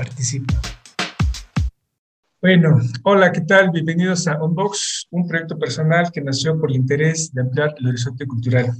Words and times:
participa. 0.00 0.58
Bueno, 2.40 2.80
hola, 3.02 3.30
¿qué 3.32 3.42
tal? 3.42 3.70
Bienvenidos 3.70 4.26
a 4.28 4.42
Unbox, 4.42 5.06
un 5.10 5.28
proyecto 5.28 5.58
personal 5.58 6.10
que 6.10 6.22
nació 6.22 6.58
por 6.58 6.70
el 6.70 6.76
interés 6.76 7.30
de 7.34 7.42
ampliar 7.42 7.74
el 7.76 7.88
horizonte 7.88 8.26
cultural. 8.26 8.72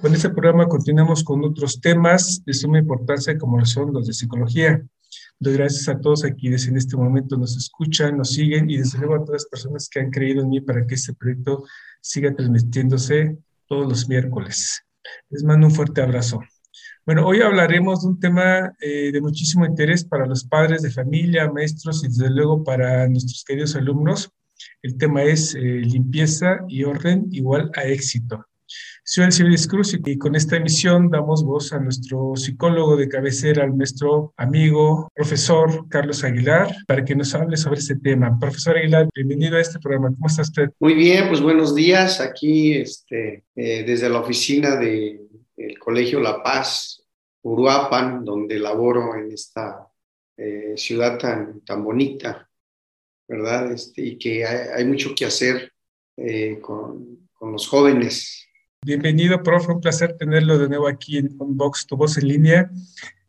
Con 0.00 0.14
este 0.14 0.30
programa 0.30 0.68
continuamos 0.68 1.24
con 1.24 1.44
otros 1.44 1.80
temas 1.80 2.44
de 2.44 2.54
suma 2.54 2.78
importancia 2.78 3.36
como 3.36 3.58
lo 3.58 3.66
son 3.66 3.92
los 3.92 4.06
de 4.06 4.12
psicología. 4.12 4.80
Doy 5.40 5.54
gracias 5.54 5.88
a 5.88 6.00
todos 6.00 6.24
aquí 6.24 6.42
quienes 6.42 6.68
en 6.68 6.76
este 6.76 6.96
momento 6.96 7.36
nos 7.36 7.56
escuchan, 7.56 8.16
nos 8.16 8.32
siguen 8.32 8.70
y 8.70 8.76
desde 8.76 8.98
luego 8.98 9.16
a 9.16 9.24
todas 9.24 9.42
las 9.42 9.46
personas 9.46 9.88
que 9.88 9.98
han 9.98 10.10
creído 10.12 10.42
en 10.42 10.50
mí 10.50 10.60
para 10.60 10.86
que 10.86 10.94
este 10.94 11.12
proyecto 11.12 11.64
siga 12.00 12.32
transmitiéndose 12.32 13.36
todos 13.66 13.88
los 13.88 14.08
miércoles. 14.08 14.80
Les 15.28 15.42
mando 15.42 15.66
un 15.66 15.74
fuerte 15.74 16.02
abrazo. 16.02 16.40
Bueno, 17.06 17.24
hoy 17.24 17.40
hablaremos 17.40 18.02
de 18.02 18.08
un 18.08 18.18
tema 18.18 18.74
eh, 18.80 19.12
de 19.12 19.20
muchísimo 19.20 19.64
interés 19.64 20.04
para 20.04 20.26
los 20.26 20.42
padres 20.42 20.82
de 20.82 20.90
familia, 20.90 21.48
maestros 21.48 22.02
y 22.02 22.08
desde 22.08 22.30
luego 22.30 22.64
para 22.64 23.08
nuestros 23.08 23.44
queridos 23.44 23.76
alumnos. 23.76 24.32
El 24.82 24.98
tema 24.98 25.22
es 25.22 25.54
eh, 25.54 25.60
limpieza 25.60 26.64
y 26.66 26.82
orden 26.82 27.28
igual 27.30 27.70
a 27.76 27.84
éxito. 27.84 28.44
Soy 29.04 29.28
el 29.38 29.68
Cruz 29.68 29.96
y 30.04 30.18
con 30.18 30.34
esta 30.34 30.56
emisión 30.56 31.08
damos 31.08 31.44
voz 31.44 31.72
a 31.72 31.78
nuestro 31.78 32.34
psicólogo 32.34 32.96
de 32.96 33.08
cabecera, 33.08 33.62
al 33.62 33.78
nuestro 33.78 34.34
amigo, 34.36 35.08
profesor 35.14 35.88
Carlos 35.88 36.24
Aguilar, 36.24 36.74
para 36.88 37.04
que 37.04 37.14
nos 37.14 37.32
hable 37.36 37.56
sobre 37.56 37.78
este 37.78 37.94
tema. 37.94 38.36
Profesor 38.36 38.76
Aguilar, 38.76 39.08
bienvenido 39.14 39.58
a 39.58 39.60
este 39.60 39.78
programa. 39.78 40.08
¿Cómo 40.08 40.26
está 40.26 40.42
usted? 40.42 40.70
Muy 40.80 40.94
bien, 40.94 41.28
pues 41.28 41.40
buenos 41.40 41.72
días. 41.72 42.20
Aquí 42.20 42.74
este, 42.74 43.44
eh, 43.54 43.84
desde 43.86 44.08
la 44.08 44.18
oficina 44.18 44.74
del 44.74 45.20
Colegio 45.78 46.18
La 46.18 46.42
Paz, 46.42 46.95
Uruapan, 47.46 48.24
donde 48.24 48.58
laboro 48.58 49.14
en 49.14 49.32
esta 49.32 49.88
eh, 50.36 50.74
ciudad 50.76 51.18
tan, 51.18 51.60
tan 51.60 51.84
bonita, 51.84 52.48
¿verdad? 53.28 53.72
Este, 53.72 54.02
y 54.02 54.18
que 54.18 54.44
hay, 54.44 54.84
mucho 54.84 55.14
que 55.14 55.26
hacer 55.26 55.72
eh, 56.16 56.58
con, 56.60 57.28
con 57.34 57.52
los 57.52 57.68
jóvenes 57.68 58.46
Bienvenido, 58.86 59.42
profe. 59.42 59.72
Un 59.72 59.80
placer 59.80 60.16
tenerlo 60.16 60.58
de 60.58 60.68
nuevo 60.68 60.86
aquí 60.86 61.18
en 61.18 61.34
Unbox, 61.40 61.88
tu 61.88 61.96
voz 61.96 62.18
en 62.18 62.28
línea. 62.28 62.70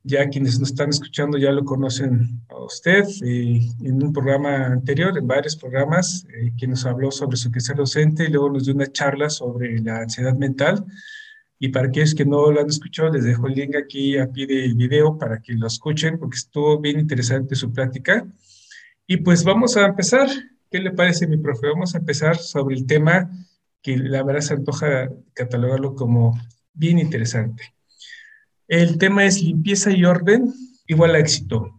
Ya 0.04 0.30
quienes 0.30 0.60
nos 0.60 0.70
están 0.70 0.90
escuchando 0.90 1.36
ya 1.40 1.52
lo 1.52 1.66
conocen 1.66 2.44
a 2.50 2.60
usted. 2.64 3.06
Y 3.24 3.72
en 3.84 4.04
un 4.04 4.14
programa 4.14 4.68
anterior, 4.68 5.18
en 5.18 5.26
varios 5.26 5.56
programas, 5.56 6.28
eh, 6.30 6.52
que 6.56 6.68
nos 6.68 6.86
habló 6.86 7.10
sobre 7.10 7.38
su 7.38 7.52
quehacer 7.52 7.76
docente 7.76 8.26
y 8.26 8.28
luego 8.28 8.52
nos 8.52 8.66
dio 8.66 8.76
una 8.76 8.92
charla 8.92 9.32
sobre 9.32 9.80
la 9.80 10.02
ansiedad 10.02 10.36
mental. 10.36 10.86
Y 11.60 11.70
para 11.70 11.88
aquellos 11.88 12.14
que 12.14 12.26
no 12.26 12.52
lo 12.52 12.62
han 12.62 12.68
escuchado, 12.68 13.12
les 13.12 13.24
dejo 13.24 13.48
el 13.48 13.56
link 13.56 13.76
aquí 13.76 14.18
a 14.18 14.32
pie 14.32 14.46
del 14.46 14.76
video 14.76 15.18
para 15.18 15.42
que 15.42 15.54
lo 15.54 15.68
escuchen, 15.68 16.20
porque 16.20 16.38
estuvo 16.38 16.80
bien 16.80 17.00
interesante 17.00 17.56
su 17.56 17.74
plática. 17.74 18.26
Y 19.08 19.18
pues 19.18 19.44
vamos 19.44 19.78
a 19.78 19.86
empezar. 19.86 20.28
¿Qué 20.70 20.80
le 20.80 20.92
parece, 20.92 21.28
mi 21.28 21.38
profe? 21.38 21.68
Vamos 21.68 21.96
a 21.96 22.00
empezar 22.00 22.38
sobre 22.38 22.76
el 22.76 22.86
tema 22.86 23.30
que 23.82 23.98
la 23.98 24.22
verdad 24.24 24.42
se 24.42 24.54
antoja 24.54 25.10
catalogarlo 25.34 25.96
como 25.96 26.38
bien 26.74 27.00
interesante. 27.00 27.74
El 28.68 28.98
tema 28.98 29.26
es 29.26 29.42
limpieza 29.42 29.92
y 29.92 30.04
orden 30.04 30.54
igual 30.88 31.16
a 31.16 31.20
éxito. 31.20 31.74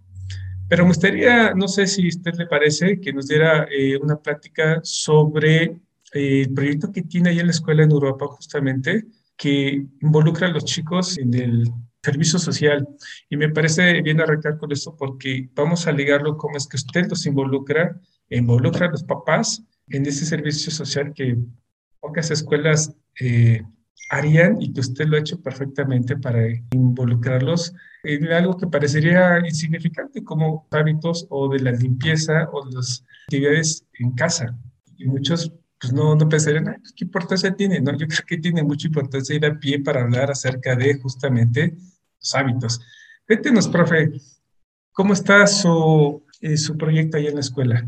Pero 0.68 0.84
me 0.84 0.90
gustaría, 0.90 1.54
no 1.54 1.68
sé 1.68 1.86
si 1.86 2.06
a 2.06 2.08
usted 2.08 2.34
le 2.34 2.46
parece, 2.46 3.00
que 3.00 3.12
nos 3.12 3.28
diera 3.28 3.66
eh, 3.70 3.96
una 3.96 4.16
plática 4.16 4.80
sobre 4.82 5.62
eh, 6.12 6.42
el 6.42 6.52
proyecto 6.52 6.92
que 6.92 7.02
tiene 7.02 7.30
ahí 7.30 7.38
en 7.40 7.46
la 7.46 7.52
escuela 7.52 7.82
en 7.82 7.90
Europa 7.90 8.26
justamente, 8.26 9.06
que 9.38 9.86
involucra 10.02 10.48
a 10.48 10.50
los 10.50 10.64
chicos 10.64 11.16
en 11.16 11.32
el 11.32 11.72
servicio 12.02 12.38
social. 12.38 12.86
Y 13.30 13.36
me 13.36 13.48
parece 13.48 14.02
bien 14.02 14.20
arrancar 14.20 14.58
con 14.58 14.72
esto 14.72 14.96
porque 14.96 15.48
vamos 15.54 15.86
a 15.86 15.92
ligarlo 15.92 16.36
cómo 16.36 16.56
es 16.56 16.66
que 16.66 16.76
usted 16.76 17.08
los 17.08 17.24
involucra, 17.24 17.98
involucra 18.28 18.86
a 18.86 18.90
los 18.90 19.04
papás 19.04 19.62
en 19.88 20.04
ese 20.04 20.26
servicio 20.26 20.70
social 20.70 21.12
que 21.14 21.38
pocas 22.00 22.30
escuelas 22.30 22.94
eh, 23.20 23.62
harían 24.10 24.60
y 24.60 24.72
que 24.72 24.80
usted 24.80 25.06
lo 25.06 25.16
ha 25.16 25.20
hecho 25.20 25.40
perfectamente 25.40 26.16
para 26.16 26.46
involucrarlos 26.72 27.74
en 28.04 28.26
algo 28.32 28.56
que 28.56 28.66
parecería 28.66 29.38
insignificante 29.44 30.22
como 30.24 30.66
hábitos 30.70 31.26
o 31.30 31.48
de 31.48 31.60
la 31.60 31.72
limpieza 31.72 32.48
o 32.52 32.64
las 32.70 33.04
actividades 33.26 33.84
en 33.98 34.12
casa. 34.12 34.58
Y 34.96 35.06
muchos 35.06 35.52
pues 35.80 35.92
no, 35.92 36.14
no 36.14 36.28
pensarían, 36.28 36.64
pues, 36.64 36.92
¿qué 36.92 37.04
importancia 37.04 37.54
tiene? 37.54 37.80
No, 37.80 37.96
yo 37.96 38.06
creo 38.06 38.24
que 38.26 38.38
tiene 38.38 38.62
mucha 38.62 38.86
importancia 38.86 39.34
ir 39.34 39.46
a 39.46 39.58
pie 39.58 39.80
para 39.80 40.02
hablar 40.02 40.30
acerca 40.30 40.74
de 40.74 40.98
justamente 40.98 41.74
los 42.18 42.34
hábitos. 42.34 42.80
Cuéntenos, 43.26 43.68
profe, 43.68 44.10
¿cómo 44.92 45.12
está 45.12 45.46
su, 45.46 46.24
eh, 46.40 46.56
su 46.56 46.76
proyecto 46.76 47.16
ahí 47.16 47.26
en 47.26 47.34
la 47.34 47.40
escuela? 47.40 47.86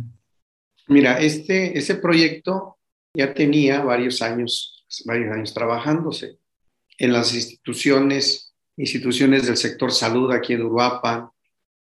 Mira, 0.86 1.18
este, 1.18 1.76
ese 1.78 1.96
proyecto 1.96 2.78
ya 3.14 3.34
tenía 3.34 3.82
varios 3.82 4.22
años, 4.22 4.84
varios 5.04 5.32
años 5.32 5.54
trabajándose 5.54 6.38
en 6.98 7.12
las 7.12 7.34
instituciones, 7.34 8.54
instituciones 8.76 9.46
del 9.46 9.56
sector 9.56 9.90
salud 9.90 10.32
aquí 10.32 10.52
en 10.52 10.62
Uruapan, 10.62 11.28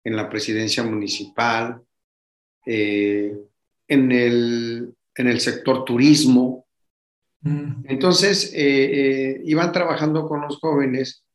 en 0.04 0.16
la 0.16 0.30
presidencia 0.30 0.84
municipal, 0.84 1.82
eh, 2.66 3.36
en, 3.88 4.12
el, 4.12 4.96
en 5.16 5.28
el 5.28 5.40
sector 5.40 5.86
turismo. 5.86 6.66
Mm. 7.42 7.86
Entonces, 7.88 8.52
eh, 8.54 8.58
eh, 9.36 9.42
iban 9.46 9.72
trabajando 9.72 10.28
con 10.28 10.42
los 10.42 10.58
jóvenes 10.60 11.26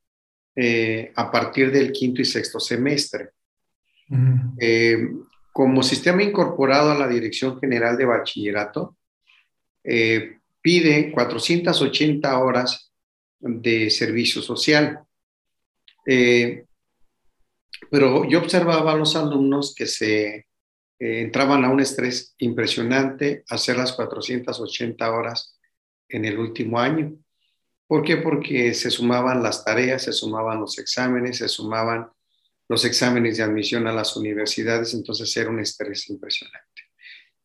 a 1.15 1.31
partir 1.31 1.71
del 1.71 1.93
quinto 1.93 2.21
y 2.21 2.25
sexto 2.25 2.59
semestre. 2.59 3.31
Mm. 4.09 5.21
como 5.53 5.83
sistema 5.83 6.23
incorporado 6.23 6.91
a 6.91 6.99
la 6.99 7.07
Dirección 7.07 7.61
General 7.61 7.97
de 7.97 8.07
Bachillerato, 8.07 8.97
eh, 9.91 10.39
pide 10.61 11.11
480 11.13 12.39
horas 12.39 12.93
de 13.41 13.89
servicio 13.89 14.43
social. 14.43 15.01
Eh, 16.07 16.65
pero 17.91 18.29
yo 18.29 18.41
observaba 18.41 18.93
a 18.93 18.97
los 18.97 19.17
alumnos 19.17 19.75
que 19.75 19.87
se 19.87 20.48
eh, 20.99 21.21
entraban 21.21 21.65
a 21.65 21.71
un 21.71 21.81
estrés 21.81 22.35
impresionante 22.39 23.45
hacer 23.49 23.77
las 23.77 23.93
480 23.93 25.11
horas 25.13 25.59
en 26.09 26.25
el 26.25 26.39
último 26.39 26.79
año. 26.79 27.17
¿Por 27.87 28.05
qué? 28.05 28.17
Porque 28.19 28.75
se 28.75 28.91
sumaban 28.91 29.43
las 29.43 29.65
tareas, 29.65 30.03
se 30.03 30.13
sumaban 30.13 30.61
los 30.61 30.79
exámenes, 30.79 31.39
se 31.39 31.49
sumaban 31.49 32.09
los 32.69 32.85
exámenes 32.85 33.39
de 33.39 33.43
admisión 33.43 33.87
a 33.87 33.93
las 33.93 34.17
universidades, 34.17 34.93
entonces 34.93 35.35
era 35.37 35.49
un 35.49 35.61
estrés 35.61 36.09
impresionante. 36.11 36.83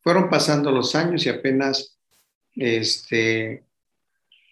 Fueron 0.02 0.28
pasando 0.28 0.70
los 0.70 0.94
años 0.94 1.24
y 1.24 1.30
apenas 1.30 1.98
este, 2.54 3.64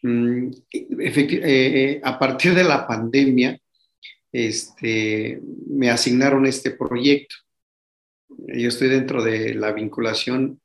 mm, 0.02 0.48
eh, 0.72 1.42
eh, 1.42 2.00
a 2.02 2.18
partir 2.18 2.54
de 2.54 2.64
la 2.64 2.86
pandemia, 2.86 3.58
este, 4.32 5.41
me 5.66 5.91
asignaron 5.91 6.46
este 6.46 6.70
proyecto. 6.70 7.36
Yo 8.38 8.68
estoy 8.68 8.89
dentro 8.89 9.22
de 9.22 9.54
la 9.54 9.72
vinculación 9.72 10.60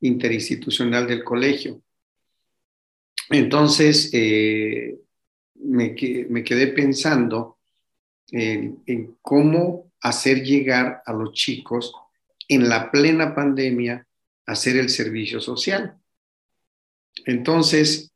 interinstitucional 0.00 1.06
del 1.06 1.24
colegio. 1.24 1.82
Entonces, 3.28 4.10
eh, 4.12 4.98
me, 5.54 5.94
quedé 5.94 6.68
pensando 6.68 7.58
en, 8.30 8.82
en, 8.86 9.16
cómo 9.20 9.92
hacer 10.00 10.42
llegar 10.42 11.02
a 11.04 11.12
los 11.12 11.32
chicos 11.32 11.92
en 12.48 12.68
la 12.68 12.90
plena 12.90 13.34
pandemia 13.34 14.06
a 14.46 14.52
hacer 14.52 14.76
el 14.76 14.88
servicio 14.88 15.40
social. 15.40 15.96
Entonces, 17.26 18.12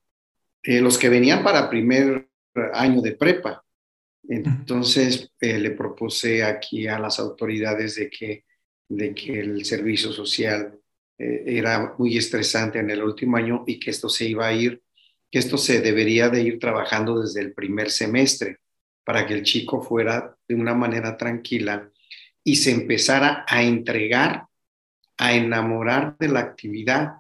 eh, 0.63 0.81
los 0.81 0.99
que 0.99 1.09
venían 1.09 1.45
para 1.45 1.69
primer 1.69 2.29
año 2.73 3.03
de 3.03 3.13
prepa, 3.13 3.65
entonces 4.27 5.31
eh, 5.41 5.59
le 5.59 5.73
propuse 5.73 6.43
aquí 6.43 6.87
a 6.87 6.99
las 6.99 7.19
autoridades 7.19 7.97
de 7.97 8.09
que, 8.09 8.45
de 8.89 9.15
que 9.15 9.41
el 9.41 9.65
servicio 9.65 10.13
social 10.13 10.79
eh, 11.19 11.45
era 11.47 11.95
muy 11.99 12.17
estresante 12.17 12.79
en 12.79 12.91
el 12.91 13.03
último 13.03 13.37
año 13.37 13.65
y 13.67 13.79
que 13.79 13.91
esto 13.91 14.09
se 14.09 14.29
iba 14.29 14.47
a 14.47 14.53
ir, 14.53 14.83
que 15.31 15.39
esto 15.39 15.59
se 15.59 15.81
debería 15.81 16.29
de 16.29 16.43
ir 16.43 16.59
trabajando 16.59 17.21
desde 17.21 17.41
el 17.41 17.53
primer 17.53 17.91
semestre 17.91 18.59
para 19.05 19.27
que 19.27 19.35
el 19.35 19.43
chico 19.43 19.83
fuera 19.83 20.37
de 20.49 20.55
una 20.55 20.75
manera 20.75 21.17
tranquila 21.17 21.91
y 22.43 22.57
se 22.57 22.73
empezara 22.73 23.45
a 23.49 23.63
entregar, 23.63 24.47
a 25.17 25.35
enamorar 25.35 26.17
de 26.19 26.29
la 26.29 26.41
actividad, 26.41 27.15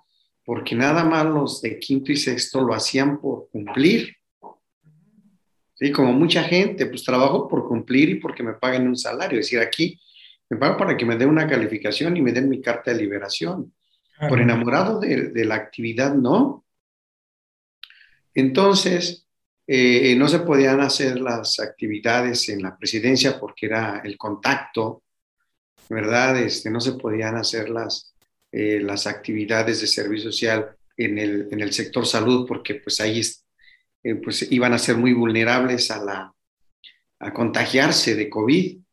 porque 0.44 0.75
nada 0.75 1.05
más 1.05 1.25
los 1.25 1.62
de 1.62 1.78
quinto 1.78 2.12
y 2.12 2.17
sexto 2.17 2.60
lo 2.62 2.75
hacían 2.75 3.20
por 3.20 3.49
cumplir. 3.50 4.17
Sí, 5.75 5.90
como 5.90 6.12
mucha 6.12 6.43
gente, 6.44 6.87
pues 6.87 7.02
trabajo 7.02 7.49
por 7.49 7.67
cumplir 7.67 8.10
y 8.10 8.14
porque 8.17 8.43
me 8.43 8.55
paguen 8.55 8.87
un 8.87 8.96
salario. 8.96 9.40
Es 9.40 9.46
decir, 9.46 9.60
aquí 9.60 9.99
me 10.50 10.56
pago 10.56 10.76
para 10.76 10.96
que 10.96 11.05
me 11.05 11.17
den 11.17 11.29
una 11.29 11.49
calificación 11.49 12.17
y 12.17 12.23
me 12.23 12.32
den 12.32 12.49
mi 12.49 12.61
carta 12.61 12.93
de 12.93 12.99
liberación. 12.99 13.75
Por 14.29 14.41
enamorado 14.41 15.00
de, 15.00 15.31
de, 15.31 15.44
la 15.44 15.56
actividad, 15.56 16.14
no. 16.14 16.64
Entonces, 18.32 19.25
eh, 19.67 20.14
no 20.17 20.29
se 20.29 20.41
podían 20.41 20.81
hacer 20.81 21.19
las 21.19 21.58
actividades 21.58 22.49
en 22.50 22.62
la 22.62 22.76
presidencia 22.76 23.41
porque 23.41 23.67
era 23.67 24.02
el 24.05 24.19
contacto, 24.19 25.02
¿verdad? 25.88 26.38
Este, 26.38 26.70
no 26.70 26.81
se 26.81 26.93
podían 26.93 27.37
hacer 27.37 27.70
las, 27.70 28.14
eh, 28.52 28.81
las 28.81 29.06
actividades 29.06 29.81
de 29.81 29.87
servicio 29.87 30.31
social 30.31 30.76
en 30.96 31.19
el, 31.19 31.49
en 31.50 31.61
el 31.61 31.73
sector 31.73 32.06
salud 32.06 32.46
porque 32.46 32.75
pues 32.75 33.00
ahí 33.00 33.23
eh, 34.02 34.14
pues, 34.17 34.50
iban 34.52 34.75
a 34.75 34.79
ser 34.79 34.96
muy 34.96 35.14
vulnerables 35.14 35.91
a, 35.91 36.05
la, 36.05 36.35
a 37.20 37.32
contagiarse 37.32 38.14
de 38.14 38.29
COVID. 38.29 38.83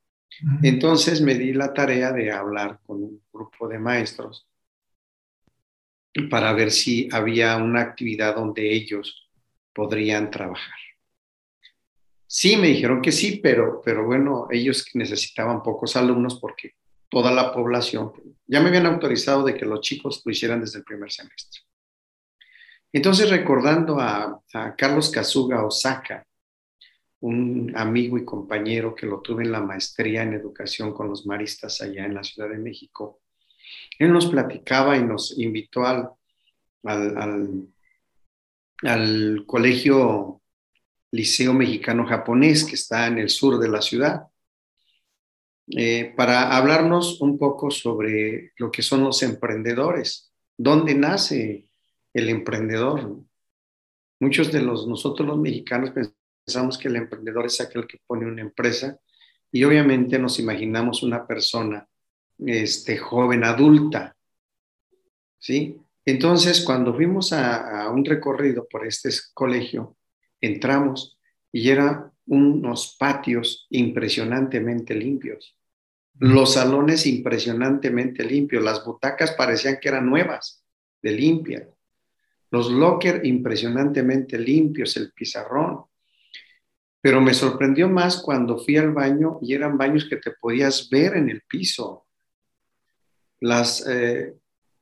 Entonces 0.64 1.22
me 1.22 1.36
di 1.36 1.54
la 1.54 1.74
tarea 1.74 2.12
de 2.12 2.32
hablar 2.32 2.80
con 2.86 3.04
un 3.04 3.22
grupo 3.32 3.68
de 3.68 3.80
maestros 3.80 4.48
para 6.30 6.54
ver 6.54 6.72
si 6.72 7.08
había 7.12 7.58
una 7.58 7.82
actividad 7.82 8.36
donde 8.36 8.72
ellos 8.74 9.30
podrían 9.74 10.30
trabajar. 10.30 10.76
Sí, 12.28 12.56
me 12.58 12.68
dijeron 12.68 13.02
que 13.02 13.12
sí, 13.12 13.40
pero, 13.44 13.82
pero 13.84 14.06
bueno, 14.06 14.48
ellos 14.50 14.86
necesitaban 14.94 15.62
pocos 15.62 15.96
alumnos 15.96 16.40
porque 16.40 16.76
toda 17.10 17.32
la 17.32 17.54
población, 17.54 18.14
ya 18.48 18.62
me 18.62 18.70
habían 18.70 18.86
autorizado 18.86 19.44
de 19.44 19.54
que 19.54 19.66
los 19.66 19.82
chicos 19.82 20.22
lo 20.24 20.32
hicieran 20.32 20.62
desde 20.62 20.80
el 20.80 20.86
primer 20.86 21.12
semestre. 21.12 21.62
Entonces, 22.94 23.30
recordando 23.30 24.00
a, 24.00 24.42
a 24.54 24.76
Carlos 24.76 25.10
Kazuga 25.10 25.66
Osaka, 25.66 26.26
un 27.22 27.72
amigo 27.76 28.18
y 28.18 28.26
compañero 28.26 28.96
que 28.96 29.06
lo 29.06 29.22
tuve 29.22 29.44
en 29.44 29.52
la 29.52 29.62
maestría 29.62 30.24
en 30.24 30.34
educación 30.34 30.94
con 30.94 31.08
los 31.08 31.26
maristas 31.26 31.82
allá 31.82 32.06
en 32.06 32.16
la 32.16 32.24
Ciudad 32.24 32.50
de 32.50 32.58
México, 32.58 33.22
él 34.00 34.12
nos 34.12 34.28
platicaba 34.28 34.98
y 34.98 35.04
nos 35.04 35.38
invitó 35.38 35.86
al, 35.86 36.10
al, 36.84 37.68
al, 38.84 39.44
colegio 39.46 40.42
Liceo 41.12 41.54
Mexicano 41.54 42.06
Japonés 42.06 42.64
que 42.64 42.76
está 42.76 43.08
en 43.08 43.20
el 43.20 43.30
sur 43.30 43.60
de 43.60 43.70
la 43.70 43.82
ciudad, 43.82 44.28
eh, 45.68 46.14
para 46.18 46.58
hablarnos 46.58 47.22
un 47.22 47.38
poco 47.38 47.70
sobre 47.70 48.52
lo 48.58 48.72
que 48.72 48.82
son 48.82 49.04
los 49.04 49.22
emprendedores, 49.22 50.34
dónde 50.58 50.96
nace 50.96 51.68
el 52.14 52.30
emprendedor. 52.30 53.20
Muchos 54.20 54.52
de 54.52 54.62
los, 54.62 54.88
nosotros 54.88 55.28
los 55.28 55.38
mexicanos 55.38 55.92
pensamos 55.92 56.21
que 56.78 56.88
el 56.88 56.96
emprendedor 56.96 57.46
es 57.46 57.62
aquel 57.62 57.88
que 57.88 58.00
pone 58.06 58.26
una 58.26 58.42
empresa 58.42 58.98
y 59.52 59.64
obviamente 59.64 60.18
nos 60.18 60.40
imaginamos 60.40 61.04
una 61.04 61.26
persona 61.26 61.88
este, 62.38 62.98
joven, 62.98 63.44
adulta, 63.44 64.16
¿sí? 65.38 65.78
Entonces, 66.06 66.62
cuando 66.62 66.94
fuimos 66.94 67.32
a, 67.34 67.90
un 67.90 68.04
recorrido 68.04 68.68
por 68.68 68.86
este 68.88 69.10
colegio, 69.34 69.98
entramos 70.40 71.20
y 71.52 71.70
eran 71.70 72.12
unos 72.26 72.96
patios 72.98 73.68
impresionantemente 73.70 74.96
limpios, 74.96 75.56
los 76.20 76.54
salones 76.54 77.06
impresionantemente 77.06 78.24
limpios, 78.24 78.64
las 78.64 78.84
butacas 78.84 79.32
parecían 79.32 79.78
que 79.82 79.90
eran 79.90 80.10
nuevas, 80.10 80.64
de 81.02 81.12
limpia, 81.12 81.68
los 82.52 82.70
lockers 82.70 83.24
impresionantemente 83.24 84.38
limpios, 84.38 84.98
el 84.98 85.12
pizarrón. 85.14 85.86
Pero 87.02 87.20
me 87.20 87.34
sorprendió 87.34 87.90
más 87.90 88.22
cuando 88.22 88.60
fui 88.60 88.78
al 88.78 88.92
baño 88.94 89.40
y 89.42 89.54
eran 89.54 89.78
baños 89.78 90.06
que 90.08 90.18
te 90.18 90.32
podías 90.32 90.88
ver 90.90 91.18
en 91.18 91.30
el 91.30 91.42
piso. 91.42 92.06
Las, 93.40 93.86
eh, 93.88 94.36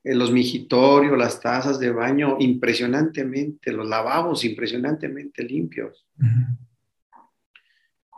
los 0.03 0.31
mijitorios, 0.31 1.17
las 1.17 1.39
tazas 1.39 1.79
de 1.79 1.91
baño, 1.91 2.35
impresionantemente, 2.39 3.71
los 3.71 3.87
lavabos 3.87 4.43
impresionantemente 4.43 5.43
limpios. 5.43 6.05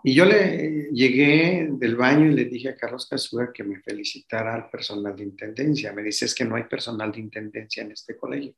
Y 0.03 0.15
yo 0.15 0.25
le 0.25 0.89
llegué 0.91 1.69
del 1.71 1.95
baño 1.95 2.25
y 2.25 2.33
le 2.33 2.45
dije 2.45 2.69
a 2.69 2.75
Carlos 2.75 3.07
Casuga 3.07 3.53
que 3.53 3.63
me 3.63 3.79
felicitara 3.81 4.55
al 4.55 4.69
personal 4.69 5.15
de 5.15 5.23
intendencia. 5.23 5.93
Me 5.93 6.01
dice, 6.01 6.25
es 6.25 6.33
que 6.33 6.43
no 6.43 6.55
hay 6.55 6.63
personal 6.63 7.11
de 7.11 7.19
intendencia 7.19 7.83
en 7.83 7.91
este 7.91 8.17
colegio. 8.17 8.55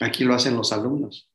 Aquí 0.00 0.24
lo 0.24 0.34
hacen 0.34 0.56
los 0.56 0.72
alumnos. 0.72 1.30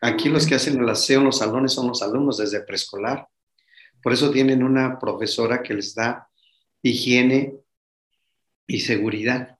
Aquí 0.00 0.28
los 0.28 0.46
que 0.46 0.54
hacen 0.54 0.80
el 0.80 0.88
aseo 0.88 1.20
en 1.20 1.26
los 1.26 1.38
salones 1.38 1.72
son 1.72 1.88
los 1.88 2.02
alumnos 2.02 2.38
desde 2.38 2.62
preescolar. 2.62 3.28
Por 4.02 4.12
eso 4.12 4.30
tienen 4.30 4.62
una 4.62 4.98
profesora 4.98 5.62
que 5.62 5.74
les 5.74 5.94
da 5.94 6.28
higiene 6.82 7.54
y 8.66 8.80
seguridad. 8.80 9.58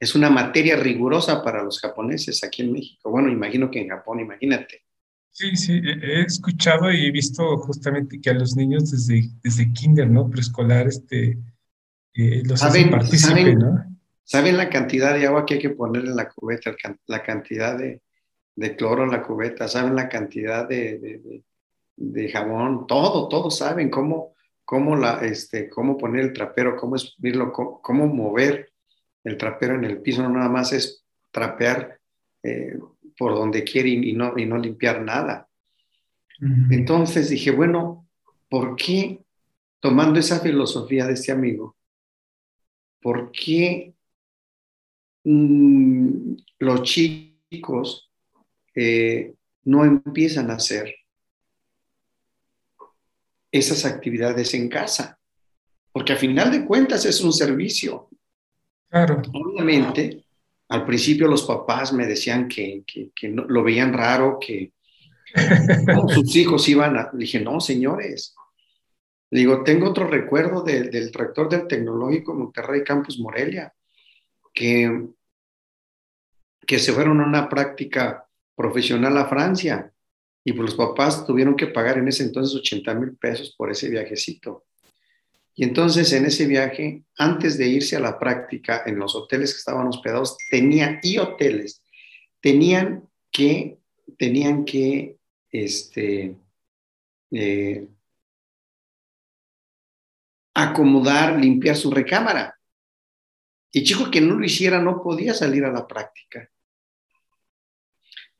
Es 0.00 0.14
una 0.14 0.30
materia 0.30 0.76
rigurosa 0.76 1.42
para 1.44 1.62
los 1.62 1.80
japoneses 1.80 2.42
aquí 2.42 2.62
en 2.62 2.72
México. 2.72 3.10
Bueno, 3.10 3.30
imagino 3.30 3.70
que 3.70 3.80
en 3.80 3.88
Japón, 3.88 4.20
imagínate. 4.20 4.82
Sí, 5.30 5.56
sí, 5.56 5.80
he 5.84 6.22
escuchado 6.22 6.92
y 6.92 7.06
he 7.06 7.10
visto 7.10 7.56
justamente 7.58 8.20
que 8.20 8.30
a 8.30 8.34
los 8.34 8.56
niños 8.56 8.90
desde, 8.90 9.30
desde 9.42 9.72
kinder, 9.72 10.08
¿no? 10.08 10.28
Preescolar, 10.28 10.86
este, 10.86 11.38
eh, 12.14 12.42
los 12.44 12.60
¿Saben, 12.60 12.94
hacen 12.94 13.58
¿no? 13.58 13.84
¿Saben 14.22 14.56
la 14.56 14.70
cantidad 14.70 15.14
de 15.14 15.26
agua 15.26 15.44
que 15.44 15.54
hay 15.54 15.60
que 15.60 15.70
poner 15.70 16.04
en 16.04 16.16
la 16.16 16.28
cubeta, 16.28 16.74
la 17.06 17.22
cantidad 17.22 17.76
de, 17.76 18.00
de 18.56 18.76
cloro 18.76 19.04
en 19.04 19.10
la 19.10 19.22
cubeta? 19.22 19.68
¿Saben 19.68 19.96
la 19.96 20.08
cantidad 20.08 20.68
de, 20.68 20.98
de, 20.98 21.42
de 21.96 22.28
jabón? 22.30 22.86
Todo, 22.86 23.28
todos 23.28 23.58
saben 23.58 23.90
cómo, 23.90 24.34
cómo, 24.64 24.96
la, 24.96 25.24
este, 25.24 25.68
cómo 25.68 25.96
poner 25.96 26.24
el 26.24 26.32
trapero, 26.32 26.76
cómo 26.76 26.96
escribirlo, 26.96 27.52
cómo, 27.52 28.06
mover 28.06 28.72
el 29.22 29.36
trapero 29.36 29.74
en 29.74 29.84
el 29.84 30.00
piso, 30.00 30.22
no 30.22 30.30
nada 30.30 30.48
más 30.48 30.72
es 30.72 31.04
trapear 31.30 31.98
eh, 32.42 32.78
por 33.16 33.34
donde 33.34 33.64
quiere 33.64 33.90
y, 33.90 34.12
no, 34.12 34.34
y 34.36 34.46
no 34.46 34.58
limpiar 34.58 35.02
nada. 35.02 35.48
Entonces 36.70 37.30
dije, 37.30 37.52
bueno, 37.52 38.06
¿por 38.50 38.76
qué, 38.76 39.20
tomando 39.80 40.18
esa 40.18 40.40
filosofía 40.40 41.06
de 41.06 41.14
este 41.14 41.32
amigo, 41.32 41.76
por 43.00 43.30
qué 43.30 43.94
mm, 45.22 46.34
los 46.58 46.82
chicos 46.82 48.10
eh, 48.74 49.34
no 49.64 49.84
empiezan 49.84 50.50
a 50.50 50.54
hacer 50.54 50.94
esas 53.50 53.84
actividades 53.84 54.52
en 54.54 54.68
casa, 54.68 55.18
porque 55.92 56.12
a 56.12 56.16
final 56.16 56.50
de 56.50 56.64
cuentas 56.64 57.04
es 57.04 57.20
un 57.20 57.32
servicio. 57.32 58.08
Claro. 58.88 59.22
Obviamente, 59.32 60.24
al 60.68 60.84
principio 60.84 61.28
los 61.28 61.44
papás 61.44 61.92
me 61.92 62.06
decían 62.06 62.48
que, 62.48 62.82
que, 62.84 63.28
lo 63.28 63.62
veían 63.62 63.92
raro, 63.92 64.38
que 64.40 64.72
sus 66.14 66.34
hijos 66.36 66.68
iban 66.68 66.96
a... 66.96 67.10
Dije, 67.12 67.40
no, 67.40 67.60
señores. 67.60 68.34
Digo, 69.30 69.62
tengo 69.62 69.90
otro 69.90 70.06
recuerdo 70.06 70.62
del 70.62 71.10
tractor 71.10 71.48
del 71.48 71.66
Tecnológico 71.66 72.34
Monterrey 72.34 72.82
Campus 72.84 73.18
Morelia, 73.18 73.72
que, 74.52 75.08
que 76.66 76.78
se 76.78 76.92
fueron 76.92 77.20
a 77.20 77.26
una 77.26 77.48
práctica 77.48 78.23
profesional 78.54 79.16
a 79.18 79.26
Francia 79.26 79.92
y 80.44 80.52
pues 80.52 80.70
los 80.70 80.74
papás 80.74 81.26
tuvieron 81.26 81.56
que 81.56 81.68
pagar 81.68 81.98
en 81.98 82.08
ese 82.08 82.22
entonces 82.22 82.54
80 82.54 82.94
mil 82.94 83.16
pesos 83.16 83.54
por 83.56 83.70
ese 83.70 83.88
viajecito. 83.88 84.64
Y 85.54 85.64
entonces 85.64 86.12
en 86.12 86.26
ese 86.26 86.46
viaje, 86.46 87.04
antes 87.16 87.56
de 87.56 87.68
irse 87.68 87.96
a 87.96 88.00
la 88.00 88.18
práctica 88.18 88.82
en 88.84 88.98
los 88.98 89.14
hoteles 89.14 89.52
que 89.52 89.58
estaban 89.58 89.86
hospedados, 89.86 90.36
tenía 90.50 91.00
y 91.02 91.18
hoteles, 91.18 91.82
tenían 92.40 93.08
que, 93.30 93.78
tenían 94.18 94.64
que, 94.64 95.16
este, 95.50 96.36
eh, 97.30 97.88
acomodar, 100.54 101.38
limpiar 101.38 101.76
su 101.76 101.90
recámara. 101.90 102.58
Y 103.72 103.82
chico 103.82 104.10
que 104.10 104.20
no 104.20 104.34
lo 104.34 104.44
hiciera 104.44 104.80
no 104.80 105.02
podía 105.02 105.34
salir 105.34 105.64
a 105.64 105.72
la 105.72 105.86
práctica. 105.86 106.48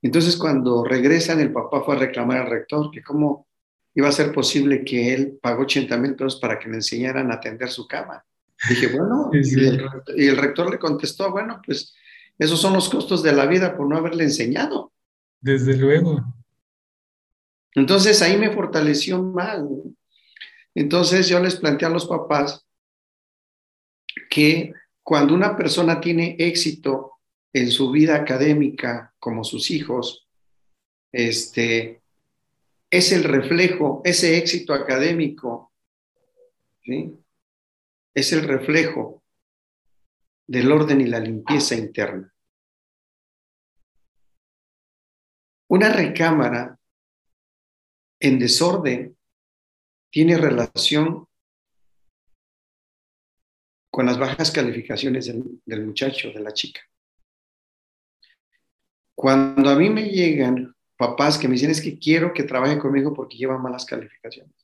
Entonces, 0.05 0.37
cuando 0.37 0.85
regresan, 0.85 1.41
el 1.41 1.51
papá 1.51 1.83
fue 1.83 1.97
a 1.97 1.99
reclamar 1.99 2.37
al 2.37 2.51
rector 2.51 2.91
que 2.91 3.03
cómo 3.03 3.49
iba 3.95 4.07
a 4.07 4.13
ser 4.13 4.33
posible 4.33 4.85
que 4.85 5.15
él 5.15 5.39
pagó 5.41 5.63
80 5.63 5.97
mil 5.97 6.15
pesos 6.15 6.37
para 6.37 6.59
que 6.59 6.69
le 6.69 6.75
enseñaran 6.75 7.31
a 7.31 7.37
atender 7.37 7.71
su 7.71 7.89
cama. 7.89 8.23
Dije, 8.69 8.89
bueno, 8.89 9.31
Y, 9.33 10.27
el, 10.27 10.37
rector 10.37 10.71
le 10.71 10.79
contestó, 10.79 11.31
bueno, 11.31 11.63
pues 11.65 11.95
esos 12.39 12.61
son 12.61 12.75
los 12.75 12.91
costos 12.91 13.23
de 13.23 13.33
la 13.33 13.47
vida 13.47 13.75
por 13.75 13.89
no 13.89 13.97
haberle 13.97 14.25
enseñado. 14.25 14.93
Desde 15.41 15.75
luego. 15.75 16.23
Entonces 17.75 18.21
ahí 18.21 18.37
me 18.37 18.51
fortaleció 18.53 19.23
más. 19.23 19.63
Entonces 20.75 21.29
yo 21.29 21.41
les 21.41 21.57
planteé 21.57 21.89
a 21.89 21.91
los 21.91 22.05
papás 22.05 22.67
que 24.29 24.75
cuando 25.03 25.33
una 25.33 25.57
persona 25.57 25.99
tiene 25.99 26.37
éxito 26.39 27.14
en 27.55 27.71
su 27.71 27.91
vida 27.91 28.17
académica, 28.17 29.15
como 29.19 29.45
sus 29.45 29.71
hijos, 29.71 30.29
este, 31.13 32.03
es 32.91 33.13
el 33.13 33.23
reflejo, 33.23 34.03
ese 34.05 34.37
éxito 34.37 34.75
académico, 34.75 35.73
es 36.83 38.33
el 38.33 38.43
reflejo 38.43 39.23
del 40.47 40.71
orden 40.73 41.01
y 41.01 41.07
la 41.07 41.21
limpieza 41.21 41.77
interna. 41.77 42.35
Una 45.69 45.93
recámara 45.93 46.79
en 48.21 48.39
desorden 48.39 49.17
tiene 50.11 50.37
relación 50.37 51.29
con 53.91 54.07
las 54.07 54.19
bajas 54.19 54.51
calificaciones 54.51 55.27
del, 55.27 55.87
muchacho, 55.87 56.33
de 56.33 56.41
la 56.41 56.53
chica. 56.53 56.81
Cuando 59.15 59.71
a 59.71 59.77
mí 59.77 59.91
me 59.91 60.09
llegan 60.09 60.75
papás 60.97 61.39
que 61.39 61.49
me 61.49 61.55
dicen 61.55 61.71
es 61.71 61.81
que 61.81 61.99
quiero 61.99 62.33
que 62.33 62.43
trabaje 62.43 62.79
conmigo 62.79 63.13
porque 63.13 63.37
lleva 63.37 63.59
malas 63.59 63.85
calificaciones, 63.85 64.55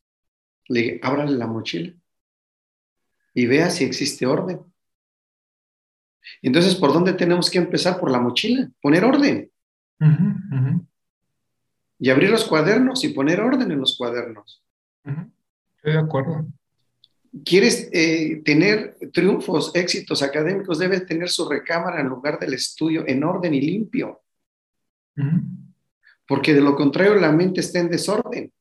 le 0.68 0.80
digo, 0.80 0.98
ábrale 1.02 1.32
la 1.32 1.46
mochila 1.46 1.92
y 3.34 3.46
vea 3.46 3.70
si 3.70 3.84
existe 3.84 4.26
orden. 4.26 4.60
Entonces, 6.42 6.74
¿por 6.74 6.92
dónde 6.92 7.12
tenemos 7.14 7.50
que 7.50 7.58
empezar? 7.58 7.98
Por 7.98 8.10
la 8.10 8.20
mochila, 8.20 8.70
poner 8.80 9.04
orden. 9.04 9.50
Y 11.98 12.10
abrir 12.10 12.30
los 12.30 12.44
cuadernos 12.44 13.04
y 13.04 13.08
poner 13.08 13.40
orden 13.40 13.70
en 13.70 13.80
los 13.80 13.96
cuadernos. 13.96 14.62
Estoy 15.04 15.92
de 15.92 15.98
acuerdo 15.98 16.46
quieres 17.44 17.88
eh, 17.92 18.42
tener 18.44 18.96
triunfos, 19.12 19.70
éxitos 19.74 20.22
académicos, 20.22 20.78
debes 20.78 21.06
tener 21.06 21.28
su 21.28 21.48
recámara 21.48 22.00
en 22.00 22.08
lugar 22.08 22.38
del 22.38 22.54
estudio 22.54 23.04
en 23.06 23.22
orden 23.24 23.54
y 23.54 23.60
limpio. 23.60 24.22
Porque 26.26 26.54
de 26.54 26.60
lo 26.60 26.76
contrario 26.76 27.14
la 27.16 27.32
mente 27.32 27.60
está 27.60 27.80
en 27.80 27.90
desorden. 27.90 28.52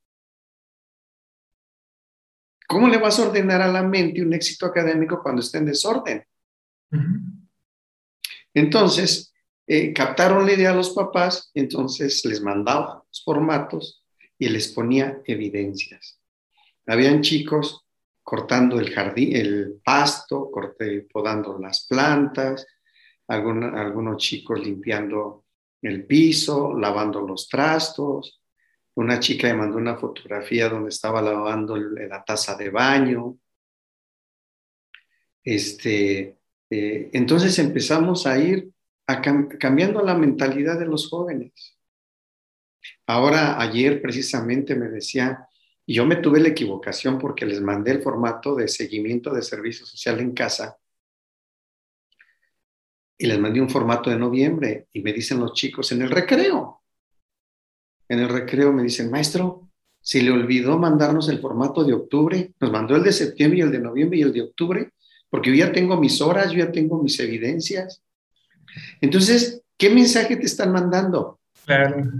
¿Cómo 2.66 2.88
le 2.88 2.98
vas 2.98 3.18
a 3.18 3.26
ordenar 3.26 3.62
a 3.62 3.72
la 3.72 3.82
mente 3.82 4.22
un 4.22 4.32
éxito 4.32 4.66
académico 4.66 5.20
cuando 5.22 5.40
está 5.40 5.58
en 5.58 5.66
desorden? 5.66 6.24
Entonces, 8.54 9.32
eh, 9.66 9.92
captaron 9.92 10.46
la 10.46 10.52
idea 10.52 10.70
a 10.70 10.74
los 10.74 10.90
papás, 10.90 11.50
entonces 11.54 12.24
les 12.24 12.40
mandaba 12.40 13.04
los 13.06 13.22
formatos 13.24 14.04
y 14.38 14.48
les 14.48 14.68
ponía 14.68 15.20
evidencias. 15.24 16.20
Habían 16.86 17.22
chicos 17.22 17.86
cortando 18.22 18.78
el 18.78 18.90
jardín, 18.90 19.36
el 19.36 19.80
pasto, 19.84 20.50
corté, 20.50 21.02
podando 21.12 21.58
las 21.58 21.86
plantas, 21.86 22.66
algunos 23.28 24.16
chicos 24.16 24.60
limpiando 24.60 25.44
el 25.82 26.06
piso, 26.06 26.74
lavando 26.74 27.20
los 27.20 27.48
trastos. 27.48 28.40
Una 28.94 29.18
chica 29.20 29.48
me 29.48 29.54
mandó 29.54 29.78
una 29.78 29.96
fotografía 29.96 30.68
donde 30.68 30.90
estaba 30.90 31.22
lavando 31.22 31.76
la 31.76 32.24
taza 32.24 32.56
de 32.56 32.70
baño. 32.70 33.38
Este, 35.42 36.38
eh, 36.68 37.10
entonces 37.12 37.58
empezamos 37.58 38.26
a 38.26 38.38
ir 38.38 38.70
cambiando 39.58 40.02
la 40.02 40.14
mentalidad 40.14 40.78
de 40.78 40.86
los 40.86 41.08
jóvenes. 41.08 41.78
Ahora, 43.06 43.60
ayer 43.60 44.00
precisamente 44.00 44.76
me 44.76 44.88
decía 44.88 45.46
y 45.84 45.94
yo 45.94 46.06
me 46.06 46.16
tuve 46.16 46.40
la 46.40 46.48
equivocación 46.48 47.18
porque 47.18 47.46
les 47.46 47.60
mandé 47.60 47.92
el 47.92 48.02
formato 48.02 48.54
de 48.54 48.68
seguimiento 48.68 49.34
de 49.34 49.42
servicio 49.42 49.84
social 49.84 50.20
en 50.20 50.32
casa 50.32 50.79
y 53.20 53.26
les 53.26 53.38
mandé 53.38 53.60
un 53.60 53.68
formato 53.68 54.08
de 54.08 54.16
noviembre 54.16 54.88
y 54.94 55.02
me 55.02 55.12
dicen 55.12 55.40
los 55.40 55.52
chicos 55.52 55.92
en 55.92 56.00
el 56.00 56.10
recreo. 56.10 56.80
En 58.08 58.18
el 58.18 58.30
recreo 58.30 58.72
me 58.72 58.82
dicen, 58.82 59.10
maestro, 59.10 59.68
si 60.00 60.22
le 60.22 60.30
olvidó 60.30 60.78
mandarnos 60.78 61.28
el 61.28 61.38
formato 61.38 61.84
de 61.84 61.92
octubre, 61.92 62.54
nos 62.58 62.72
mandó 62.72 62.96
el 62.96 63.02
de 63.02 63.12
septiembre 63.12 63.58
y 63.58 63.62
el 63.62 63.72
de 63.72 63.78
noviembre 63.78 64.18
y 64.18 64.22
el 64.22 64.32
de 64.32 64.40
octubre, 64.40 64.94
porque 65.28 65.50
yo 65.50 65.56
ya 65.56 65.70
tengo 65.70 66.00
mis 66.00 66.18
horas, 66.22 66.50
yo 66.50 66.60
ya 66.60 66.72
tengo 66.72 67.02
mis 67.02 67.20
evidencias. 67.20 68.02
Entonces, 69.02 69.64
¿qué 69.76 69.90
mensaje 69.90 70.36
te 70.36 70.46
están 70.46 70.72
mandando? 70.72 71.40
Claro. 71.66 72.10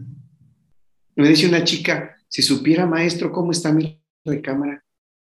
Me 1.17 1.29
dice 1.29 1.49
una 1.49 1.65
chica, 1.65 2.15
si 2.29 2.43
supiera, 2.43 2.85
maestro, 2.85 3.33
cómo 3.33 3.53
está 3.53 3.73
mi 3.73 3.99
recámara, 4.23 4.85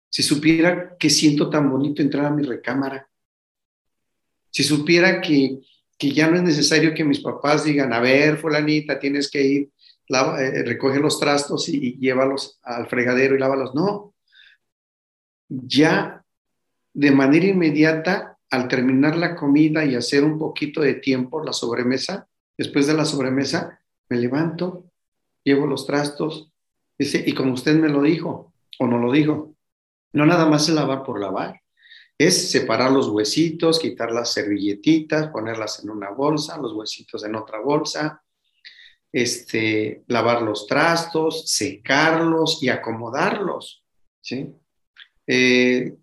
si 0.09 0.23
supiera 0.23 0.95
que 0.97 1.09
siento 1.09 1.49
tan 1.49 1.69
bonito 1.69 2.01
entrar 2.01 2.27
a 2.27 2.31
mi 2.31 2.43
recámara, 2.43 3.09
si 4.55 4.63
supiera 4.63 5.19
que, 5.19 5.59
ya 5.99 6.29
no 6.29 6.37
es 6.37 6.43
necesario 6.43 6.93
que 6.93 7.03
mis 7.03 7.19
papás 7.19 7.65
digan, 7.65 7.91
a 7.91 7.99
ver, 7.99 8.37
fulanita, 8.37 8.97
tienes 8.97 9.29
que 9.29 9.41
ir, 9.41 9.69
eh, 10.07 10.63
recoge 10.63 11.01
los 11.01 11.19
trastos 11.19 11.67
y, 11.67 11.75
y 11.75 11.99
llévalos 11.99 12.57
al 12.63 12.87
fregadero 12.87 13.35
y 13.35 13.39
lávalos. 13.39 13.75
No, 13.75 14.13
ya 15.49 16.23
de 16.93 17.11
manera 17.11 17.47
inmediata, 17.47 18.37
al 18.49 18.69
terminar 18.69 19.17
la 19.17 19.35
comida 19.35 19.83
y 19.83 19.95
hacer 19.95 20.23
un 20.23 20.39
poquito 20.39 20.79
de 20.79 20.93
tiempo, 20.93 21.43
la 21.43 21.51
sobremesa, 21.51 22.29
después 22.57 22.87
de 22.87 22.93
la 22.93 23.03
sobremesa, 23.03 23.81
me 24.07 24.15
levanto, 24.15 24.85
llevo 25.43 25.67
los 25.67 25.85
trastos, 25.85 26.49
y 26.97 27.33
como 27.33 27.51
usted 27.51 27.75
me 27.75 27.89
lo 27.89 28.01
dijo, 28.01 28.53
o 28.79 28.87
no 28.87 28.99
lo 28.99 29.11
dijo, 29.11 29.53
no 30.13 30.25
nada 30.25 30.45
más 30.45 30.69
es 30.69 30.75
lavar 30.75 31.03
por 31.03 31.19
lavar, 31.19 31.59
es 32.17 32.51
separar 32.51 32.91
los 32.91 33.09
huesitos, 33.09 33.79
quitar 33.79 34.11
las 34.11 34.31
servilletitas, 34.31 35.27
ponerlas 35.27 35.83
en 35.83 35.89
una 35.89 36.09
bolsa, 36.09 36.57
los 36.57 36.73
huesitos 36.73 37.23
en 37.25 37.35
otra 37.35 37.59
bolsa, 37.59 38.23
este, 39.11 40.03
lavar 40.07 40.41
los 40.41 40.67
trastos, 40.67 41.49
secarlos 41.49 42.61
y 42.63 42.69
acomodarlos, 42.69 43.83
¿sí? 44.21 44.53
Eh, 45.27 45.95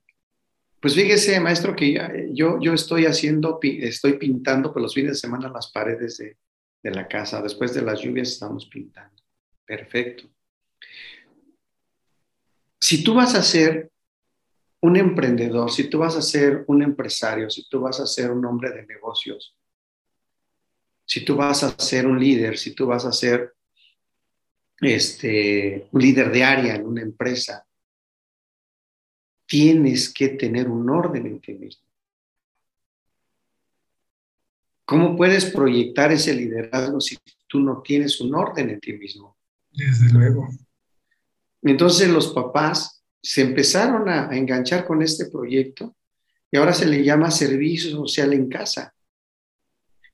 pues 0.81 0.95
fíjese, 0.95 1.39
maestro, 1.39 1.77
que 1.77 2.31
yo, 2.33 2.59
yo 2.61 2.75
estoy 2.75 3.07
haciendo, 3.07 3.61
estoy 3.63 4.15
pintando 4.15 4.73
por 4.73 4.83
los 4.83 4.95
fines 4.95 5.13
de 5.13 5.19
semana 5.19 5.49
las 5.49 5.71
paredes 5.71 6.19
de, 6.19 6.37
de 6.83 6.91
la 6.91 7.07
casa. 7.07 7.41
Después 7.41 7.73
de 7.73 7.83
las 7.83 8.01
lluvias 8.01 8.31
estamos 8.31 8.67
pintando. 8.67 9.23
Perfecto. 9.65 10.25
Si 12.81 13.05
tú 13.05 13.15
vas 13.15 13.37
a 13.37 13.43
ser 13.43 13.92
un 14.83 14.97
emprendedor, 14.97 15.71
si 15.71 15.89
tú 15.89 15.99
vas 15.99 16.17
a 16.17 16.23
ser 16.23 16.65
un 16.67 16.83
empresario, 16.83 17.49
si 17.49 17.69
tú 17.69 17.81
vas 17.81 18.01
a 18.01 18.07
ser 18.07 18.33
un 18.33 18.45
hombre 18.45 18.71
de 18.71 18.85
negocios, 18.85 19.57
si 21.05 21.25
tú 21.25 21.37
vas 21.37 21.63
a 21.63 21.79
ser 21.79 22.07
un 22.07 22.19
líder, 22.19 22.59
si 22.59 22.75
tú 22.75 22.87
vas 22.87 23.05
a 23.05 23.13
ser 23.13 23.55
este, 24.81 25.89
un 25.93 26.03
líder 26.03 26.33
de 26.33 26.43
área 26.43 26.75
en 26.75 26.87
una 26.87 27.01
empresa, 27.01 27.65
tienes 29.47 30.13
que 30.13 30.31
tener 30.31 30.69
un 30.69 30.91
orden 30.91 31.27
en 31.27 31.41
ti 31.41 31.55
mismo. 31.55 31.87
¿Cómo 34.85 35.17
puedes 35.17 35.45
proyectar 35.45 36.11
ese 36.11 36.35
liderazgo 36.35 37.01
si 37.01 37.17
tú 37.47 37.61
no 37.61 37.83
tienes 37.83 38.21
un 38.21 38.35
orden 38.35 38.71
en 38.71 38.81
ti 38.81 38.95
mismo? 38.95 39.37
Desde 39.71 40.13
luego. 40.13 40.49
Entonces 41.63 42.09
los 42.09 42.33
papás 42.33 43.02
se 43.23 43.43
empezaron 43.43 44.09
a, 44.09 44.29
enganchar 44.37 44.85
con 44.85 45.01
este 45.01 45.27
proyecto 45.27 45.95
y 46.51 46.57
ahora 46.57 46.75
se 46.75 46.87
le 46.87 47.05
llama 47.05 47.31
servicio 47.31 47.91
social 47.93 48.33
en 48.33 48.49
casa. 48.49 48.95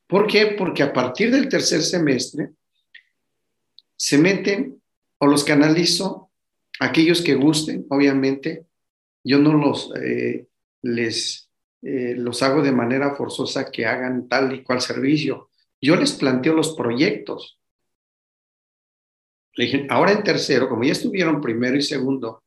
¿Por 0.06 0.26
qué? 0.26 0.54
Porque 0.58 0.82
a 0.82 0.92
partir 0.92 1.30
del 1.30 1.48
tercer 1.48 1.82
semestre 1.82 2.50
se 3.96 4.18
meten 4.18 4.80
o 5.18 5.26
los 5.26 5.42
canalizo 5.42 6.30
aquellos 6.78 7.22
que 7.22 7.34
gusten, 7.34 7.86
obviamente. 7.88 8.66
Yo 9.24 9.38
no 9.38 9.54
los 9.54 9.92
eh, 9.96 10.46
les 10.82 11.48
eh, 11.82 12.14
los 12.16 12.42
hago 12.42 12.62
de 12.62 12.72
manera 12.72 13.14
forzosa 13.14 13.70
que 13.70 13.86
hagan 13.86 14.28
tal 14.28 14.54
y 14.54 14.62
cual 14.62 14.80
servicio. 14.80 15.50
Yo 15.80 15.96
les 15.96 16.12
planteo 16.12 16.54
los 16.54 16.74
proyectos. 16.74 17.58
Le 19.54 19.64
dije, 19.64 19.86
ahora 19.90 20.12
en 20.12 20.22
tercero, 20.22 20.68
como 20.68 20.84
ya 20.84 20.92
estuvieron 20.92 21.40
primero 21.40 21.76
y 21.76 21.82
segundo 21.82 22.42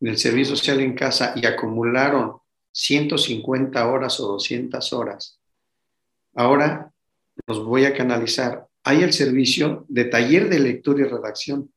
el 0.00 0.18
servicio 0.18 0.56
social 0.56 0.80
en 0.80 0.94
casa 0.94 1.32
y 1.36 1.46
acumularon 1.46 2.36
150 2.72 3.86
horas 3.88 4.20
o 4.20 4.28
200 4.28 4.92
horas, 4.92 5.40
ahora 6.34 6.92
los 7.46 7.64
voy 7.64 7.84
a 7.84 7.94
canalizar. 7.94 8.66
Hay 8.84 9.02
el 9.02 9.12
servicio 9.12 9.84
de 9.88 10.04
taller 10.04 10.48
de 10.48 10.60
lectura 10.60 11.00
y 11.00 11.08
redacción. 11.08 11.72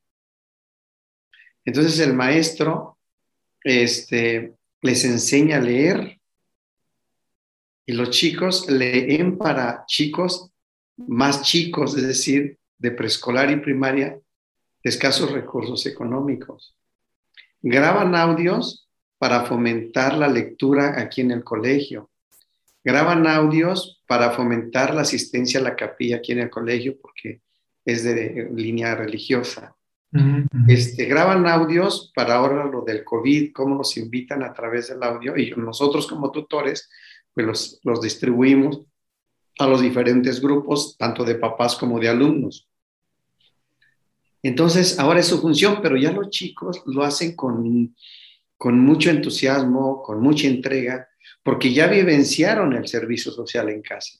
Entonces 1.65 1.99
el 1.99 2.13
maestro 2.13 2.97
este, 3.63 4.53
les 4.81 5.03
enseña 5.05 5.57
a 5.57 5.61
leer 5.61 6.19
y 7.85 7.93
los 7.93 8.11
chicos 8.11 8.69
leen 8.69 9.37
para 9.37 9.85
chicos 9.85 10.51
más 11.07 11.41
chicos, 11.43 11.97
es 11.97 12.07
decir, 12.07 12.59
de 12.77 12.91
preescolar 12.91 13.51
y 13.51 13.57
primaria, 13.57 14.19
de 14.83 14.89
escasos 14.89 15.31
recursos 15.31 15.85
económicos. 15.85 16.75
Graban 17.61 18.15
audios 18.15 18.89
para 19.17 19.45
fomentar 19.45 20.15
la 20.17 20.27
lectura 20.27 20.99
aquí 20.99 21.21
en 21.21 21.31
el 21.31 21.43
colegio. 21.43 22.09
Graban 22.83 23.27
audios 23.27 24.01
para 24.07 24.31
fomentar 24.31 24.95
la 24.95 25.01
asistencia 25.01 25.59
a 25.59 25.63
la 25.63 25.75
capilla 25.75 26.17
aquí 26.17 26.31
en 26.31 26.39
el 26.39 26.49
colegio 26.49 26.97
porque 26.99 27.41
es 27.85 28.03
de 28.03 28.49
línea 28.53 28.95
religiosa. 28.95 29.75
Este, 30.67 31.05
graban 31.05 31.47
audios 31.47 32.11
para 32.13 32.35
ahora 32.35 32.65
lo 32.65 32.81
del 32.81 33.05
COVID, 33.05 33.53
cómo 33.53 33.75
nos 33.75 33.95
invitan 33.95 34.43
a 34.43 34.53
través 34.53 34.89
del 34.89 35.01
audio 35.03 35.37
y 35.37 35.51
nosotros 35.51 36.05
como 36.05 36.31
tutores 36.31 36.89
pues 37.33 37.47
los, 37.47 37.79
los 37.83 38.01
distribuimos 38.01 38.81
a 39.57 39.67
los 39.67 39.81
diferentes 39.81 40.41
grupos, 40.41 40.97
tanto 40.97 41.23
de 41.23 41.35
papás 41.35 41.75
como 41.75 41.99
de 41.99 42.09
alumnos. 42.09 42.67
Entonces, 44.43 44.97
ahora 44.97 45.19
es 45.19 45.27
su 45.27 45.39
función, 45.39 45.79
pero 45.81 45.97
ya 45.97 46.11
los 46.11 46.29
chicos 46.29 46.81
lo 46.85 47.03
hacen 47.03 47.35
con, 47.35 47.95
con 48.57 48.79
mucho 48.79 49.09
entusiasmo, 49.09 50.01
con 50.01 50.21
mucha 50.21 50.47
entrega, 50.47 51.07
porque 51.43 51.73
ya 51.73 51.87
vivenciaron 51.87 52.73
el 52.73 52.87
servicio 52.87 53.31
social 53.31 53.69
en 53.69 53.81
casa. 53.81 54.19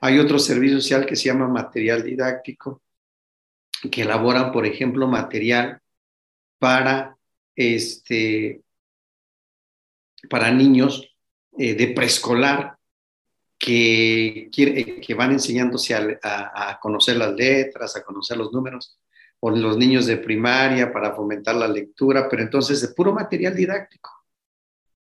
Hay 0.00 0.18
otro 0.18 0.38
servicio 0.38 0.80
social 0.80 1.06
que 1.06 1.14
se 1.14 1.26
llama 1.26 1.46
material 1.46 2.02
didáctico, 2.02 2.82
que 3.90 4.02
elaboran, 4.02 4.50
por 4.52 4.66
ejemplo, 4.66 5.06
material 5.06 5.80
para, 6.58 7.16
este, 7.54 8.62
para 10.28 10.50
niños 10.50 11.08
eh, 11.58 11.74
de 11.74 11.88
preescolar 11.88 12.78
que, 13.62 15.14
van 15.16 15.30
enseñándose 15.30 15.94
a, 15.94 16.78
conocer 16.80 17.16
las 17.16 17.32
letras, 17.32 17.94
a 17.96 18.02
conocer 18.02 18.36
los 18.36 18.52
números, 18.52 18.98
o 19.38 19.50
los 19.50 19.76
niños 19.76 20.06
de 20.06 20.16
primaria 20.16 20.92
para 20.92 21.14
fomentar 21.14 21.54
la 21.54 21.68
lectura, 21.68 22.28
pero 22.28 22.42
entonces 22.42 22.80
de 22.80 22.88
puro 22.88 23.12
material 23.12 23.54
didáctico. 23.54 24.10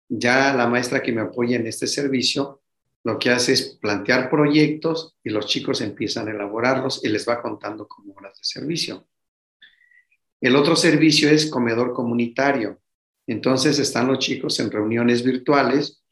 Ya 0.09 0.55
la 0.55 0.67
maestra 0.67 1.03
que 1.03 1.13
me 1.13 1.23
apoya 1.23 1.57
en 1.57 1.67
este 1.67 1.87
servicio 1.87 2.61
lo 3.03 3.19
que 3.19 3.31
hace 3.31 3.53
es 3.53 3.79
plantear 3.81 4.31
proyectos 4.31 5.17
y 5.23 5.31
los 5.31 5.47
chicos 5.47 5.81
empiezan 5.83 6.29
a 6.29 6.31
elaborarlos 6.31 7.05
y 7.05 7.09
les 7.09 7.29
va 7.29 7.43
contando 7.43 7.87
como 7.87 8.15
horas 8.15 8.35
de 8.39 8.45
servicio. 8.45 9.07
El 10.41 10.57
otro 10.57 10.75
servicio 10.75 11.29
es 11.29 11.51
comedor 11.51 11.93
comunitario. 11.93 12.81
Entonces 13.27 13.79
están 13.79 14.09
los 14.09 14.19
chicos 14.19 14.59
en 14.61 14.71
reuniones 14.71 15.23
virtuales 15.23 16.04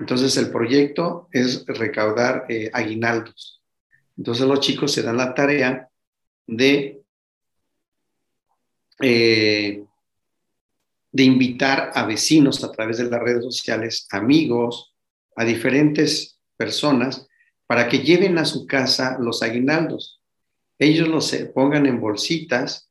entonces 0.00 0.34
el 0.38 0.50
proyecto 0.50 1.28
es 1.30 1.66
recaudar 1.66 2.46
eh, 2.48 2.70
aguinaldos. 2.72 3.60
Entonces 4.16 4.46
los 4.46 4.60
chicos 4.60 4.92
se 4.92 5.02
dan 5.02 5.18
la 5.18 5.34
tarea 5.34 5.90
de, 6.46 7.02
eh, 9.00 9.84
de 11.12 11.22
invitar 11.22 11.92
a 11.94 12.06
vecinos 12.06 12.64
a 12.64 12.72
través 12.72 12.96
de 12.96 13.10
las 13.10 13.20
redes 13.20 13.44
sociales, 13.44 14.08
amigos, 14.10 14.94
a 15.36 15.44
diferentes 15.44 16.40
personas, 16.56 17.28
para 17.66 17.86
que 17.86 17.98
lleven 17.98 18.38
a 18.38 18.46
su 18.46 18.66
casa 18.66 19.18
los 19.20 19.42
aguinaldos. 19.42 20.22
Ellos 20.78 21.08
los 21.08 21.30
pongan 21.54 21.84
en 21.84 22.00
bolsitas, 22.00 22.90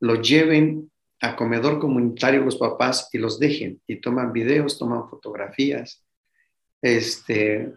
los 0.00 0.26
lleven 0.26 0.90
a 1.20 1.36
comedor 1.36 1.78
comunitario 1.78 2.40
los 2.40 2.56
papás 2.56 3.10
y 3.12 3.18
los 3.18 3.38
dejen 3.38 3.80
y 3.86 4.00
toman 4.00 4.32
videos, 4.32 4.78
toman 4.78 5.08
fotografías 5.08 6.05
este, 6.82 7.72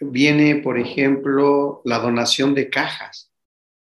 viene, 0.00 0.56
por 0.56 0.78
ejemplo, 0.78 1.82
la 1.84 1.98
donación 1.98 2.54
de 2.54 2.70
cajas, 2.70 3.32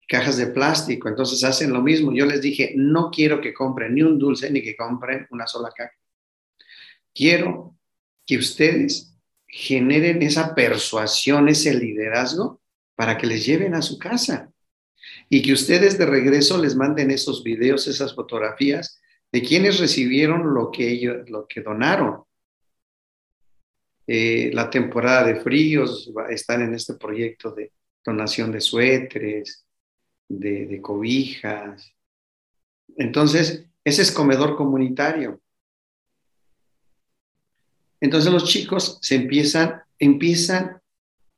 cajas 0.08 0.36
de 0.36 0.48
plástico. 0.48 1.08
Entonces 1.08 1.42
hacen 1.44 1.72
lo 1.72 1.82
mismo. 1.82 2.12
Yo 2.12 2.26
les 2.26 2.42
dije, 2.42 2.72
no 2.76 3.10
quiero 3.10 3.40
que 3.40 3.54
compren 3.54 3.94
ni 3.94 4.02
un 4.02 4.18
dulce 4.18 4.50
ni 4.50 4.62
que 4.62 4.76
compren 4.76 5.26
una 5.30 5.46
sola 5.46 5.70
caja. 5.74 5.92
Quiero 7.14 7.76
que 8.26 8.38
ustedes 8.38 9.14
generen 9.46 10.22
esa 10.22 10.54
persuasión, 10.54 11.48
ese 11.48 11.74
liderazgo 11.74 12.62
para 12.94 13.18
que 13.18 13.26
les 13.26 13.44
lleven 13.44 13.74
a 13.74 13.82
su 13.82 13.98
casa 13.98 14.50
y 15.28 15.42
que 15.42 15.52
ustedes 15.52 15.98
de 15.98 16.06
regreso 16.06 16.56
les 16.58 16.74
manden 16.74 17.10
esos 17.10 17.42
videos, 17.42 17.86
esas 17.86 18.14
fotografías 18.14 19.00
de 19.30 19.42
quienes 19.42 19.78
recibieron 19.78 20.54
lo 20.54 20.70
que 20.70 20.90
ellos, 20.90 21.28
lo 21.28 21.46
que 21.46 21.62
donaron. 21.62 22.24
Eh, 24.06 24.50
la 24.52 24.68
temporada 24.68 25.24
de 25.24 25.36
fríos, 25.36 26.10
están 26.28 26.62
en 26.62 26.74
este 26.74 26.94
proyecto 26.94 27.52
de 27.52 27.72
donación 28.04 28.50
de 28.50 28.60
suéteres, 28.60 29.64
de, 30.28 30.80
cobijas. 30.80 31.94
Entonces, 32.96 33.66
ese 33.84 34.02
es 34.02 34.10
comedor 34.10 34.56
comunitario. 34.56 35.40
Entonces 38.00 38.32
los 38.32 38.44
chicos 38.44 38.98
se 39.00 39.14
empiezan, 39.14 39.82
empiezan 39.98 40.80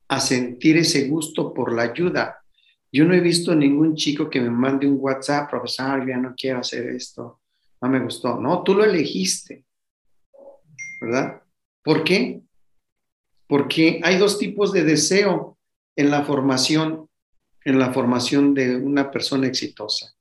a 0.09 0.21
sentir 0.21 0.79
ese 0.79 1.09
gusto 1.09 1.53
por 1.53 1.75
la 1.75 1.83
ayuda. 1.83 2.43
Yo 2.91 3.05
no 3.05 3.13
he 3.13 3.21
visto 3.21 3.55
ningún 3.55 3.97
chico 3.97 4.31
que 4.31 4.41
me 4.41 4.51
mande 4.51 4.87
un 4.87 4.97
WhatsApp, 4.99 5.51
profesor, 5.51 6.07
ya 6.09 6.17
no 6.17 6.35
quiero 6.35 6.61
hacer 6.61 6.89
esto, 6.89 7.41
no 7.83 7.89
me 7.89 8.01
gustó. 8.01 8.41
No, 8.41 8.63
tú 8.63 8.75
lo 8.75 8.85
elegiste, 8.85 9.65
¿verdad? 11.03 11.43
¿Por 11.83 12.03
qué? 12.03 12.41
Porque 13.47 14.01
hay 14.03 14.19
dos 14.19 14.39
tipos 14.39 14.73
de 14.73 14.85
deseo 14.85 15.59
en 15.97 16.11
la 16.11 16.25
formación, 16.25 17.09
en 17.65 17.79
la 17.79 17.93
formación 17.93 18.55
de 18.55 18.77
una 18.77 19.11
persona 19.11 19.47
exitosa. 19.47 20.15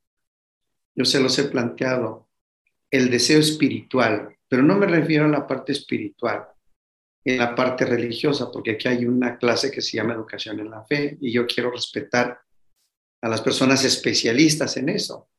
Yo 0.95 1.05
se 1.05 1.19
los 1.19 1.37
he 1.39 1.45
planteado, 1.45 2.29
el 2.91 3.09
deseo 3.09 3.39
espiritual, 3.39 4.37
pero 4.47 4.61
no 4.61 4.75
me 4.75 4.85
refiero 4.85 5.25
a 5.25 5.29
la 5.29 5.47
parte 5.47 5.71
espiritual, 5.71 6.47
en 7.25 7.39
la 7.39 7.55
parte 7.55 7.85
religiosa, 7.85 8.51
porque 8.51 8.71
aquí 8.71 8.87
hay 8.87 9.05
una 9.05 9.37
clase 9.37 9.71
que 9.71 9.81
se 9.81 9.97
llama 9.97 10.13
educación 10.13 10.59
en 10.59 10.69
la 10.69 10.83
fe 10.83 11.17
y 11.19 11.31
yo 11.31 11.47
quiero 11.47 11.71
respetar 11.71 12.39
a 13.21 13.29
las 13.29 13.41
personas 13.41 13.83
especialistas 13.83 14.77
en 14.77 14.89
eso. 14.89 15.29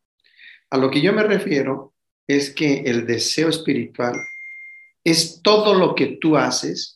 A 0.70 0.78
lo 0.78 0.90
que 0.90 1.00
yo 1.00 1.12
me 1.12 1.22
refiero 1.22 1.94
es 2.26 2.52
que 2.52 2.80
el 2.80 3.06
deseo 3.06 3.50
espiritual 3.50 4.14
es 5.04 5.42
todo 5.42 5.74
lo 5.74 5.94
que 5.94 6.18
tú 6.20 6.36
haces 6.36 6.93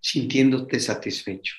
sintiéndote 0.00 0.80
satisfecho. 0.80 1.54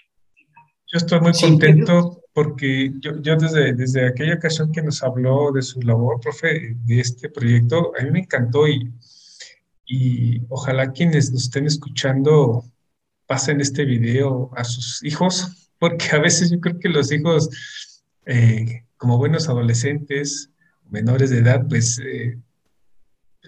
Yo 0.87 0.97
estoy 0.97 1.21
muy 1.21 1.31
contento 1.33 2.21
porque 2.33 2.91
yo, 2.99 3.21
yo 3.21 3.35
desde, 3.35 3.73
desde 3.73 4.07
aquella 4.07 4.35
ocasión 4.35 4.71
que 4.71 4.81
nos 4.81 5.03
habló 5.03 5.51
de 5.51 5.61
su 5.61 5.81
labor, 5.81 6.19
profe, 6.19 6.75
de 6.85 6.99
este 6.99 7.29
proyecto, 7.29 7.93
a 7.97 8.03
mí 8.03 8.11
me 8.11 8.19
encantó 8.19 8.67
y, 8.67 8.91
y 9.85 10.41
ojalá 10.49 10.91
quienes 10.91 11.31
nos 11.31 11.43
estén 11.43 11.65
escuchando 11.65 12.65
pasen 13.25 13.61
este 13.61 13.85
video 13.85 14.51
a 14.57 14.65
sus 14.65 15.03
hijos, 15.03 15.69
porque 15.79 16.09
a 16.11 16.19
veces 16.19 16.51
yo 16.51 16.59
creo 16.59 16.79
que 16.79 16.89
los 16.89 17.11
hijos, 17.11 17.49
eh, 18.25 18.83
como 18.97 19.17
buenos 19.17 19.47
adolescentes, 19.47 20.49
menores 20.89 21.29
de 21.29 21.39
edad, 21.39 21.65
pues 21.67 21.99
eh, 21.99 22.37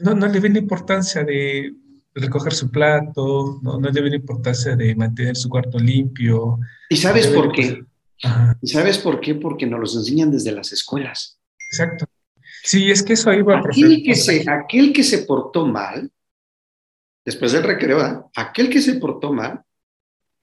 no, 0.01 0.13
no 0.13 0.27
le 0.27 0.39
ven 0.39 0.53
la 0.53 0.59
importancia 0.59 1.23
de 1.23 1.73
recoger 2.15 2.53
su 2.53 2.69
plato, 2.69 3.59
no, 3.61 3.79
no 3.79 3.89
le 3.89 4.01
ve 4.01 4.09
la 4.09 4.15
importancia 4.15 4.75
de 4.75 4.95
mantener 4.95 5.35
su 5.35 5.49
cuarto 5.49 5.79
limpio. 5.79 6.59
¿Y 6.89 6.97
sabes 6.97 7.27
por 7.27 7.51
qué? 7.51 7.83
¿Y 8.61 8.67
sabes 8.67 8.97
por 8.99 9.19
qué? 9.19 9.35
Porque 9.35 9.65
nos 9.65 9.79
los 9.79 9.95
enseñan 9.95 10.31
desde 10.31 10.51
las 10.51 10.71
escuelas. 10.71 11.39
Exacto. 11.71 12.05
Sí, 12.63 12.89
es 12.89 13.03
que 13.03 13.13
eso 13.13 13.29
ahí 13.29 13.41
va, 13.41 13.59
aquel 13.59 14.03
que 14.03 14.15
se, 14.15 14.49
Aquel 14.49 14.93
que 14.93 15.03
se 15.03 15.19
portó 15.19 15.65
mal, 15.65 16.09
después 17.25 17.51
del 17.51 17.63
recreo, 17.63 18.31
aquel 18.35 18.69
que 18.69 18.81
se 18.81 18.95
portó 18.95 19.33
mal, 19.33 19.63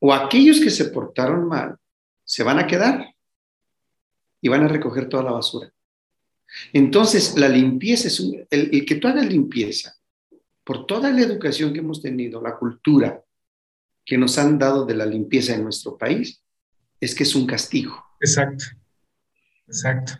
o 0.01 0.13
aquellos 0.13 0.61
que 0.61 0.71
se 0.71 0.87
portaron 0.87 1.47
mal, 1.47 1.77
se 2.25 2.43
van 2.43 2.59
a 2.59 2.67
quedar 2.67 3.15
y 4.41 4.49
van 4.49 4.65
a 4.65 4.69
recoger 4.69 5.09
toda 5.09 5.23
la 5.23 5.33
basura. 5.33 5.73
Entonces, 6.73 7.39
la 7.39 7.49
limpieza 7.49 8.09
es 8.09 8.21
un, 8.21 8.35
el, 8.51 8.71
el 8.73 8.85
que 8.85 8.97
tú 8.97 9.09
hagas 9.09 9.27
limpieza 9.27 10.00
por 10.71 10.87
toda 10.87 11.11
la 11.11 11.23
educación 11.23 11.73
que 11.73 11.81
hemos 11.81 12.01
tenido, 12.01 12.41
la 12.41 12.57
cultura 12.57 13.25
que 14.07 14.17
nos 14.17 14.39
han 14.39 14.57
dado 14.57 14.87
de 14.87 14.95
la 14.95 15.05
limpieza 15.05 15.53
en 15.53 15.65
nuestro 15.65 15.99
país, 15.99 16.45
es 17.01 17.13
que 17.13 17.25
es 17.25 17.35
un 17.35 17.45
castigo. 17.45 18.01
Exacto, 18.21 18.67
exacto. 19.67 20.13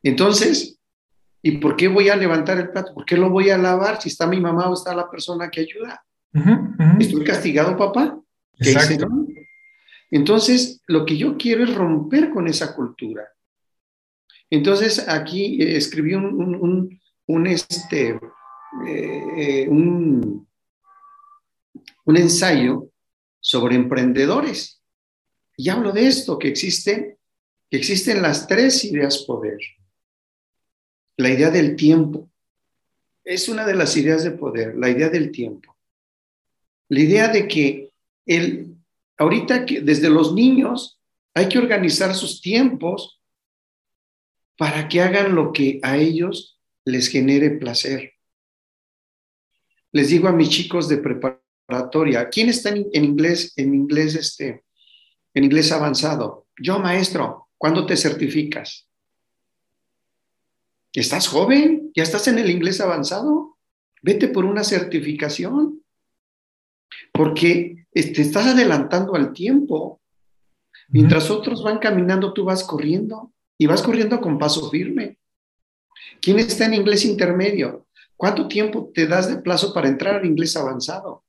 Entonces, 0.00 0.78
¿y 1.42 1.58
por 1.58 1.74
qué 1.74 1.88
voy 1.88 2.08
a 2.08 2.14
levantar 2.14 2.58
el 2.58 2.70
plato? 2.70 2.94
¿Por 2.94 3.04
qué 3.04 3.16
lo 3.16 3.30
voy 3.30 3.50
a 3.50 3.58
lavar 3.58 4.00
si 4.00 4.10
está 4.10 4.28
mi 4.28 4.40
mamá 4.40 4.70
o 4.70 4.74
está 4.74 4.94
la 4.94 5.10
persona 5.10 5.50
que 5.50 5.62
ayuda? 5.62 6.06
¿Estoy 7.00 7.24
castigado, 7.24 7.76
papá? 7.76 8.16
Exacto. 8.60 9.08
Entonces, 10.08 10.82
lo 10.86 11.04
que 11.04 11.16
yo 11.16 11.36
quiero 11.36 11.64
es 11.64 11.74
romper 11.74 12.30
con 12.30 12.46
esa 12.46 12.76
cultura. 12.76 13.26
Entonces, 14.50 15.08
aquí 15.08 15.60
eh, 15.60 15.76
escribí 15.76 16.14
un, 16.14 16.26
un, 16.26 17.00
un 17.26 17.46
este, 17.48 18.20
eh, 18.86 19.68
un, 19.68 20.46
un 22.04 22.16
ensayo 22.16 22.90
sobre 23.40 23.76
emprendedores. 23.76 24.82
Y 25.56 25.68
hablo 25.68 25.92
de 25.92 26.06
esto, 26.06 26.38
que 26.38 26.48
existen, 26.48 27.18
que 27.70 27.76
existen 27.76 28.22
las 28.22 28.46
tres 28.46 28.84
ideas 28.84 29.18
poder. 29.18 29.58
la 31.16 31.30
idea 31.30 31.50
del 31.50 31.76
tiempo. 31.76 32.28
Es 33.22 33.48
una 33.48 33.64
de 33.64 33.74
las 33.74 33.96
ideas 33.96 34.24
de 34.24 34.32
poder, 34.32 34.74
la 34.76 34.90
idea 34.90 35.08
del 35.08 35.30
tiempo. 35.30 35.76
La 36.88 37.00
idea 37.00 37.28
de 37.28 37.46
que 37.46 37.90
el, 38.26 38.76
ahorita 39.16 39.64
que 39.64 39.80
desde 39.80 40.10
los 40.10 40.34
niños 40.34 41.00
hay 41.34 41.48
que 41.48 41.58
organizar 41.58 42.14
sus 42.14 42.40
tiempos 42.40 43.20
para 44.56 44.88
que 44.88 45.00
hagan 45.00 45.34
lo 45.34 45.52
que 45.52 45.80
a 45.82 45.96
ellos 45.96 46.60
les 46.84 47.08
genere 47.08 47.50
placer. 47.50 48.13
Les 49.94 50.08
digo 50.08 50.26
a 50.26 50.32
mis 50.32 50.48
chicos 50.48 50.88
de 50.88 50.98
preparatoria, 50.98 52.28
¿quién 52.28 52.48
está 52.48 52.70
en, 52.70 52.88
inglés, 52.92 53.52
en 53.54 53.74
inglés, 53.74 54.16
este, 54.16 54.64
en 55.32 55.44
inglés 55.44 55.70
avanzado? 55.70 56.48
Yo, 56.60 56.80
maestro, 56.80 57.48
¿cuándo 57.56 57.86
te 57.86 57.96
certificas? 57.96 58.88
¿Estás 60.92 61.28
joven? 61.28 61.92
¿Ya 61.94 62.02
estás 62.02 62.26
en 62.26 62.40
el 62.40 62.50
inglés 62.50 62.80
avanzado? 62.80 63.56
Vete 64.02 64.26
por 64.26 64.44
una 64.44 64.64
certificación. 64.64 65.84
Porque 67.12 67.86
te 67.92 68.00
este, 68.00 68.22
estás 68.22 68.46
adelantando 68.46 69.14
al 69.14 69.32
tiempo. 69.32 70.02
Mientras 70.88 71.30
otros 71.30 71.62
van 71.62 71.78
caminando, 71.78 72.32
tú 72.32 72.42
vas 72.42 72.64
corriendo 72.64 73.32
y 73.56 73.66
vas 73.66 73.80
corriendo 73.80 74.20
con 74.20 74.40
paso 74.40 74.68
firme. 74.70 75.18
¿Quién 76.20 76.40
está 76.40 76.64
en 76.64 76.74
inglés 76.74 77.04
intermedio? 77.04 77.83
¿Cuánto 78.16 78.48
tiempo 78.48 78.90
te 78.94 79.06
das 79.06 79.28
de 79.28 79.36
plazo 79.36 79.74
para 79.74 79.88
entrar 79.88 80.16
al 80.16 80.26
inglés 80.26 80.56
avanzado? 80.56 81.24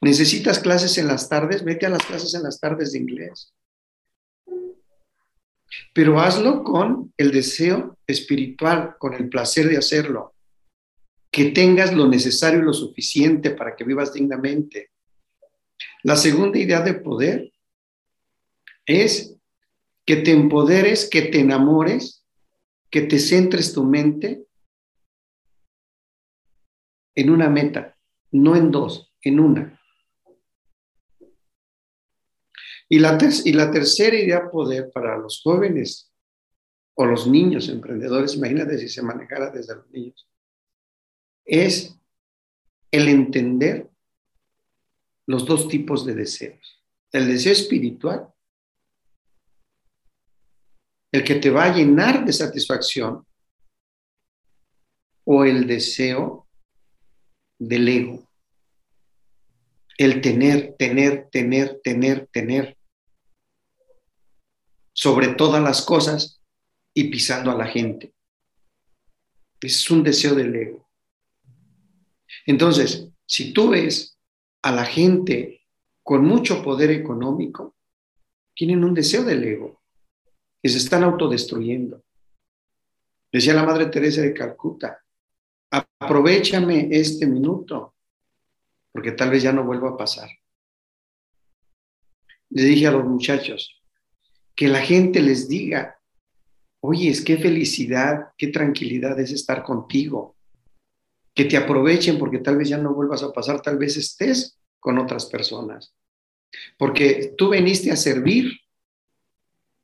¿Necesitas 0.00 0.58
clases 0.58 0.98
en 0.98 1.06
las 1.06 1.28
tardes? 1.28 1.64
Vete 1.64 1.86
a 1.86 1.90
las 1.90 2.04
clases 2.04 2.34
en 2.34 2.42
las 2.42 2.60
tardes 2.60 2.92
de 2.92 2.98
inglés. 2.98 3.52
Pero 5.94 6.20
hazlo 6.20 6.62
con 6.62 7.12
el 7.16 7.32
deseo 7.32 7.98
espiritual, 8.06 8.96
con 8.98 9.14
el 9.14 9.28
placer 9.28 9.68
de 9.68 9.78
hacerlo. 9.78 10.34
Que 11.30 11.46
tengas 11.46 11.94
lo 11.94 12.08
necesario 12.08 12.60
y 12.60 12.64
lo 12.64 12.72
suficiente 12.72 13.50
para 13.50 13.74
que 13.74 13.84
vivas 13.84 14.12
dignamente. 14.12 14.90
La 16.02 16.16
segunda 16.16 16.58
idea 16.58 16.80
de 16.80 16.94
poder 16.94 17.52
es 18.84 19.36
que 20.04 20.16
te 20.16 20.32
empoderes, 20.32 21.08
que 21.08 21.22
te 21.22 21.40
enamores, 21.40 22.24
que 22.90 23.02
te 23.02 23.18
centres 23.18 23.72
tu 23.72 23.84
mente 23.84 24.44
en 27.14 27.30
una 27.30 27.48
meta, 27.48 27.96
no 28.30 28.56
en 28.56 28.70
dos, 28.70 29.12
en 29.22 29.40
una. 29.40 29.80
Y 32.88 32.98
la, 32.98 33.16
tercera 33.16 34.16
idea 34.16 34.50
poder 34.50 34.90
para 34.92 35.16
los 35.16 35.40
jóvenes 35.42 36.12
o 36.94 37.06
los 37.06 37.26
niños 37.26 37.68
emprendedores, 37.68 38.34
imagínate 38.34 38.76
si 38.78 38.88
se 38.88 39.02
manejara 39.02 39.50
desde 39.50 39.76
los 39.76 39.90
niños, 39.90 40.28
es 41.44 41.98
el 42.90 43.08
entender 43.08 43.90
los 45.26 45.46
dos 45.46 45.68
tipos 45.68 46.04
de 46.04 46.14
deseos. 46.14 46.84
El 47.12 47.28
deseo 47.28 47.52
espiritual 47.52 48.32
el 51.12 51.24
que 51.24 51.34
te 51.34 51.50
va 51.50 51.64
a 51.64 51.74
llenar 51.74 52.24
de 52.24 52.32
satisfacción 52.32 53.26
o 55.24 55.44
el 55.44 55.66
deseo 55.66 56.48
del 57.68 57.88
ego. 57.88 58.28
El 59.96 60.20
tener, 60.20 60.74
tener, 60.78 61.28
tener, 61.30 61.80
tener, 61.82 62.26
tener 62.28 62.76
sobre 64.92 65.28
todas 65.28 65.62
las 65.62 65.82
cosas 65.82 66.40
y 66.92 67.04
pisando 67.04 67.50
a 67.50 67.56
la 67.56 67.66
gente. 67.66 68.12
es 69.60 69.90
un 69.90 70.02
deseo 70.02 70.34
del 70.34 70.54
ego. 70.54 70.88
Entonces, 72.46 73.08
si 73.26 73.52
tú 73.52 73.70
ves 73.70 74.18
a 74.62 74.72
la 74.72 74.84
gente 74.84 75.62
con 76.02 76.24
mucho 76.24 76.64
poder 76.64 76.90
económico, 76.90 77.76
tienen 78.54 78.82
un 78.82 78.92
deseo 78.92 79.22
del 79.22 79.44
ego 79.44 79.80
que 80.60 80.68
se 80.68 80.78
están 80.78 81.04
autodestruyendo. 81.04 82.02
Decía 83.30 83.54
la 83.54 83.64
Madre 83.64 83.86
Teresa 83.86 84.20
de 84.20 84.34
Calcuta, 84.34 85.01
aprovechame 85.72 86.88
este 86.90 87.26
minuto, 87.26 87.94
porque 88.92 89.12
tal 89.12 89.30
vez 89.30 89.42
ya 89.42 89.52
no 89.52 89.64
vuelva 89.64 89.90
a 89.90 89.96
pasar. 89.96 90.28
Le 92.50 92.64
dije 92.64 92.86
a 92.86 92.92
los 92.92 93.04
muchachos, 93.04 93.82
que 94.54 94.68
la 94.68 94.82
gente 94.82 95.20
les 95.20 95.48
diga, 95.48 95.98
oye, 96.80 97.08
es 97.08 97.24
qué 97.24 97.38
felicidad, 97.38 98.28
qué 98.36 98.48
tranquilidad 98.48 99.18
es 99.18 99.32
estar 99.32 99.62
contigo, 99.62 100.36
que 101.34 101.46
te 101.46 101.56
aprovechen 101.56 102.18
porque 102.18 102.38
tal 102.38 102.58
vez 102.58 102.68
ya 102.68 102.76
no 102.76 102.94
vuelvas 102.94 103.22
a 103.22 103.32
pasar, 103.32 103.62
tal 103.62 103.78
vez 103.78 103.96
estés 103.96 104.58
con 104.78 104.98
otras 104.98 105.26
personas, 105.26 105.94
porque 106.76 107.34
tú 107.38 107.48
veniste 107.48 107.90
a 107.90 107.96
servir 107.96 108.52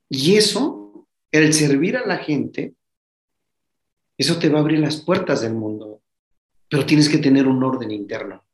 y 0.07 0.35
eso, 0.35 1.07
el 1.31 1.53
servir 1.53 1.97
a 1.97 2.05
la 2.05 2.17
gente, 2.17 2.75
eso 4.19 4.37
te 4.37 4.49
va 4.49 4.59
a 4.59 4.61
abrir 4.61 4.79
las 4.79 4.97
puertas 4.97 5.41
del 5.41 5.53
mundo, 5.53 6.01
pero 6.69 6.85
tienes 6.85 7.09
que 7.09 7.17
tener 7.17 7.47
un 7.47 7.63
orden 7.63 7.89
interno. 7.89 8.45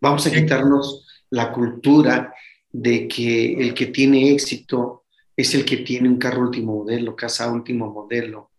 Vamos 0.00 0.26
a 0.26 0.32
quitarnos 0.32 1.06
la 1.30 1.52
cultura 1.52 2.34
de 2.72 3.06
que 3.06 3.54
el 3.60 3.74
que 3.74 3.86
tiene 3.86 4.32
éxito 4.32 5.04
es 5.36 5.54
el 5.54 5.64
que 5.64 5.78
tiene 5.78 6.08
un 6.08 6.18
carro 6.18 6.42
último 6.42 6.76
modelo, 6.76 7.14
casa 7.14 7.50
último 7.52 7.92
modelo, 7.92 8.50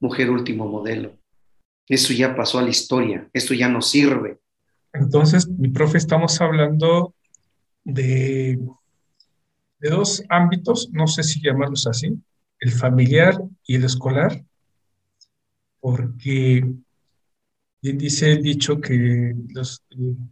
mujer 0.00 0.30
último 0.30 0.66
modelo. 0.66 1.18
Eso 1.86 2.14
ya 2.14 2.34
pasó 2.34 2.58
a 2.58 2.62
la 2.62 2.70
historia, 2.70 3.28
esto 3.32 3.52
ya 3.52 3.68
no 3.68 3.82
sirve. 3.82 4.38
Entonces, 4.92 5.46
mi 5.48 5.68
profe, 5.68 5.98
estamos 5.98 6.40
hablando 6.40 7.14
de 7.82 8.58
de 9.84 9.90
dos 9.90 10.24
ámbitos, 10.30 10.88
no 10.92 11.06
sé 11.06 11.22
si 11.22 11.42
llamarlos 11.42 11.86
así, 11.86 12.18
el 12.58 12.72
familiar 12.72 13.38
y 13.66 13.76
el 13.76 13.84
escolar, 13.84 14.42
porque 15.84 16.64
bien 17.82 17.98
dice 17.98 18.32
el 18.32 18.42
dicho 18.42 18.80
que 18.80 19.34
los, 19.50 19.84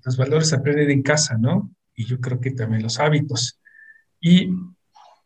los 0.02 0.16
valores 0.16 0.48
se 0.48 0.56
aprenden 0.56 0.90
en 0.90 1.02
casa, 1.02 1.36
¿no? 1.36 1.70
Y 1.94 2.06
yo 2.06 2.18
creo 2.18 2.40
que 2.40 2.52
también 2.52 2.82
los 2.82 2.98
hábitos. 2.98 3.60
Y 4.18 4.48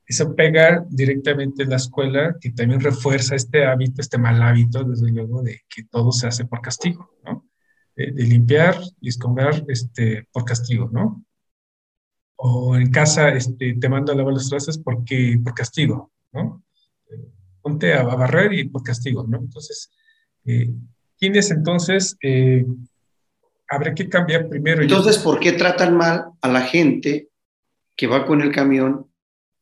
eso 0.05 0.35
pega 0.35 0.85
directamente 0.91 1.63
en 1.63 1.71
la 1.71 1.77
escuela, 1.77 2.37
que 2.41 2.51
también 2.51 2.81
refuerza 2.81 3.37
este 3.37 3.67
hábito, 3.67 4.01
este 4.01 4.19
mal 4.19 4.43
hábito, 4.43 4.83
desde 4.83 5.13
luego, 5.13 5.45
de 5.45 5.61
que 5.69 5.85
todo 5.85 6.11
se 6.11 6.27
hace 6.27 6.45
por 6.45 6.61
castigo, 6.61 7.09
¿no? 7.25 7.49
De, 7.95 8.11
limpiar 8.11 8.81
y 9.01 9.11
escombrar 9.11 9.65
este, 9.69 10.27
por 10.33 10.45
castigo, 10.45 10.91
¿no? 10.93 11.25
o 12.35 12.77
en 12.77 12.91
casa 12.91 13.29
este, 13.29 13.75
te 13.75 13.89
mando 13.89 14.11
a 14.11 14.17
lavar 14.17 14.35
los 14.35 14.51
trastes 14.51 14.77
porque, 14.77 15.41
por 15.43 15.55
castigo, 15.55 16.11
¿no? 16.33 16.65
Ponte 17.63 17.95
a, 17.95 18.03
barrer 18.03 18.53
y 18.55 18.69
por 18.69 18.83
castigo, 18.83 19.25
¿no? 19.27 19.39
Entonces, 19.39 19.91
eh, 20.47 20.71
¿quiénes 21.19 21.51
entonces 21.51 22.17
eh, 22.23 22.65
habrá 23.69 23.95
que 23.95 24.09
cambiar 24.09 24.49
primero? 24.49 24.83
Entonces, 24.83 25.19
¿por 25.19 25.41
qué 25.41 25.53
tratan 25.53 25.97
mal 25.97 26.27
a 26.41 26.49
la 26.49 26.63
gente 26.63 27.29
que 27.95 28.07
va 28.07 28.27
con 28.27 28.41
el 28.41 28.53
camión 28.53 29.11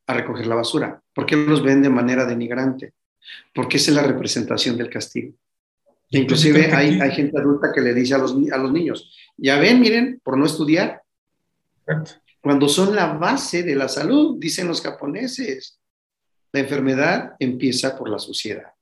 a 0.07 0.15
recoger 0.15 0.47
la 0.47 0.57
basura? 0.57 1.03
¿Por 1.15 1.27
qué 1.27 1.37
los 1.37 1.63
ven 1.63 1.83
de 1.83 1.91
manera 1.91 2.25
denigrante? 2.25 2.95
Porque 3.55 3.79
esa 3.79 3.91
es 3.91 3.97
la 3.97 4.03
representación 4.03 4.77
del 4.77 4.91
castigo. 4.91 5.35
Inclusive 6.11 6.73
hay, 6.73 7.01
hay, 7.01 7.11
gente 7.11 7.39
adulta 7.39 7.73
que 7.75 7.81
le 7.81 7.95
dice 7.95 8.15
a 8.15 8.19
los, 8.19 8.37
a 8.53 8.59
los 8.59 8.73
niños, 8.73 9.13
ya 9.37 9.59
ven, 9.59 9.81
miren, 9.81 10.21
por 10.23 10.39
no 10.39 10.47
estudiar, 10.47 11.03
cuando 12.41 12.69
son 12.69 12.95
la 12.95 13.15
base 13.15 13.63
de 13.63 13.75
la 13.75 13.89
salud, 13.89 14.37
dicen 14.39 14.69
los 14.69 14.83
japoneses. 14.83 15.81
La 16.53 16.61
enfermedad 16.61 17.35
empieza 17.39 17.97
por 17.97 18.09
la 18.09 18.19
suciedad. 18.19 18.73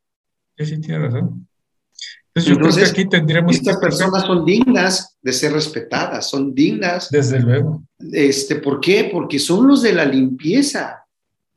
Sí, 0.59 0.67
sí, 0.67 0.81
tiene 0.81 0.99
razón. 0.99 1.49
Entonces, 2.35 2.51
yo 2.51 2.59
creo 2.59 2.75
que 2.75 2.91
aquí 2.91 3.09
tendríamos 3.09 3.57
estas 3.57 3.77
personas 3.77 4.25
son 4.25 4.45
dignas 4.45 5.19
de 5.21 5.33
ser 5.33 5.53
respetadas, 5.53 6.31
son 6.31 6.55
dignas. 6.55 7.11
Desde 7.11 7.41
luego. 7.41 7.83
Este, 8.13 8.57
¿Por 8.57 8.81
qué? 8.81 9.11
Porque 9.13 9.39
son 9.39 9.69
los 9.69 9.83
de 9.83 9.93
la 9.93 10.05
limpieza. 10.05 11.05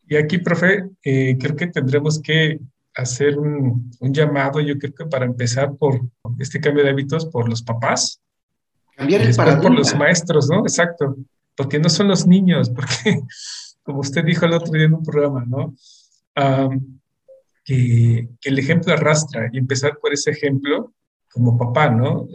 Y 0.08 0.18
aquí, 0.18 0.38
profe, 0.38 0.90
eh, 1.04 1.38
creo 1.40 1.56
que 1.56 1.68
tendremos 1.68 2.22
que 2.22 2.60
hacer 2.94 3.38
un, 3.38 3.90
un, 4.00 4.14
llamado, 4.14 4.60
yo 4.60 4.78
creo 4.78 4.94
que 4.94 5.06
para 5.06 5.26
empezar 5.26 5.74
por 5.76 6.02
este 6.40 6.60
cambio 6.60 6.84
de 6.84 6.90
hábitos, 6.90 7.26
por 7.26 7.50
los 7.50 7.62
papás. 7.62 8.22
Cambiar 8.96 9.22
el 9.22 9.36
paradigma. 9.36 9.62
por 9.62 9.78
los 9.78 9.96
maestros, 9.96 10.50
¿no? 10.50 10.60
Exacto 10.60 11.16
porque 11.56 11.80
no 11.80 11.90
son 11.90 12.08
los 12.08 12.28
niños, 12.28 12.70
porque, 12.76 13.22
como 13.84 14.00
usted 14.00 14.24
dijo 14.24 14.46
el 14.46 14.54
otro 14.54 14.72
día 14.72 14.86
en 14.86 14.94
un 14.94 15.04
programa, 15.04 15.46
¿no? 15.46 15.74
Que, 17.66 18.30
el 18.44 18.60
ejemplo 18.60 18.94
arrastra 18.94 19.50
y 19.52 19.58
empezar 19.58 19.98
por 20.02 20.14
ese 20.14 20.32
ejemplo 20.32 20.94
como 21.30 21.58
papá, 21.58 21.90
¿no? 21.90 22.30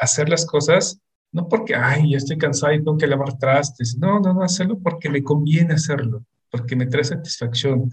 hacer 0.00 0.28
las 0.28 0.44
cosas, 0.44 1.00
no 1.30 1.46
porque, 1.48 1.76
ay, 1.76 2.10
ya 2.10 2.16
estoy 2.16 2.36
cansado 2.36 2.72
y 2.72 2.78
tengo 2.78 2.98
que 2.98 3.06
lavar 3.06 3.38
trastes, 3.38 3.96
no, 3.96 4.18
no, 4.18 4.34
no, 4.34 4.42
hacerlo 4.42 4.76
porque 4.80 5.08
me 5.08 5.22
conviene 5.22 5.74
hacerlo, 5.74 6.24
porque 6.50 6.74
me 6.74 6.86
trae 6.86 7.04
satisfacción, 7.04 7.92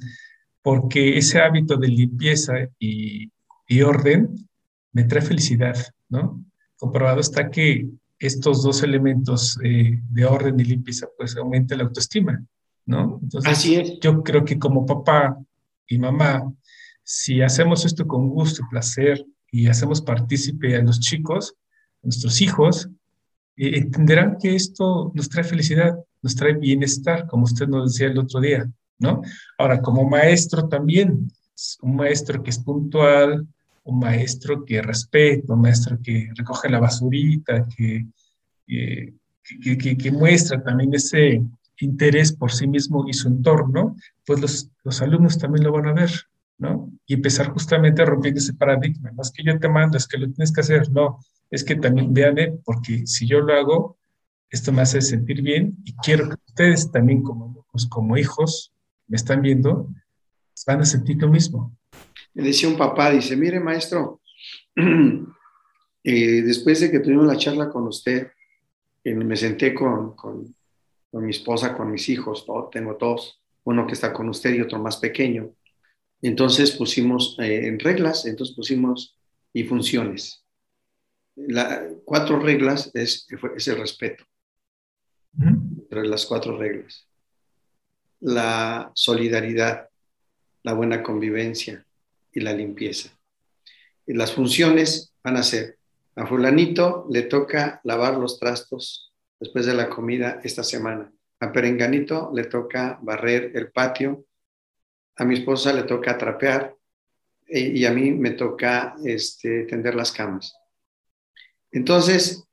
porque 0.63 1.15
ese 1.19 1.39
hábito 1.39 1.77
de 1.77 1.89
limpieza 1.89 2.53
y 2.79 3.31
y 3.67 3.81
orden 3.81 4.35
me 4.93 5.03
trae 5.03 5.21
felicidad, 5.21 5.75
¿no? 6.09 6.43
Comprobado 6.77 7.19
está 7.19 7.49
que 7.51 7.87
estos 8.17 8.63
dos 8.63 8.81
elementos 8.81 9.59
eh, 9.63 9.99
de 10.09 10.25
orden 10.25 10.59
y 10.59 10.63
limpieza, 10.63 11.07
pues 11.17 11.35
aumenta 11.35 11.75
la 11.75 11.83
autoestima, 11.83 12.43
¿no? 12.85 13.19
Entonces, 13.21 13.51
Así 13.51 13.75
es. 13.75 13.99
Yo 13.99 14.23
creo 14.23 14.43
que 14.45 14.57
como 14.57 14.85
papá 14.85 15.37
y 15.85 15.99
mamá, 15.99 16.51
si 17.09 17.41
hacemos 17.41 17.85
esto 17.85 18.05
con 18.05 18.27
gusto 18.27 18.63
y 18.63 18.69
placer 18.69 19.25
y 19.49 19.67
hacemos 19.67 20.01
partícipe 20.01 20.75
a 20.75 20.81
los 20.81 20.99
chicos, 20.99 21.55
a 22.03 22.07
nuestros 22.07 22.41
hijos, 22.41 22.89
eh, 23.55 23.77
entenderán 23.77 24.37
que 24.37 24.53
esto 24.53 25.13
nos 25.15 25.29
trae 25.29 25.45
felicidad, 25.45 25.97
nos 26.21 26.35
trae 26.35 26.55
bienestar, 26.55 27.25
como 27.25 27.45
usted 27.45 27.65
nos 27.69 27.93
decía 27.93 28.07
el 28.07 28.19
otro 28.19 28.41
día, 28.41 28.69
¿no? 28.99 29.21
Ahora, 29.57 29.81
como 29.81 30.03
maestro 30.03 30.67
también, 30.67 31.31
un 31.81 31.95
maestro 31.95 32.43
que 32.43 32.49
es 32.49 32.59
puntual, 32.59 33.47
un 33.85 33.99
maestro 33.99 34.65
que 34.65 34.81
respeta, 34.81 35.53
un 35.53 35.61
maestro 35.61 35.97
que 36.03 36.29
recoge 36.35 36.67
la 36.67 36.81
basurita, 36.81 37.65
que, 37.69 38.05
que, 38.67 39.97
que, 39.97 40.11
muestra 40.11 40.61
también 40.61 40.93
ese 40.93 41.41
interés 41.79 42.33
por 42.33 42.51
sí 42.51 42.67
mismo 42.67 43.07
y 43.07 43.13
su 43.13 43.29
entorno, 43.29 43.95
pues 44.25 44.41
los, 44.41 44.69
los, 44.83 45.01
alumnos 45.01 45.37
también 45.37 45.63
lo 45.63 45.71
van 45.71 45.87
a 45.87 45.93
ver, 45.93 46.11
¿no? 46.57 46.91
Y 47.05 47.15
empezar 47.15 47.49
justamente 47.49 48.01
a 48.01 48.05
romper 48.05 48.35
ese 48.35 48.53
paradigma. 48.53 49.11
No 49.11 49.21
es 49.21 49.31
que 49.31 49.43
yo 49.43 49.57
te 49.59 49.69
mando, 49.69 49.97
es 49.97 50.07
que 50.07 50.17
lo 50.17 50.29
tienes 50.29 50.51
que 50.51 50.61
hacer, 50.61 50.91
no, 50.91 51.19
es 51.49 51.63
que 51.63 51.75
también 51.75 52.13
vean, 52.13 52.59
porque 52.63 53.05
si 53.05 53.27
yo 53.27 53.39
lo 53.41 53.53
hago, 53.53 53.97
esto 54.49 54.71
me 54.71 54.81
hace 54.81 55.01
sentir 55.01 55.41
bien 55.41 55.77
y 55.83 55.93
quiero 55.95 56.29
que 56.29 56.35
ustedes 56.47 56.91
también 56.91 57.21
como, 57.21 58.17
hijos 58.17 58.73
me 59.07 59.17
están 59.17 59.41
viendo, 59.41 59.89
van 60.65 60.81
a 60.81 60.85
sentir 60.85 61.21
lo 61.21 61.29
mismo 61.29 61.77
me 62.37 62.43
decía 62.43 62.69
un 62.69 62.77
papá, 62.77 63.09
dice, 63.09 63.35
mire 63.35 63.59
maestro, 63.59 64.21
eh, 64.75 66.41
después 66.43 66.79
de 66.79 66.91
que 66.91 66.99
tuvimos 66.99 67.25
la 67.25 67.35
charla 67.35 67.67
con 67.67 67.87
usted, 67.87 68.27
me 69.03 69.35
senté 69.35 69.73
con, 69.73 70.15
con, 70.15 70.53
mi 71.13 71.31
esposa, 71.31 71.75
con 71.75 71.89
mis 71.89 72.07
hijos, 72.09 72.45
tengo 72.71 72.95
dos, 72.99 73.41
uno 73.63 73.87
que 73.87 73.93
está 73.93 74.13
con 74.13 74.29
usted 74.29 74.53
y 74.53 74.61
otro 74.61 74.77
más 74.77 74.97
pequeño. 74.97 75.49
Entonces 76.21 76.71
pusimos 76.71 77.37
eh, 77.39 77.67
en 77.67 77.79
reglas, 77.79 78.25
entonces 78.25 78.55
pusimos 78.55 79.17
y 79.53 79.63
funciones. 79.63 80.43
La, 81.35 81.87
cuatro 82.05 82.39
reglas 82.39 82.91
es, 82.93 83.27
es 83.55 83.67
el 83.67 83.77
respeto. 83.77 84.23
Entre 85.39 86.05
las 86.05 86.25
cuatro 86.25 86.57
reglas. 86.57 87.07
La 88.19 88.91
solidaridad, 88.95 89.89
la 90.63 90.73
buena 90.73 91.03
convivencia, 91.03 91.87
y 92.37 92.39
la 92.41 92.53
limpieza. 92.53 93.09
Y 94.05 94.13
las 94.13 94.31
funciones 94.31 95.11
van 95.23 95.37
a 95.37 95.43
ser, 95.43 95.79
a 96.15 96.27
fulanito 96.27 97.07
le 97.09 97.23
toca 97.23 97.81
lavar 97.83 98.15
los 98.15 98.39
trastos 98.39 99.11
después 99.39 99.65
de 99.65 99.73
la 99.73 99.89
comida 99.89 100.39
esta 100.43 100.63
semana, 100.63 101.11
a 101.39 101.51
Perenganito 101.51 102.31
le 102.35 102.43
toca 102.43 102.99
barrer 103.01 103.53
el 103.55 103.71
patio, 103.71 104.25
a 105.17 105.25
mi 105.25 105.35
esposa 105.35 105.73
le 105.73 105.83
toca 105.83 106.17
trapear 106.17 106.75
y 107.49 107.85
a 107.85 107.91
mí 107.91 108.11
me 108.11 108.31
toca 108.31 108.95
este, 109.03 109.63
tender 109.63 109.95
las 109.95 110.11
camas. 110.11 110.55
Entonces, 111.71 112.43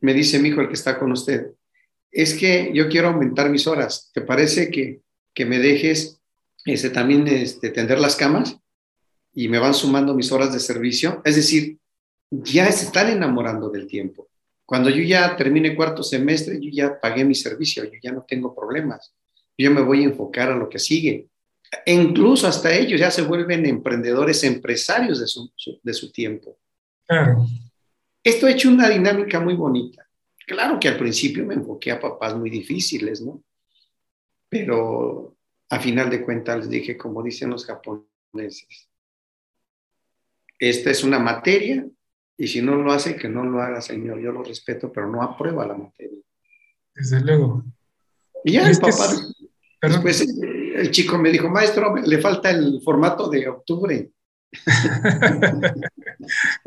me 0.00 0.14
dice 0.14 0.38
mi 0.38 0.48
hijo, 0.48 0.60
el 0.60 0.68
que 0.68 0.74
está 0.74 0.98
con 0.98 1.12
usted, 1.12 1.52
es 2.10 2.34
que 2.34 2.70
yo 2.74 2.88
quiero 2.88 3.08
aumentar 3.08 3.50
mis 3.50 3.66
horas. 3.66 4.10
¿Te 4.12 4.22
parece 4.22 4.70
que, 4.70 5.02
que 5.34 5.44
me 5.44 5.58
dejes 5.58 6.20
este, 6.64 6.90
también 6.90 7.26
este, 7.28 7.70
tender 7.70 8.00
las 8.00 8.16
camas? 8.16 8.60
y 9.32 9.48
me 9.48 9.58
van 9.58 9.74
sumando 9.74 10.14
mis 10.14 10.32
horas 10.32 10.52
de 10.52 10.60
servicio. 10.60 11.22
Es 11.24 11.36
decir, 11.36 11.78
ya 12.30 12.70
se 12.72 12.86
están 12.86 13.10
enamorando 13.10 13.68
del 13.70 13.86
tiempo. 13.86 14.28
Cuando 14.64 14.90
yo 14.90 15.02
ya 15.02 15.36
termine 15.36 15.74
cuarto 15.74 16.02
semestre, 16.02 16.58
yo 16.60 16.70
ya 16.72 17.00
pagué 17.00 17.24
mi 17.24 17.34
servicio, 17.34 17.84
yo 17.84 17.98
ya 18.02 18.12
no 18.12 18.24
tengo 18.26 18.54
problemas. 18.54 19.12
Yo 19.58 19.70
me 19.70 19.82
voy 19.82 20.02
a 20.02 20.06
enfocar 20.06 20.50
a 20.50 20.56
lo 20.56 20.68
que 20.68 20.78
sigue. 20.78 21.28
E 21.86 21.92
incluso 21.92 22.46
hasta 22.46 22.74
ellos 22.74 23.00
ya 23.00 23.10
se 23.10 23.22
vuelven 23.22 23.64
emprendedores, 23.64 24.42
empresarios 24.44 25.20
de 25.20 25.26
su, 25.26 25.52
de 25.82 25.94
su 25.94 26.10
tiempo. 26.10 26.58
Claro. 27.06 27.46
Esto 28.22 28.46
ha 28.46 28.50
hecho 28.50 28.68
una 28.68 28.88
dinámica 28.88 29.40
muy 29.40 29.54
bonita. 29.54 30.06
Claro 30.46 30.78
que 30.80 30.88
al 30.88 30.98
principio 30.98 31.46
me 31.46 31.54
enfoqué 31.54 31.92
a 31.92 32.00
papás 32.00 32.36
muy 32.36 32.50
difíciles, 32.50 33.20
¿no? 33.20 33.42
Pero 34.48 35.36
a 35.68 35.78
final 35.78 36.10
de 36.10 36.24
cuentas 36.24 36.58
les 36.58 36.70
dije, 36.70 36.96
como 36.96 37.22
dicen 37.22 37.50
los 37.50 37.64
japoneses, 37.64 38.88
esta 40.58 40.90
es 40.90 41.04
una 41.04 41.18
materia 41.18 41.86
y 42.36 42.48
si 42.48 42.62
no 42.62 42.74
lo 42.76 42.90
hace, 42.92 43.16
que 43.16 43.28
no 43.28 43.44
lo 43.44 43.60
haga, 43.60 43.80
Señor. 43.80 44.18
Yo 44.18 44.32
lo 44.32 44.42
respeto, 44.42 44.92
pero 44.92 45.08
no 45.08 45.22
aprueba 45.22 45.66
la 45.66 45.74
materia. 45.74 46.18
Desde 46.94 47.20
luego. 47.20 47.64
Y 48.44 48.52
ya 48.52 48.68
el 48.68 48.78
papá, 48.78 49.08
después 49.80 50.20
el 50.20 50.90
chico 50.90 51.18
me 51.18 51.30
dijo, 51.30 51.48
maestro, 51.48 51.94
le 51.96 52.18
falta 52.18 52.50
el 52.50 52.80
formato 52.82 53.28
de 53.28 53.48
octubre. 53.48 54.10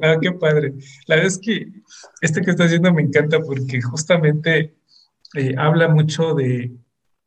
ah, 0.01 0.17
qué 0.21 0.31
padre. 0.31 0.73
La 1.07 1.15
verdad 1.15 1.31
es 1.31 1.39
que 1.39 1.67
este 2.21 2.41
que 2.41 2.51
está 2.51 2.63
haciendo 2.65 2.93
me 2.93 3.01
encanta 3.01 3.39
porque 3.39 3.81
justamente 3.81 4.75
eh, 5.35 5.55
habla 5.57 5.87
mucho 5.87 6.33
de, 6.33 6.71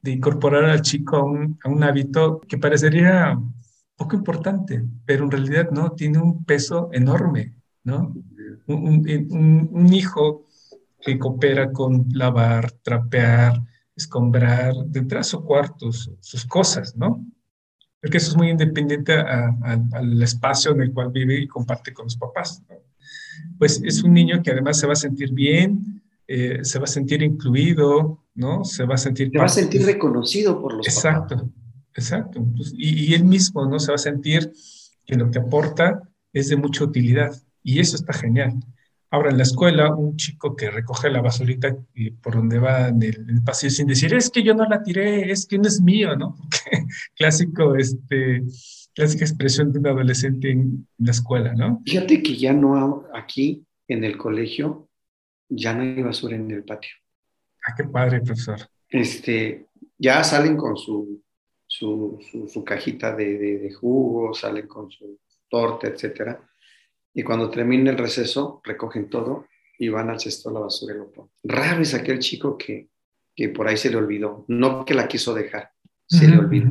incorporar 0.04 0.66
al 0.66 0.82
chico 0.82 1.16
a 1.16 1.24
un, 1.24 1.58
a 1.64 1.68
un 1.68 1.82
hábito 1.82 2.40
que 2.48 2.58
parecería 2.58 3.36
poco 3.96 4.14
importante, 4.14 4.84
pero 5.04 5.24
en 5.24 5.30
realidad 5.30 5.70
no, 5.70 5.92
tiene 5.92 6.18
un 6.18 6.44
peso 6.44 6.90
enorme, 6.92 7.54
¿no? 7.82 8.14
Un, 8.66 9.92
hijo 9.92 10.44
que 11.00 11.18
coopera 11.18 11.72
con 11.72 12.06
lavar, 12.12 12.70
trapear, 12.82 13.54
escombrar, 13.96 14.74
detrás 14.86 15.26
de 15.26 15.30
su 15.30 15.44
cuarto, 15.44 15.90
sus 15.92 16.44
cosas, 16.44 16.94
¿no? 16.96 17.26
Porque 18.00 18.18
eso 18.18 18.30
es 18.30 18.36
muy 18.36 18.50
independiente 18.50 19.14
al 19.14 20.22
espacio 20.22 20.72
en 20.72 20.82
el 20.82 20.92
cual 20.92 21.10
vive 21.10 21.40
y 21.40 21.48
comparte 21.48 21.92
con 21.92 22.04
los 22.04 22.16
papás. 22.16 22.62
¿no? 22.68 22.76
Pues 23.58 23.82
es 23.82 24.02
un 24.02 24.12
niño 24.12 24.42
que 24.42 24.50
además 24.50 24.78
se 24.78 24.86
va 24.86 24.92
a 24.92 24.96
sentir 24.96 25.32
bien, 25.32 26.02
eh, 26.28 26.60
se 26.62 26.78
va 26.78 26.84
a 26.84 26.88
sentir 26.88 27.22
incluido, 27.22 28.24
¿no? 28.34 28.64
Se 28.64 28.84
va 28.84 28.94
a 28.94 28.98
sentir... 28.98 29.30
Se 29.32 29.38
va 29.38 29.46
a 29.46 29.48
sentir 29.48 29.84
reconocido 29.84 30.60
por 30.60 30.74
los 30.74 30.86
Exacto. 30.86 31.36
papás. 31.36 31.50
Exacto. 31.94 32.46
Pues, 32.54 32.72
y, 32.76 33.14
él 33.14 33.24
mismo 33.24 33.66
no 33.66 33.78
se 33.78 33.90
va 33.90 33.94
a 33.94 33.98
sentir 33.98 34.52
que 35.06 35.16
lo 35.16 35.30
que 35.30 35.38
aporta 35.38 36.02
es 36.32 36.48
de 36.48 36.56
mucha 36.56 36.84
utilidad. 36.84 37.34
Y 37.62 37.80
eso 37.80 37.96
está 37.96 38.12
genial. 38.12 38.54
Ahora, 39.10 39.30
en 39.30 39.36
la 39.36 39.44
escuela, 39.44 39.94
un 39.94 40.16
chico 40.16 40.56
que 40.56 40.70
recoge 40.70 41.10
la 41.10 41.20
basurita 41.20 41.76
por 42.22 42.34
donde 42.34 42.58
va 42.58 42.88
en 42.88 43.02
el, 43.02 43.42
pasillo 43.44 43.70
sin 43.70 43.86
decir, 43.86 44.12
es 44.14 44.30
que 44.30 44.42
yo 44.42 44.54
no 44.54 44.64
la 44.66 44.82
tiré, 44.82 45.30
es 45.30 45.46
que 45.46 45.58
no 45.58 45.68
es 45.68 45.80
mío, 45.80 46.16
¿no? 46.16 46.36
Clásico, 47.16 47.76
este, 47.76 48.42
clásica 48.94 49.24
expresión 49.24 49.72
de 49.72 49.78
un 49.78 49.86
adolescente 49.86 50.50
en, 50.50 50.88
la 50.98 51.12
escuela, 51.12 51.54
¿no? 51.54 51.82
Fíjate 51.84 52.22
que 52.22 52.36
ya 52.36 52.52
no, 52.52 53.04
aquí 53.14 53.64
en 53.88 54.04
el 54.04 54.16
colegio, 54.16 54.88
ya 55.48 55.72
no 55.72 55.82
hay 55.82 56.02
basura 56.02 56.36
en 56.36 56.50
el 56.50 56.64
patio. 56.64 56.90
Ah, 57.66 57.74
qué 57.76 57.84
padre, 57.84 58.20
profesor. 58.20 58.60
Este, 58.88 59.66
ya 59.98 60.24
salen 60.24 60.56
con 60.56 60.76
su 60.76 61.22
su, 61.66 62.18
su, 62.48 62.64
cajita 62.64 63.14
de, 63.14 63.38
de, 63.38 63.72
jugo, 63.72 64.32
salen 64.34 64.66
con 64.66 64.90
su 64.90 65.18
torta, 65.48 65.88
etc. 65.88 66.38
Y 67.18 67.22
cuando 67.22 67.48
termina 67.48 67.90
el 67.90 67.96
receso, 67.96 68.60
recogen 68.62 69.08
todo 69.08 69.46
y 69.78 69.88
van 69.88 70.10
al 70.10 70.20
cesto 70.20 70.50
de 70.50 70.54
la 70.54 70.60
basura 70.60 70.94
y 70.94 70.98
lo 70.98 71.10
ponen. 71.10 71.32
Raro 71.44 71.80
es 71.80 71.94
aquel 71.94 72.18
chico 72.18 72.58
que, 72.58 72.90
que 73.34 73.48
por 73.48 73.66
ahí 73.66 73.78
se 73.78 73.88
le 73.88 73.96
olvidó, 73.96 74.44
no 74.48 74.84
que 74.84 74.92
la 74.92 75.08
quiso 75.08 75.32
dejar, 75.32 75.72
se 76.06 76.28
le 76.28 76.36
olvidó. 76.36 76.70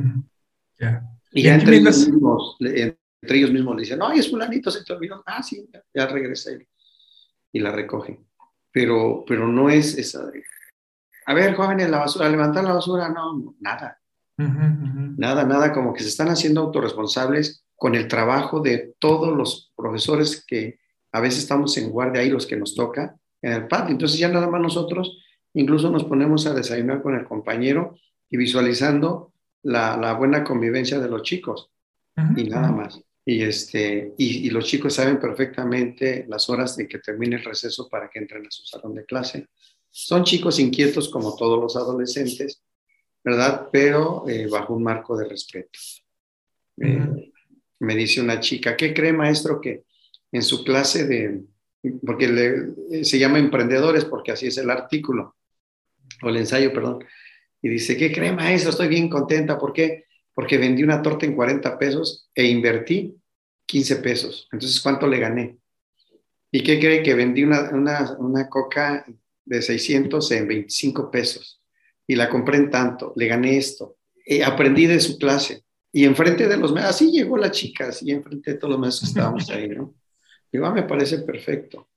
Y 1.31 1.41
ya 1.41 1.55
entre 1.55 1.77
ellos, 1.77 2.07
mismos, 2.07 2.57
entre 2.59 3.37
ellos 3.37 3.51
mismos 3.51 3.75
le 3.75 3.81
dicen, 3.81 3.97
no, 3.97 4.11
es 4.11 4.29
fulanito, 4.29 4.69
se 4.69 4.83
te 4.83 4.93
olvidó. 4.93 5.23
Ah, 5.25 5.41
sí, 5.41 5.67
ya, 5.91 6.05
regresa 6.05 6.51
y, 6.51 6.59
y, 7.51 7.59
la 7.59 7.71
recogen. 7.71 8.23
Pero, 8.71 9.25
pero 9.27 9.47
no 9.47 9.71
es 9.71 9.97
esa 9.97 10.27
de, 10.27 10.43
a 11.25 11.33
ver, 11.33 11.55
jóvenes, 11.55 11.89
la 11.89 11.97
basura, 11.97 12.29
levantar 12.29 12.63
la 12.63 12.73
basura, 12.73 13.09
no 13.09 13.55
nada. 13.59 13.99
Nada, 14.37 15.43
nada, 15.43 15.73
como 15.73 15.91
que 15.91 16.03
se 16.03 16.09
están 16.09 16.27
haciendo 16.27 16.61
autorresponsables 16.61 17.64
con 17.75 17.95
el 17.95 18.07
trabajo 18.07 18.61
de 18.61 18.95
todos 18.99 19.35
los 19.35 19.71
profesores 19.75 20.43
que 20.45 20.79
a 21.11 21.19
veces 21.19 21.39
estamos 21.39 21.77
en 21.77 21.89
guardia 21.89 22.21
ahí, 22.21 22.29
los 22.29 22.45
que 22.45 22.57
nos 22.57 22.75
toca 22.75 23.15
en 23.41 23.53
el 23.53 23.67
patio. 23.67 23.91
Entonces 23.91 24.19
ya 24.19 24.29
nada 24.29 24.47
más 24.47 24.61
nosotros 24.61 25.21
incluso 25.53 25.89
nos 25.89 26.03
ponemos 26.03 26.45
a 26.47 26.53
desayunar 26.53 27.01
con 27.01 27.15
el 27.15 27.25
compañero 27.25 27.97
y 28.29 28.37
visualizando 28.37 29.33
la, 29.63 30.13
buena 30.13 30.43
convivencia 30.43 30.99
de 30.99 31.09
los 31.09 31.23
chicos 31.23 31.71
y 32.35 32.43
nada 32.43 32.71
más. 32.71 33.01
Y, 33.25 33.41
este, 33.41 34.13
y, 34.17 34.47
y, 34.47 34.49
los 34.51 34.65
chicos 34.65 34.93
saben 34.93 35.19
perfectamente 35.19 36.25
las 36.27 36.47
horas 36.47 36.77
de 36.77 36.87
que 36.87 36.99
termine 36.99 37.37
el 37.37 37.43
receso 37.43 37.89
para 37.89 38.07
que 38.07 38.19
entren 38.19 38.45
a 38.45 38.51
su 38.51 38.63
salón 38.65 38.93
de 38.93 39.03
clase. 39.03 39.47
Son 39.89 40.23
chicos 40.23 40.59
inquietos 40.59 41.09
como 41.09 41.35
todos 41.35 41.59
los 41.59 41.75
adolescentes, 41.75 42.61
¿verdad? 43.23 43.69
Pero 43.71 44.27
eh, 44.27 44.47
bajo 44.47 44.75
un 44.75 44.83
marco 44.83 45.17
de 45.17 45.27
respeto. 45.27 45.79
Eh, 46.79 47.33
Me 47.79 47.95
dice 47.95 48.21
una 48.21 48.39
chica, 48.39 48.75
¿qué 48.75 48.93
cree 48.93 49.13
maestro 49.13 49.59
que 49.59 49.83
en 50.31 50.41
su 50.41 50.63
clase 50.63 51.05
de, 51.05 51.43
porque 52.05 52.27
le, 52.27 53.03
se 53.03 53.19
llama 53.19 53.39
emprendedores 53.39 54.05
porque 54.05 54.31
así 54.31 54.47
es 54.47 54.57
el 54.57 54.69
artículo, 54.69 55.35
o 56.21 56.29
el 56.29 56.37
ensayo, 56.37 56.73
perdón, 56.73 57.03
y 57.61 57.69
dice, 57.69 57.97
¿qué 57.97 58.11
cree 58.11 58.31
maestro? 58.31 58.69
Estoy 58.69 58.87
bien 58.87 59.09
contenta, 59.09 59.57
¿por 59.57 59.73
qué? 59.73 60.05
Porque 60.33 60.57
vendí 60.57 60.83
una 60.83 61.01
torta 61.01 61.25
en 61.25 61.35
40 61.35 61.79
pesos 61.79 62.29
e 62.35 62.45
invertí 62.45 63.15
15 63.65 63.95
pesos. 63.97 64.47
Entonces, 64.51 64.79
¿cuánto 64.81 65.07
le 65.07 65.19
gané? 65.19 65.57
¿Y 66.51 66.61
qué 66.63 66.79
cree 66.79 67.01
que 67.01 67.15
vendí 67.15 67.43
una, 67.43 67.71
una, 67.71 68.15
una 68.19 68.49
coca 68.49 69.05
de 69.43 69.61
600 69.61 70.31
en 70.31 70.47
25 70.47 71.09
pesos? 71.09 71.61
Y 72.07 72.15
la 72.15 72.29
compré 72.29 72.57
en 72.57 72.69
tanto, 72.69 73.13
le 73.15 73.27
gané 73.27 73.57
esto. 73.57 73.97
Eh, 74.25 74.43
aprendí 74.43 74.85
de 74.85 74.99
su 74.99 75.17
clase. 75.17 75.64
Y 75.95 76.03
enfrente 76.03 76.45
de 76.49 76.57
los 76.57 76.73
maestros, 76.73 76.95
así 76.95 77.09
llegó 77.09 77.37
la 77.37 77.49
chica, 77.49 77.87
así 77.87 78.11
enfrente 78.11 78.51
de 78.51 78.57
todos 78.57 78.71
los 78.71 78.79
maestros 78.81 79.03
que 79.13 79.17
estábamos 79.17 79.49
ahí, 79.49 79.69
¿no? 79.69 79.95
Digo, 80.51 80.65
ah, 80.65 80.73
me 80.73 80.83
parece 80.83 81.19
perfecto. 81.19 81.87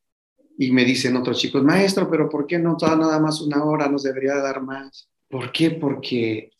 Y 0.56 0.70
me 0.70 0.84
dicen 0.84 1.16
otros 1.16 1.36
chicos, 1.36 1.64
maestro, 1.64 2.08
pero 2.08 2.28
¿por 2.28 2.46
qué 2.46 2.60
no 2.60 2.76
da 2.80 2.94
nada 2.94 3.18
más 3.18 3.40
una 3.40 3.64
hora? 3.64 3.88
Nos 3.88 4.04
debería 4.04 4.36
dar 4.36 4.62
más. 4.62 5.10
¿Por 5.28 5.50
qué? 5.50 5.72
Porque 5.72 6.52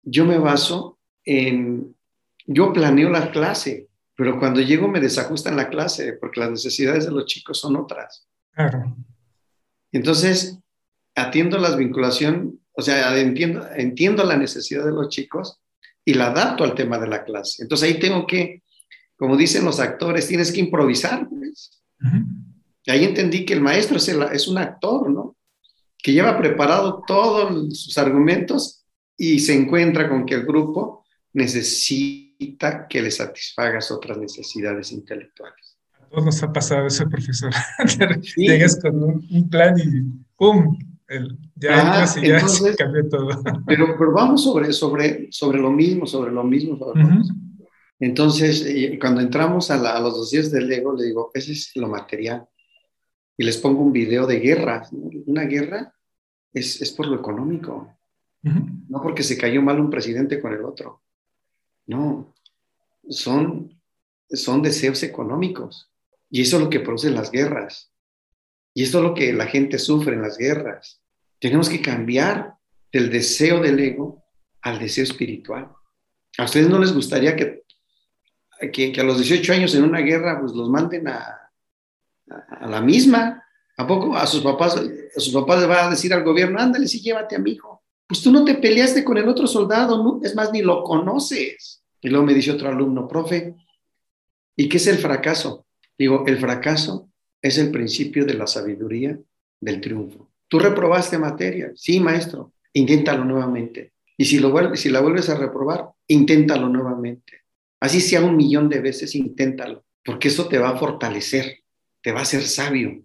yo 0.00 0.24
me 0.24 0.38
baso 0.38 0.98
en, 1.22 1.94
yo 2.46 2.72
planeo 2.72 3.10
la 3.10 3.30
clase, 3.30 3.90
pero 4.16 4.38
cuando 4.38 4.62
llego 4.62 4.88
me 4.88 5.00
desajustan 5.00 5.58
la 5.58 5.68
clase 5.68 6.14
porque 6.14 6.40
las 6.40 6.50
necesidades 6.50 7.04
de 7.04 7.10
los 7.10 7.26
chicos 7.26 7.60
son 7.60 7.76
otras. 7.76 8.26
Claro. 8.52 8.96
Entonces, 9.92 10.58
atiendo 11.14 11.58
las 11.58 11.76
vinculación, 11.76 12.58
o 12.72 12.80
sea, 12.80 13.14
entiendo, 13.20 13.68
entiendo 13.76 14.24
la 14.24 14.38
necesidad 14.38 14.86
de 14.86 14.92
los 14.92 15.10
chicos 15.10 15.60
y 16.04 16.14
la 16.14 16.26
adapto 16.26 16.64
al 16.64 16.74
tema 16.74 16.98
de 16.98 17.08
la 17.08 17.24
clase. 17.24 17.62
Entonces 17.62 17.88
ahí 17.88 17.98
tengo 17.98 18.26
que, 18.26 18.62
como 19.16 19.36
dicen 19.36 19.64
los 19.64 19.80
actores, 19.80 20.28
tienes 20.28 20.52
que 20.52 20.60
improvisar. 20.60 21.28
Pues. 21.28 21.82
Y 22.84 22.90
ahí 22.90 23.04
entendí 23.04 23.44
que 23.44 23.54
el 23.54 23.60
maestro 23.60 23.96
es, 23.96 24.08
es 24.08 24.48
un 24.48 24.58
actor, 24.58 25.10
¿no? 25.10 25.36
Que 26.02 26.12
lleva 26.12 26.38
preparado 26.38 27.02
todos 27.06 27.78
sus 27.78 27.96
argumentos 27.96 28.84
y 29.16 29.38
se 29.38 29.54
encuentra 29.54 30.08
con 30.08 30.26
que 30.26 30.34
el 30.34 30.44
grupo 30.44 31.04
necesita 31.32 32.86
que 32.88 33.02
le 33.02 33.10
satisfagas 33.10 33.90
otras 33.90 34.18
necesidades 34.18 34.92
intelectuales. 34.92 35.78
A 35.98 36.06
todos 36.08 36.24
nos 36.24 36.42
ha 36.42 36.52
pasado 36.52 36.86
eso, 36.86 37.08
profesor. 37.08 37.52
Llegas 38.36 38.78
con 38.80 39.02
un, 39.02 39.48
plan 39.48 39.78
y 39.78 40.02
¡pum! 40.36 40.78
Ya 41.56 41.80
entras 41.80 42.16
y 42.16 42.28
ya 42.28 42.40
cambió 42.78 43.08
todo. 43.08 43.28
pero, 43.66 43.96
pero 43.98 44.12
vamos 44.12 44.42
sobre, 44.42 44.72
sobre, 44.72 45.28
sobre 45.30 45.58
lo 45.58 45.70
mismo, 45.70 46.06
sobre 46.06 46.32
lo 46.32 46.44
mismo. 46.44 46.78
Entonces, 48.00 48.66
cuando 49.00 49.20
entramos 49.20 49.70
a, 49.70 50.00
los 50.00 50.14
dos 50.14 50.30
días 50.30 50.50
del 50.50 50.70
ego, 50.70 50.94
le 50.94 51.04
digo, 51.04 51.30
ese 51.34 51.52
es 51.52 51.72
lo 51.76 51.88
material. 51.88 52.46
Y 53.36 53.44
les 53.44 53.56
pongo 53.58 53.82
un 53.82 53.92
video 53.92 54.26
de 54.26 54.40
guerra. 54.40 54.86
Una 55.26 55.44
guerra 55.44 55.94
es, 56.52 56.80
es 56.80 56.92
por 56.92 57.06
lo 57.06 57.16
económico. 57.16 57.90
No 58.42 59.00
porque 59.02 59.22
se 59.22 59.38
cayó 59.38 59.62
mal 59.62 59.80
un 59.80 59.88
presidente 59.90 60.40
con 60.40 60.52
el 60.52 60.64
otro. 60.64 61.02
No, 61.86 62.34
son, 63.08 63.80
son 64.28 64.62
deseos 64.62 65.02
económicos. 65.02 65.90
Y 66.28 66.42
eso 66.42 66.56
es 66.56 66.64
lo 66.64 66.70
que 66.70 66.80
producen 66.80 67.14
las 67.14 67.30
guerras. 67.30 67.93
Y 68.74 68.82
eso 68.82 68.98
es 68.98 69.04
lo 69.04 69.14
que 69.14 69.32
la 69.32 69.46
gente 69.46 69.78
sufre 69.78 70.14
en 70.14 70.22
las 70.22 70.36
guerras. 70.36 71.00
Tenemos 71.38 71.68
que 71.68 71.80
cambiar 71.80 72.54
del 72.92 73.08
deseo 73.08 73.60
del 73.60 73.78
ego 73.78 74.24
al 74.62 74.80
deseo 74.80 75.04
espiritual. 75.04 75.70
¿A 76.38 76.44
ustedes 76.44 76.68
no 76.68 76.80
les 76.80 76.92
gustaría 76.92 77.36
que, 77.36 77.62
que, 78.72 78.92
a 79.00 79.04
los 79.04 79.18
18 79.18 79.52
años 79.52 79.74
en 79.74 79.84
una 79.84 80.00
guerra 80.00 80.40
pues 80.40 80.52
los 80.52 80.68
manden 80.68 81.06
a, 81.06 81.52
a, 82.28 82.66
la 82.66 82.80
misma? 82.80 83.44
¿A 83.76 83.86
poco 83.86 84.16
a 84.16 84.26
sus 84.26 84.42
papás, 84.42 84.76
a 84.76 85.20
sus 85.20 85.32
papás 85.32 85.60
les 85.60 85.70
va 85.70 85.86
a 85.86 85.90
decir 85.90 86.12
al 86.12 86.24
gobierno, 86.24 86.58
ándale, 86.58 86.88
sí, 86.88 87.00
llévate 87.00 87.36
a 87.36 87.38
mi 87.38 87.52
hijo? 87.52 87.82
Pues 88.06 88.22
tú 88.22 88.32
no 88.32 88.44
te 88.44 88.54
peleaste 88.54 89.04
con 89.04 89.16
el 89.18 89.28
otro 89.28 89.46
soldado, 89.46 90.02
¿no? 90.02 90.20
es 90.22 90.34
más, 90.34 90.52
ni 90.52 90.62
lo 90.62 90.82
conoces. 90.82 91.84
Y 92.00 92.08
luego 92.08 92.26
me 92.26 92.34
dice 92.34 92.52
otro 92.52 92.68
alumno, 92.68 93.06
profe, 93.06 93.54
¿y 94.56 94.68
qué 94.68 94.76
es 94.76 94.86
el 94.88 94.98
fracaso? 94.98 95.66
Digo, 95.96 96.24
el 96.26 96.38
fracaso 96.38 97.10
es 97.44 97.58
el 97.58 97.70
principio 97.70 98.24
de 98.24 98.32
la 98.32 98.46
sabiduría 98.46 99.18
del 99.60 99.80
triunfo. 99.82 100.30
Tú 100.48 100.58
reprobaste 100.58 101.18
materia, 101.18 101.72
sí, 101.74 102.00
maestro, 102.00 102.54
inténtalo 102.72 103.22
nuevamente. 103.22 103.92
Y 104.16 104.24
si, 104.24 104.38
lo 104.38 104.50
vuelves, 104.50 104.80
si 104.80 104.88
la 104.88 105.00
vuelves 105.00 105.28
a 105.28 105.36
reprobar, 105.36 105.90
inténtalo 106.06 106.70
nuevamente. 106.70 107.42
Así 107.80 108.00
sea 108.00 108.22
un 108.22 108.34
millón 108.34 108.70
de 108.70 108.80
veces, 108.80 109.14
inténtalo, 109.14 109.84
porque 110.02 110.28
eso 110.28 110.48
te 110.48 110.56
va 110.56 110.70
a 110.70 110.78
fortalecer, 110.78 111.58
te 112.00 112.12
va 112.12 112.20
a 112.20 112.22
hacer 112.22 112.40
sabio. 112.44 113.04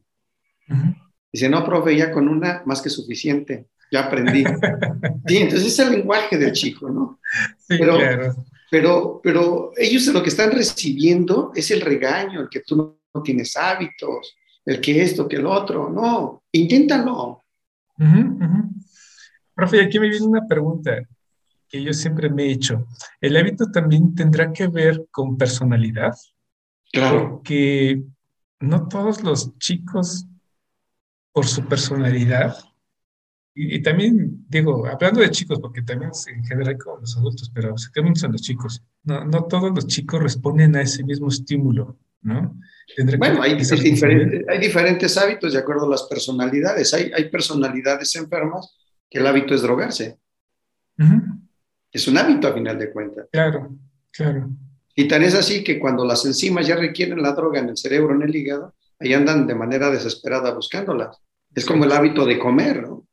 Dice, 1.34 1.50
no, 1.50 1.66
profe, 1.66 1.98
ya 1.98 2.10
con 2.10 2.30
una 2.30 2.64
más 2.66 2.82
que 2.82 2.90
suficiente, 2.90 3.66
ya 3.92 4.06
aprendí. 4.06 4.46
sí, 5.28 5.38
entonces 5.38 5.68
es 5.68 5.80
el 5.80 5.92
lenguaje 5.92 6.38
del 6.38 6.54
chico, 6.54 6.90
¿no? 6.90 7.20
Sí, 7.58 7.76
pero, 7.78 7.98
claro. 7.98 8.36
pero, 8.72 9.20
pero 9.22 9.72
ellos 9.76 10.08
lo 10.08 10.24
que 10.24 10.30
están 10.30 10.52
recibiendo 10.52 11.52
es 11.56 11.72
el 11.72 11.82
regaño, 11.82 12.40
el 12.40 12.48
que 12.48 12.62
tú 12.62 12.99
no 13.14 13.22
tienes 13.22 13.56
hábitos, 13.58 14.36
el 14.66 14.80
que 14.82 15.02
esto, 15.02 15.28
que 15.28 15.38
el 15.38 15.46
otro. 15.46 15.90
No, 15.90 16.44
inténtalo. 16.52 17.44
Profe, 19.54 19.82
aquí 19.82 20.00
me 20.00 20.10
viene 20.10 20.26
una 20.26 20.48
pregunta 20.48 20.98
que 21.68 21.84
yo 21.84 21.94
siempre 21.94 22.30
me 22.30 22.46
he 22.46 22.52
hecho. 22.52 22.88
¿El 23.22 23.38
hábito 23.38 23.72
también 23.72 24.16
tendrá 24.16 24.52
que 24.52 24.68
ver 24.68 25.06
con 25.12 25.38
personalidad? 25.38 26.14
Claro. 26.92 27.30
Porque 27.30 28.02
no 28.60 28.88
todos 28.88 29.24
los 29.24 29.58
chicos, 29.60 30.26
por 31.32 31.46
su 31.46 31.66
personalidad, 31.66 32.58
y, 33.62 33.82
también 33.82 34.46
digo, 34.48 34.86
hablando 34.88 35.20
de 35.20 35.32
chicos, 35.32 35.60
porque 35.60 35.82
también 35.82 36.12
en 36.28 36.46
general 36.46 36.78
con 36.78 37.02
los 37.02 37.18
adultos, 37.18 37.52
pero 37.54 37.78
se 37.78 37.90
son 38.16 38.32
los 38.32 38.42
chicos, 38.42 38.82
no, 39.04 39.26
no 39.26 39.44
todos 39.46 39.72
los 39.76 39.86
chicos 39.86 40.24
responden 40.24 40.78
a 40.78 40.82
ese 40.82 41.04
mismo 41.04 41.28
estímulo, 41.28 41.98
¿no? 42.22 42.56
Bueno, 43.18 43.42
hay, 43.42 43.56
diferentes, 43.56 44.04
hay 44.48 44.60
diferentes 44.60 45.18
hábitos 45.18 45.54
de 45.54 45.60
acuerdo 45.60 45.86
a 45.86 45.90
las 45.90 46.04
personalidades. 46.04 46.94
Hay, 46.94 47.12
hay 47.16 47.30
personalidades 47.30 48.16
enfermas 48.16 48.76
que 49.10 49.20
el 49.20 49.28
hábito 49.28 49.54
es 49.54 49.62
drogarse. 49.62 50.18
Es 51.92 52.08
un 52.08 52.18
hábito 52.18 52.48
a 52.48 52.54
final 52.54 52.78
de 52.78 52.92
cuentas. 52.92 53.28
Claro, 53.32 53.76
claro. 54.12 54.50
Y 54.96 55.08
tan 55.08 55.24
es 55.24 55.34
así 55.34 55.64
que 55.64 55.80
cuando 55.80 56.04
las 56.04 56.26
enzimas 56.26 56.68
ya 56.68 56.76
requieren 56.76 57.22
la 57.22 57.32
droga 57.32 57.60
en 57.60 57.70
el 57.70 57.78
cerebro, 57.78 58.14
en 58.14 58.24
el 58.24 58.36
hígado, 58.36 58.76
ahí 59.00 59.14
andan 59.14 59.48
de 59.48 59.56
manera 59.56 59.90
desesperada 59.90 60.54
buscándolas. 60.54 61.18
Es 61.56 61.66
como 61.66 61.86
el 61.86 61.92
hábito 61.92 62.26
de 62.26 62.38
comer, 62.38 62.84
¿no? 62.84 63.08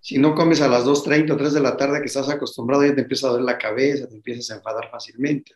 Si 0.00 0.18
no 0.18 0.34
comes 0.34 0.60
a 0.60 0.68
las 0.68 0.84
2.30 0.84 1.32
o 1.32 1.36
3 1.36 1.54
de 1.54 1.60
la 1.60 1.76
tarde 1.76 2.00
que 2.00 2.06
estás 2.06 2.28
acostumbrado, 2.28 2.84
ya 2.84 2.94
te 2.94 3.00
empieza 3.00 3.26
a 3.26 3.30
doler 3.30 3.44
la 3.44 3.58
cabeza, 3.58 4.08
te 4.08 4.14
empiezas 4.14 4.50
a 4.50 4.56
enfadar 4.56 4.88
fácilmente. 4.90 5.52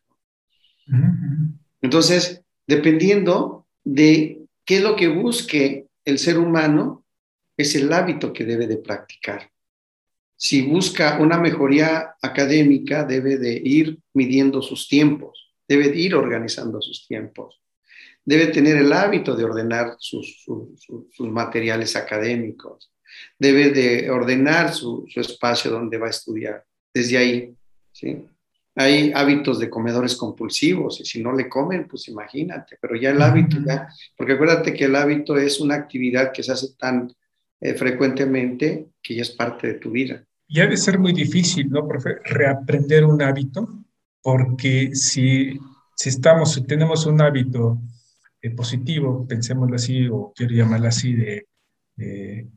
Entonces, 1.81 2.43
dependiendo 2.71 3.67
de 3.83 4.43
qué 4.65 4.77
es 4.77 4.83
lo 4.83 4.95
que 4.95 5.09
busque 5.09 5.89
el 6.05 6.19
ser 6.21 6.39
humano, 6.39 7.05
es 7.57 7.75
el 7.75 7.93
hábito 7.93 8.33
que 8.33 8.45
debe 8.45 8.69
de 8.69 8.77
practicar. 8.77 9.51
Si 10.37 10.63
busca 10.63 11.19
una 11.19 11.37
mejoría 11.37 12.15
académica, 12.23 13.05
debe 13.05 13.39
de 13.39 13.61
ir 13.63 13.99
midiendo 14.15 14.63
sus 14.63 14.89
tiempos, 14.89 15.53
debe 15.69 15.89
de 15.89 15.99
ir 15.99 16.15
organizando 16.15 16.81
sus 16.81 17.09
tiempos, 17.09 17.61
debe 18.25 18.47
tener 18.47 18.77
el 18.77 18.93
hábito 18.93 19.35
de 19.35 19.45
ordenar 19.45 19.97
sus, 19.99 20.47
materiales 21.19 21.97
académicos, 21.97 22.93
debe 23.37 23.71
de 23.71 24.09
ordenar 24.11 24.73
su, 24.73 25.05
su 25.09 25.21
espacio 25.21 25.73
donde 25.73 25.99
va 25.99 26.07
a 26.07 26.11
estudiar, 26.11 26.65
desde 26.95 27.19
ahí, 27.19 27.55
¿sí? 27.93 28.25
Hay 28.77 29.13
hábitos 29.15 29.59
de 29.59 29.69
comedores 29.69 30.17
compulsivos 30.17 31.01
y 31.01 31.05
si 31.05 31.23
no 31.23 31.33
le 31.33 31.49
comen, 31.49 31.89
pues 31.89 32.09
imagínate, 32.09 32.79
pero 32.81 32.97
ya 32.97 33.11
el 33.11 33.21
hábito, 33.21 33.57
ya, 33.67 33.89
porque 34.17 34.35
acuérdate 34.35 34.73
que 34.73 34.85
el 34.85 34.97
hábito 34.97 35.37
es 35.37 35.61
una 35.61 35.75
actividad 35.75 36.33
que 36.33 36.43
se 36.43 36.53
hace 36.53 36.75
tan 36.79 37.13
eh, 37.61 37.75
frecuentemente 37.75 38.89
que 39.03 39.17
ya 39.17 39.23
es 39.23 39.31
parte 39.31 39.67
de 39.67 39.75
tu 39.75 39.91
vida. 39.91 40.25
Y 40.47 40.61
ha 40.61 40.67
de 40.67 40.77
ser 40.77 40.99
muy 40.99 41.13
difícil, 41.13 41.69
¿no, 41.69 41.87
profe? 41.87 42.17
Reaprender 42.25 43.05
un 43.05 43.23
hábito, 43.23 43.69
porque 44.23 44.95
si, 44.95 45.59
si 45.97 46.09
estamos, 46.09 46.55
si 46.55 46.65
tenemos 46.65 47.07
un 47.07 47.21
hábito 47.21 47.79
eh, 48.41 48.51
positivo, 48.51 49.27
pensémoslo 49.27 49.77
así, 49.77 50.09
o 50.09 50.33
quiero 50.35 50.55
llamarlo 50.55 50.89
así, 50.89 51.15
de, 51.15 51.47
de 51.97 52.49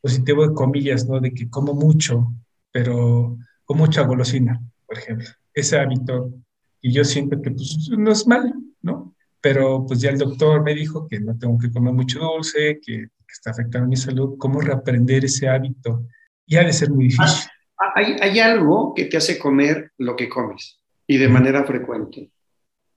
positivo 0.00 0.46
de 0.46 0.54
comillas, 0.54 1.06
¿no? 1.08 1.20
De 1.20 1.32
que 1.32 1.48
como 1.48 1.72
mucho, 1.74 2.32
pero 2.70 3.38
con 3.64 3.78
mucha 3.78 4.02
golosina, 4.02 4.60
por 4.86 4.98
ejemplo 4.98 5.28
ese 5.54 5.78
hábito 5.78 6.32
y 6.80 6.92
yo 6.92 7.04
siento 7.04 7.40
que 7.40 7.50
pues, 7.50 7.88
no 7.96 8.10
es 8.10 8.26
mal, 8.26 8.52
¿no? 8.82 9.14
Pero 9.40 9.84
pues 9.86 10.00
ya 10.00 10.10
el 10.10 10.18
doctor 10.18 10.62
me 10.62 10.74
dijo 10.74 11.06
que 11.08 11.20
no 11.20 11.38
tengo 11.38 11.58
que 11.58 11.70
comer 11.70 11.92
mucho 11.92 12.20
dulce, 12.20 12.80
que, 12.84 13.06
está 13.32 13.50
afectando 13.50 13.88
mi 13.88 13.96
salud. 13.96 14.36
¿Cómo 14.36 14.60
reaprender 14.60 15.24
ese 15.24 15.48
hábito? 15.48 16.04
Y 16.44 16.56
ha 16.56 16.64
de 16.64 16.72
ser 16.74 16.90
muy 16.90 17.04
difícil. 17.04 17.48
Ah, 17.78 17.92
hay, 17.94 18.16
hay 18.20 18.38
algo 18.40 18.92
que 18.92 19.06
te 19.06 19.16
hace 19.16 19.38
comer 19.38 19.90
lo 19.96 20.14
que 20.16 20.28
comes 20.28 20.78
y 21.06 21.16
de 21.16 21.28
manera 21.28 21.64
frecuente. 21.64 22.30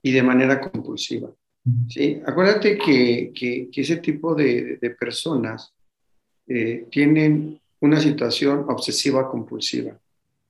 y 0.02 0.12
de 0.12 0.22
manera 0.22 0.60
compulsiva. 0.60 1.30
¿sí? 1.88 2.20
Acuérdate 2.26 2.76
que, 2.76 3.32
que, 3.34 3.80
ese 3.80 3.96
tipo 3.96 4.34
de, 4.34 4.76
de 4.76 4.90
personas 4.90 5.72
eh, 6.46 6.86
tienen 6.90 7.58
una 7.80 7.98
situación 7.98 8.66
obsesiva 8.68 9.28
compulsiva. 9.28 9.98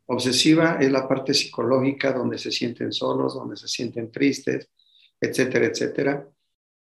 Obsesiva 0.07 0.79
es 0.81 0.91
la 0.91 1.09
parte 1.09 1.35
psicológica 1.35 2.13
donde 2.13 2.39
se 2.39 2.53
sienten 2.53 2.93
solos, 2.93 3.35
donde 3.35 3.57
se 3.57 3.67
sienten 3.67 4.11
tristes, 4.11 4.69
etcétera, 5.21 5.67
etcétera. 5.67 6.29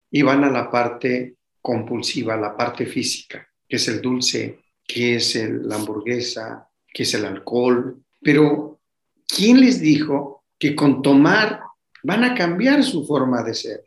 Y 0.10 0.22
van 0.22 0.44
a 0.44 0.50
la 0.50 0.72
parte 0.72 1.36
compulsiva, 1.62 2.38
la 2.38 2.56
parte 2.56 2.86
física, 2.86 3.46
que 3.68 3.76
es 3.76 3.88
el 3.90 4.02
dulce, 4.02 4.60
que 4.86 5.16
es 5.16 5.36
la 5.36 5.76
hamburguesa, 5.76 6.68
que 6.88 7.04
es 7.04 7.14
el 7.14 7.26
alcohol. 7.26 8.02
Pero, 8.22 8.80
¿quién 9.28 9.60
les 9.60 9.82
dijo 9.82 10.46
que 10.58 10.76
con 10.76 11.02
tomar 11.02 11.62
van 12.04 12.24
a 12.24 12.34
cambiar 12.34 12.84
su 12.84 13.06
forma 13.06 13.44
de 13.44 13.54
ser? 13.54 13.84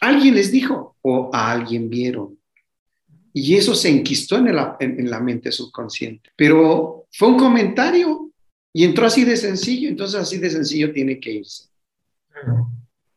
¿Alguien 0.00 0.34
les 0.34 0.50
dijo 0.50 0.96
o 1.02 1.30
a 1.32 1.52
alguien 1.52 1.88
vieron? 1.88 2.38
Y 3.32 3.54
eso 3.54 3.76
se 3.76 3.88
enquistó 3.88 4.38
en, 4.38 4.48
en 4.48 5.10
la 5.10 5.20
mente 5.20 5.52
subconsciente. 5.52 6.30
Pero 6.34 7.06
fue 7.12 7.28
un 7.28 7.38
comentario 7.38 8.29
y 8.72 8.84
entró 8.84 9.06
así 9.06 9.24
de 9.24 9.36
sencillo, 9.36 9.88
entonces 9.88 10.20
así 10.20 10.38
de 10.38 10.50
sencillo 10.50 10.92
tiene 10.92 11.18
que 11.18 11.32
irse. 11.32 11.64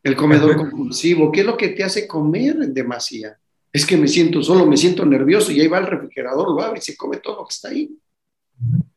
El 0.01 0.15
comedor 0.15 0.57
compulsivo, 0.57 1.31
¿qué 1.31 1.41
es 1.41 1.45
lo 1.45 1.55
que 1.55 1.69
te 1.69 1.83
hace 1.83 2.07
comer 2.07 2.57
en 2.61 2.73
demasía? 2.73 3.37
Es 3.71 3.85
que 3.85 3.97
me 3.97 4.07
siento 4.07 4.41
solo, 4.43 4.65
me 4.65 4.77
siento 4.77 5.05
nervioso 5.05 5.51
y 5.51 5.61
ahí 5.61 5.67
va 5.67 5.79
el 5.79 5.87
refrigerador, 5.87 6.53
lo 6.53 6.61
abre 6.61 6.79
y 6.79 6.81
se 6.81 6.97
come 6.97 7.17
todo 7.17 7.37
lo 7.37 7.45
que 7.45 7.53
está 7.53 7.69
ahí. 7.69 7.97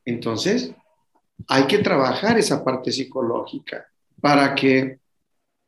Entonces, 0.05 0.73
hay 1.49 1.67
que 1.67 1.79
trabajar 1.79 2.39
esa 2.39 2.65
parte 2.65 2.91
psicológica 2.91 3.87
para 4.21 4.55
que 4.55 4.99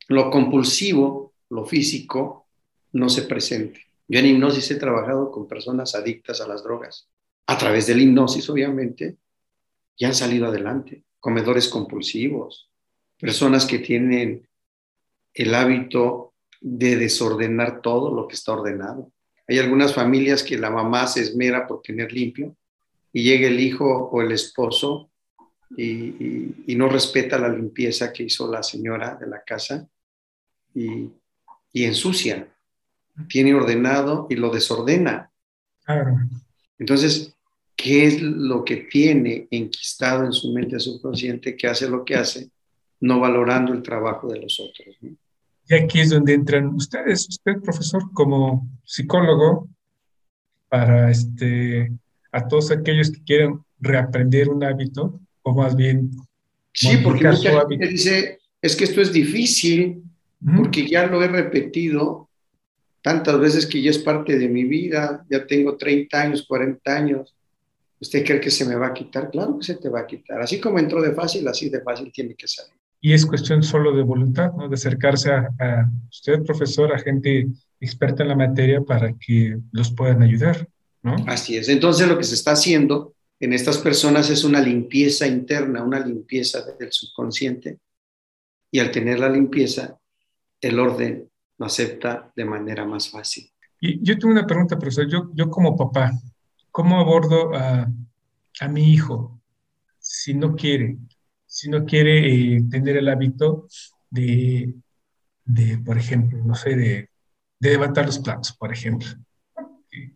lo 0.09 0.31
compulsivo, 0.31 1.35
lo 1.51 1.65
físico, 1.65 2.47
no 2.93 3.09
se 3.09 3.23
presente. 3.23 3.81
Yo 4.09 4.21
en 4.21 4.27
hipnosis 4.27 4.71
he 4.71 4.77
trabajado 4.77 5.31
con 5.31 5.47
personas 5.47 5.95
adictas 5.95 6.41
a 6.41 6.49
las 6.49 6.63
drogas, 6.65 7.09
a 7.47 7.59
través 7.59 7.87
de 7.87 7.95
la 7.95 8.03
hipnosis, 8.03 8.49
obviamente, 8.49 9.19
y 9.99 10.07
han 10.07 10.15
salido 10.15 10.47
adelante. 10.47 11.05
Comedores 11.21 11.69
compulsivos, 11.69 12.71
personas 13.19 13.67
que 13.67 13.81
tienen 13.81 14.49
el 15.35 15.55
hábito 15.55 16.33
de 16.61 16.97
desordenar 16.97 17.83
todo 17.83 18.15
lo 18.15 18.27
que 18.27 18.35
está 18.35 18.53
ordenado. 18.53 19.13
Hay 19.47 19.59
algunas 19.59 19.95
familias 19.95 20.43
que 20.43 20.57
la 20.57 20.71
mamá 20.71 21.07
se 21.07 21.21
esmera 21.21 21.67
por 21.67 21.83
tener 21.83 22.13
limpio 22.13 22.57
y 23.13 23.25
llega 23.25 23.49
el 23.49 23.61
hijo 23.61 24.09
o 24.11 24.23
el 24.23 24.33
esposo 24.33 25.11
y, 25.77 26.55
no 26.77 26.89
respeta 26.89 27.39
la 27.39 27.49
limpieza 27.49 28.13
que 28.13 28.23
hizo 28.23 28.51
la 28.51 28.63
señora 28.63 29.17
de 29.17 29.27
la 29.27 29.43
casa 29.43 29.89
y, 30.73 31.11
y 31.73 31.85
ensucia 31.85 32.49
tiene 33.27 33.55
ordenado 33.55 34.27
y 34.31 34.37
lo 34.37 34.51
desordena. 34.51 35.33
Entonces, 36.79 37.35
¿qué 37.79 38.07
es 38.07 38.21
lo 38.21 38.65
que 38.65 38.77
tiene 38.77 39.47
enquistado 39.53 40.25
en 40.25 40.33
su 40.33 40.53
mente 40.53 40.81
subconsciente 40.81 41.57
que 41.57 41.69
hace 41.69 41.89
lo 41.89 42.05
que 42.05 42.17
hace, 42.17 42.51
no 43.01 43.21
valorando 43.21 43.73
el 43.73 43.83
trabajo 43.83 44.29
de 44.29 44.41
los 44.41 44.59
otros? 44.59 44.97
Y 45.01 45.75
aquí 45.75 46.01
es 46.01 46.11
donde 46.11 46.35
entran 46.35 46.75
ustedes, 46.75 47.29
usted, 47.29 47.61
profesor, 47.63 48.13
como 48.13 48.69
psicólogo, 48.85 49.69
para 50.69 51.09
este, 51.11 51.93
a 52.33 52.49
todos 52.49 52.73
aquellos 52.73 53.13
que 53.13 53.23
quieren 53.23 53.61
reaprender 53.79 54.49
un 54.49 54.65
hábito, 54.65 55.21
o 55.43 55.55
más 55.55 55.77
bien. 55.77 56.11
Sí, 56.73 56.97
porque 57.03 57.29
mucha 57.29 57.65
gente 57.69 57.87
dice, 57.87 58.41
es 58.61 58.75
que 58.75 58.85
esto 58.85 59.01
es 59.01 59.13
difícil, 59.13 60.03
porque 60.57 60.85
ya 60.85 61.07
lo 61.07 61.23
he 61.23 61.29
repetido 61.29 62.29
tantas 63.03 63.39
veces 63.39 63.67
que 63.67 63.81
ya 63.81 63.91
es 63.91 63.99
parte 63.99 64.37
de 64.37 64.49
mi 64.49 64.65
vida, 64.65 65.25
ya 65.31 65.47
tengo 65.47 65.77
30 65.77 66.21
años, 66.21 66.45
40 66.47 66.97
años. 66.97 67.35
¿Usted 68.01 68.25
cree 68.25 68.41
que 68.41 68.51
se 68.51 68.65
me 68.65 68.77
va 68.77 68.89
a 68.89 68.95
quitar? 68.95 69.31
Claro 69.31 69.59
que 69.59 69.65
se 69.65 69.75
te 69.75 69.89
va 69.89 70.01
a 70.01 70.07
quitar. 70.07 70.41
Así 70.41 70.61
como 70.61 70.79
entró 70.79 71.03
de 71.03 71.13
fácil, 71.13 71.47
así 71.49 71.69
de 71.69 71.81
fácil 71.81 72.13
tiene 72.13 72.35
que 72.35 72.47
salir. 72.47 72.73
Y 73.01 73.13
es 73.13 73.25
cuestión 73.27 73.63
solo 73.63 73.97
de 73.97 74.03
voluntad, 74.03 74.53
¿no? 74.55 74.69
De 74.69 74.75
acercarse 74.75 75.31
a, 75.33 75.49
a 75.59 75.91
usted, 76.11 76.43
profesor, 76.43 76.93
a 76.93 76.99
gente 76.99 77.47
experta 77.81 78.23
en 78.23 78.31
la 78.31 78.37
materia 78.37 78.81
para 78.81 79.13
que 79.15 79.57
los 79.73 79.93
puedan 79.93 80.23
ayudar, 80.23 80.69
¿no? 81.03 81.17
Así 81.27 81.57
es. 81.57 81.69
Entonces 81.69 82.09
lo 82.09 82.19
que 82.19 82.25
se 82.25 82.35
está 82.35 82.53
haciendo 82.53 83.15
en 83.41 83.53
estas 83.53 83.79
personas 83.79 84.31
es 84.31 84.43
una 84.45 84.61
limpieza 84.61 85.27
interna, 85.27 85.85
una 85.85 86.01
limpieza 86.01 86.65
del 86.79 86.93
subconsciente. 86.93 87.79
Y 88.71 88.81
al 88.81 88.91
tener 88.91 89.21
la 89.21 89.29
limpieza, 89.29 89.99
el 90.61 90.79
orden 90.79 91.31
lo 91.59 91.67
acepta 91.67 92.33
de 92.35 92.45
manera 92.45 92.85
más 92.85 93.09
fácil. 93.09 93.51
Y 93.81 94.03
yo 94.03 94.19
tengo 94.19 94.33
una 94.33 94.47
pregunta, 94.47 94.79
profesor. 94.79 95.09
Yo, 95.09 95.31
yo 95.35 95.49
como 95.49 95.77
papá, 95.77 96.13
¿cómo 96.71 96.99
abordo 96.99 97.55
a, 97.55 97.91
a 98.61 98.69
mi 98.69 98.93
hijo 98.93 99.41
si 99.99 100.35
no 100.35 100.55
quiere, 100.55 100.99
si 101.47 101.69
no 101.69 101.85
quiere 101.85 102.57
eh, 102.57 102.63
tener 102.71 102.97
el 102.97 103.09
hábito 103.09 103.69
de, 104.11 104.75
de, 105.45 105.79
por 105.79 105.99
ejemplo, 105.99 106.43
no 106.45 106.55
sé, 106.55 106.77
de, 106.77 107.11
de 107.61 107.71
levantar 107.71 108.07
los 108.07 108.19
platos, 108.19 108.53
por 108.57 108.73
ejemplo? 108.73 109.09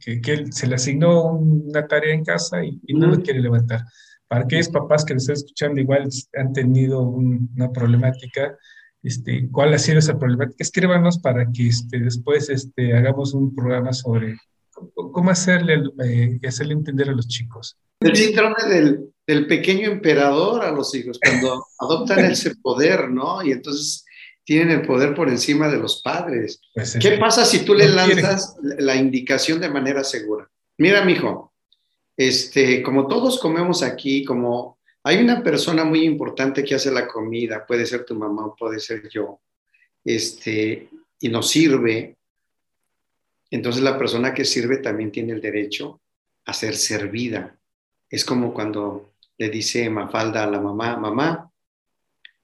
Que, 0.00 0.20
que, 0.20 0.32
él 0.32 0.52
se 0.52 0.66
le 0.66 0.76
asignó 0.76 1.32
una 1.32 1.86
tarea 1.86 2.14
en 2.14 2.24
casa 2.24 2.64
y, 2.64 2.80
no 2.94 3.08
lo 3.08 3.20
quiere 3.20 3.40
levantar. 3.40 3.84
Para 4.28 4.44
aquellos 4.44 4.68
papás 4.68 5.04
que 5.04 5.14
lo 5.14 5.18
están 5.18 5.34
escuchando, 5.34 5.80
igual 5.80 6.08
han 6.34 6.52
tenido 6.52 7.02
una 7.02 7.70
problemática 7.72 8.56
este, 9.02 9.48
cuál 9.50 9.74
ha 9.74 9.78
sido 9.78 9.98
esa 9.98 10.18
problemática. 10.18 10.62
Escríbanos 10.62 11.18
para 11.18 11.50
que 11.50 11.66
este, 11.66 11.98
después 11.98 12.48
este, 12.48 12.96
hagamos 12.96 13.34
un 13.34 13.54
programa 13.54 13.92
sobre 13.92 14.36
cómo 15.12 15.30
hacerle, 15.30 15.82
eh, 16.04 16.40
hacerle 16.46 16.74
entender 16.74 17.08
a 17.08 17.12
los 17.12 17.28
chicos. 17.28 17.76
El 18.00 18.16
síndrome 18.16 18.56
del, 18.68 19.12
del, 19.26 19.46
pequeño 19.46 19.90
emperador 19.90 20.64
a 20.64 20.72
los 20.72 20.94
hijos, 20.94 21.20
cuando 21.22 21.64
adoptan 21.78 22.24
ese 22.24 22.56
poder, 22.56 23.10
¿no? 23.10 23.42
Y 23.42 23.52
entonces 23.52 24.04
tienen 24.44 24.70
el 24.70 24.86
poder 24.86 25.14
por 25.14 25.28
encima 25.28 25.68
de 25.68 25.78
los 25.78 26.02
padres. 26.02 26.60
Pues 26.74 26.98
¿Qué 27.00 27.12
pasa 27.12 27.44
si 27.44 27.64
tú 27.64 27.74
le 27.74 27.88
lanzas 27.88 28.56
la 28.60 28.96
indicación 28.96 29.60
de 29.60 29.70
manera 29.70 30.02
segura? 30.02 30.50
Mira, 30.78 31.04
mijo, 31.04 31.52
este, 32.16 32.82
como 32.82 33.06
todos 33.06 33.38
comemos 33.38 33.82
aquí, 33.82 34.24
como 34.24 34.78
hay 35.04 35.18
una 35.18 35.42
persona 35.42 35.84
muy 35.84 36.04
importante 36.04 36.64
que 36.64 36.74
hace 36.74 36.90
la 36.90 37.06
comida, 37.06 37.64
puede 37.66 37.86
ser 37.86 38.04
tu 38.04 38.14
mamá 38.14 38.46
o 38.46 38.56
puede 38.56 38.80
ser 38.80 39.08
yo, 39.08 39.40
este, 40.04 40.88
y 41.20 41.28
nos 41.28 41.48
sirve. 41.48 42.16
Entonces 43.52 43.82
la 43.82 43.98
persona 43.98 44.32
que 44.32 44.46
sirve 44.46 44.78
también 44.78 45.12
tiene 45.12 45.34
el 45.34 45.40
derecho 45.42 46.00
a 46.46 46.54
ser 46.54 46.74
servida. 46.74 47.54
Es 48.08 48.24
como 48.24 48.54
cuando 48.54 49.12
le 49.36 49.50
dice 49.50 49.90
Mafalda 49.90 50.44
a 50.44 50.50
la 50.50 50.58
mamá, 50.58 50.96
mamá, 50.96 51.50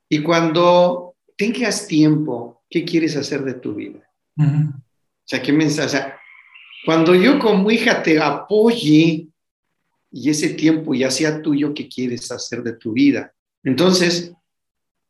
y 0.06 0.22
cuando 0.22 1.16
tengas 1.34 1.86
tiempo, 1.86 2.62
¿qué 2.68 2.84
quieres 2.84 3.16
hacer 3.16 3.42
de 3.42 3.54
tu 3.54 3.74
vida? 3.74 4.00
O 4.36 5.24
sea, 5.24 5.42
¿qué 5.42 5.50
mensaje? 5.52 5.86
O 5.86 5.90
sea, 5.90 6.20
cuando 6.84 7.14
yo 7.14 7.38
como 7.38 7.70
hija 7.70 8.02
te 8.02 8.20
apoye, 8.20 9.28
y 10.10 10.30
ese 10.30 10.50
tiempo 10.50 10.94
ya 10.94 11.10
sea 11.10 11.40
tuyo 11.40 11.72
que 11.72 11.88
quieres 11.88 12.30
hacer 12.30 12.62
de 12.62 12.74
tu 12.74 12.92
vida. 12.92 13.32
Entonces, 13.62 14.32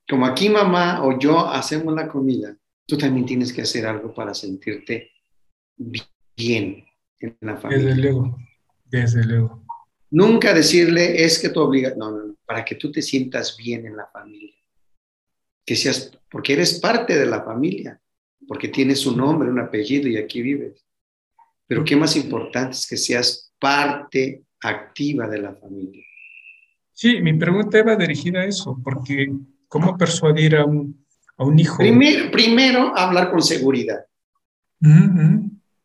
como 0.09 0.26
aquí 0.26 0.49
mamá 0.49 1.05
o 1.05 1.18
yo 1.18 1.49
hacemos 1.49 1.92
la 1.94 2.09
comida, 2.09 2.57
tú 2.86 2.96
también 2.96 3.26
tienes 3.26 3.53
que 3.53 3.62
hacer 3.62 3.86
algo 3.86 4.14
para 4.14 4.34
sentirte 4.34 5.11
bien 6.37 6.85
en 7.20 7.37
la 7.41 7.57
familia. 7.57 7.87
Desde 7.87 8.03
luego, 8.03 8.39
desde 8.85 9.24
luego. 9.24 9.64
Nunca 10.11 10.55
decirle 10.55 11.24
es 11.24 11.39
que 11.39 11.51
tú 11.51 11.61
obligas, 11.61 11.97
no, 11.97 12.11
no, 12.11 12.26
no, 12.26 12.37
para 12.47 12.64
que 12.64 12.76
tú 12.76 12.91
te 12.91 13.03
sientas 13.03 13.57
bien 13.57 13.87
en 13.87 13.97
la 13.97 14.07
familia. 14.07 14.55
Que 15.64 15.76
seas, 15.76 16.12
porque 16.31 16.55
eres 16.55 16.81
parte 16.81 17.18
de 17.18 17.26
la 17.26 17.43
familia, 17.43 18.01
porque 18.47 18.68
tienes 18.68 19.05
un 19.07 19.18
nombre, 19.18 19.51
un 19.51 19.61
apellido 19.61 20.09
y 20.09 20.16
aquí 20.16 20.41
vives. 20.41 20.83
Pero 21.66 21.85
qué 21.85 21.95
más 21.95 22.16
importante 22.16 22.70
es 22.72 22.87
que 22.87 22.97
seas 22.97 23.53
parte 23.59 24.45
activa 24.61 25.29
de 25.29 25.39
la 25.41 25.55
familia. 25.55 26.03
Sí, 26.93 27.20
mi 27.20 27.35
pregunta 27.35 27.79
iba 27.79 27.95
dirigida 27.95 28.41
a 28.41 28.45
eso, 28.47 28.81
porque 28.83 29.31
¿cómo 29.68 29.97
persuadir 29.97 30.57
a 30.57 30.64
un, 30.64 31.05
a 31.37 31.45
un 31.45 31.59
hijo? 31.59 31.76
Primero, 31.76 32.31
primero, 32.31 32.97
hablar 32.97 33.31
con 33.31 33.43
seguridad. 33.43 34.05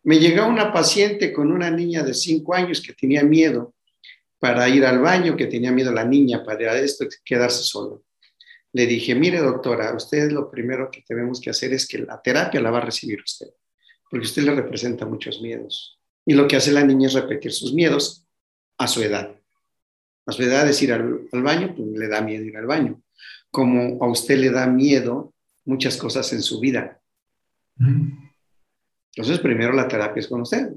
Me 0.03 0.19
llegó 0.19 0.47
una 0.47 0.73
paciente 0.73 1.31
con 1.31 1.51
una 1.51 1.71
niña 1.71 2.03
de 2.03 2.13
cinco 2.13 2.53
años 2.53 2.81
que 2.81 2.93
tenía 2.93 3.23
miedo 3.23 3.73
para 4.37 4.67
ir 4.67 4.85
al 4.85 4.99
baño, 4.99 5.37
que 5.37 5.47
tenía 5.47 5.71
miedo 5.71 5.93
la 5.93 6.03
niña 6.03 6.43
para 6.43 6.77
esto, 6.77 7.05
quedarse 7.23 7.63
solo. 7.63 8.03
Le 8.73 8.85
dije, 8.85 9.15
mire 9.15 9.39
doctora, 9.39 9.95
usted 9.95 10.31
lo 10.31 10.51
primero 10.51 10.91
que 10.91 11.01
tenemos 11.01 11.39
que 11.39 11.49
hacer 11.49 11.73
es 11.73 11.87
que 11.87 11.99
la 11.99 12.21
terapia 12.21 12.59
la 12.59 12.71
va 12.71 12.79
a 12.79 12.85
recibir 12.85 13.21
usted, 13.21 13.47
porque 14.09 14.25
usted 14.25 14.43
le 14.43 14.55
representa 14.55 15.05
muchos 15.05 15.41
miedos. 15.41 15.97
Y 16.25 16.33
lo 16.33 16.47
que 16.47 16.57
hace 16.57 16.71
la 16.71 16.83
niña 16.83 17.07
es 17.07 17.13
repetir 17.13 17.53
sus 17.53 17.73
miedos 17.73 18.25
a 18.77 18.87
su 18.87 19.01
edad. 19.01 19.33
A 20.25 20.31
su 20.31 20.43
edad 20.43 20.67
es 20.67 20.81
ir 20.81 20.91
al, 20.91 21.27
baño, 21.31 21.73
pues 21.75 21.87
le 21.89 22.07
da 22.07 22.21
miedo 22.21 22.43
ir 22.43 22.57
al 22.57 22.65
baño. 22.65 23.01
Como 23.51 24.03
a 24.03 24.09
usted 24.09 24.37
le 24.37 24.49
da 24.49 24.67
miedo 24.67 25.33
muchas 25.65 25.95
cosas 25.97 26.33
en 26.33 26.41
su 26.41 26.59
vida. 26.59 26.99
Entonces, 29.15 29.39
primero 29.39 29.73
la 29.73 29.87
terapia 29.87 30.19
es 30.19 30.27
con 30.27 30.41
usted. 30.41 30.69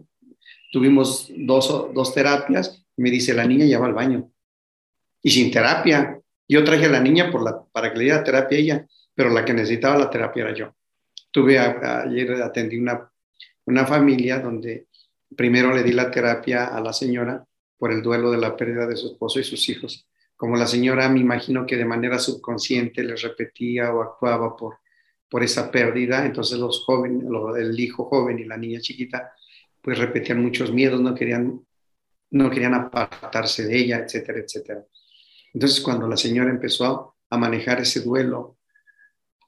Tuvimos 0.72 1.30
dos, 1.36 1.88
dos 1.94 2.14
terapias, 2.14 2.84
me 2.96 3.10
dice, 3.10 3.34
la 3.34 3.46
niña 3.46 3.64
ya 3.66 3.78
va 3.78 3.86
al 3.86 3.94
baño. 3.94 4.30
Y 5.22 5.30
sin 5.30 5.50
terapia. 5.50 6.20
Yo 6.48 6.62
traje 6.62 6.86
a 6.86 6.90
la 6.90 7.00
niña 7.00 7.30
por 7.30 7.42
la, 7.42 7.64
para 7.72 7.92
que 7.92 7.98
le 7.98 8.04
diera 8.04 8.22
terapia 8.22 8.56
a 8.56 8.60
ella, 8.60 8.86
pero 9.14 9.30
la 9.30 9.44
que 9.44 9.52
necesitaba 9.52 9.98
la 9.98 10.10
terapia 10.10 10.44
era 10.44 10.54
yo. 10.54 10.74
Tuve 11.30 11.58
ayer 11.58 12.40
atendí 12.42 12.78
una, 12.78 13.10
una 13.64 13.84
familia 13.84 14.38
donde 14.38 14.86
primero 15.36 15.74
le 15.74 15.82
di 15.82 15.92
la 15.92 16.10
terapia 16.10 16.66
a 16.66 16.80
la 16.80 16.92
señora 16.92 17.44
por 17.78 17.92
el 17.92 18.02
duelo 18.02 18.30
de 18.30 18.38
la 18.38 18.56
pérdida 18.56 18.86
de 18.86 18.96
su 18.96 19.08
esposo 19.08 19.40
y 19.40 19.44
sus 19.44 19.68
hijos. 19.68 20.06
Como 20.36 20.56
la 20.56 20.66
señora 20.66 21.08
me 21.08 21.20
imagino 21.20 21.66
que 21.66 21.76
de 21.76 21.84
manera 21.84 22.18
subconsciente 22.18 23.02
le 23.02 23.16
repetía 23.16 23.92
o 23.92 24.02
actuaba 24.02 24.56
por, 24.56 24.78
por 25.28 25.42
esa 25.42 25.70
pérdida, 25.70 26.24
entonces 26.24 26.58
los 26.58 26.84
jóvenes, 26.84 27.26
el 27.58 27.78
hijo 27.78 28.04
joven 28.04 28.38
y 28.38 28.44
la 28.44 28.56
niña 28.56 28.80
chiquita, 28.80 29.32
pues 29.80 29.98
repetían 29.98 30.42
muchos 30.42 30.72
miedos, 30.72 31.00
no 31.00 31.14
querían, 31.14 31.60
no 32.30 32.50
querían 32.50 32.74
apartarse 32.74 33.66
de 33.66 33.76
ella, 33.78 33.98
etcétera, 33.98 34.40
etcétera. 34.40 34.84
Entonces 35.52 35.80
cuando 35.80 36.08
la 36.08 36.16
señora 36.16 36.50
empezó 36.50 37.16
a 37.30 37.38
manejar 37.38 37.80
ese 37.80 38.00
duelo 38.00 38.58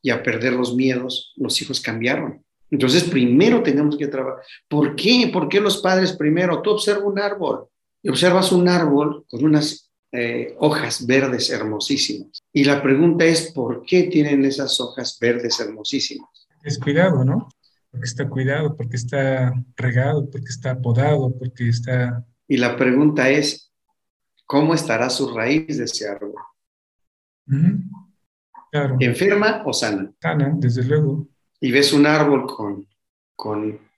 y 0.02 0.10
a 0.10 0.22
perder 0.22 0.52
los 0.52 0.74
miedos, 0.74 1.32
los 1.36 1.60
hijos 1.60 1.80
cambiaron. 1.80 2.44
Entonces 2.70 3.04
primero 3.04 3.62
tenemos 3.62 3.96
que 3.96 4.06
trabajar. 4.06 4.42
¿Por 4.68 4.94
qué? 4.94 5.30
¿Por 5.32 5.48
qué 5.48 5.60
los 5.60 5.78
padres 5.78 6.12
primero? 6.12 6.60
Tú 6.62 6.70
observa 6.70 7.04
un 7.04 7.18
árbol 7.18 7.66
y 8.02 8.08
observas 8.08 8.52
un 8.52 8.68
árbol 8.68 9.24
con 9.28 9.44
unas 9.44 9.87
eh, 10.12 10.56
hojas 10.58 11.06
verdes 11.06 11.50
hermosísimas. 11.50 12.42
Y 12.52 12.64
la 12.64 12.82
pregunta 12.82 13.24
es, 13.24 13.52
¿por 13.52 13.82
qué 13.82 14.04
tienen 14.04 14.44
esas 14.44 14.80
hojas 14.80 15.18
verdes 15.20 15.60
hermosísimas? 15.60 16.28
Es 16.62 16.78
cuidado, 16.78 17.24
¿no? 17.24 17.48
Porque 17.90 18.06
está 18.06 18.28
cuidado, 18.28 18.76
porque 18.76 18.96
está 18.96 19.52
regado, 19.76 20.28
porque 20.30 20.48
está 20.48 20.80
podado, 20.80 21.36
porque 21.38 21.68
está... 21.68 22.26
Y 22.46 22.56
la 22.56 22.76
pregunta 22.76 23.28
es, 23.30 23.72
¿cómo 24.46 24.74
estará 24.74 25.10
su 25.10 25.34
raíz 25.34 25.78
de 25.78 25.84
ese 25.84 26.08
árbol? 26.08 26.34
claro. 28.70 28.96
¿Enferma 29.00 29.62
o 29.64 29.72
sana? 29.72 30.12
Sana, 30.20 30.52
desde 30.56 30.84
luego. 30.84 31.28
Y 31.60 31.70
ves 31.70 31.94
un 31.94 32.06
árbol 32.06 32.46
con, 32.46 32.86
con 33.34 33.88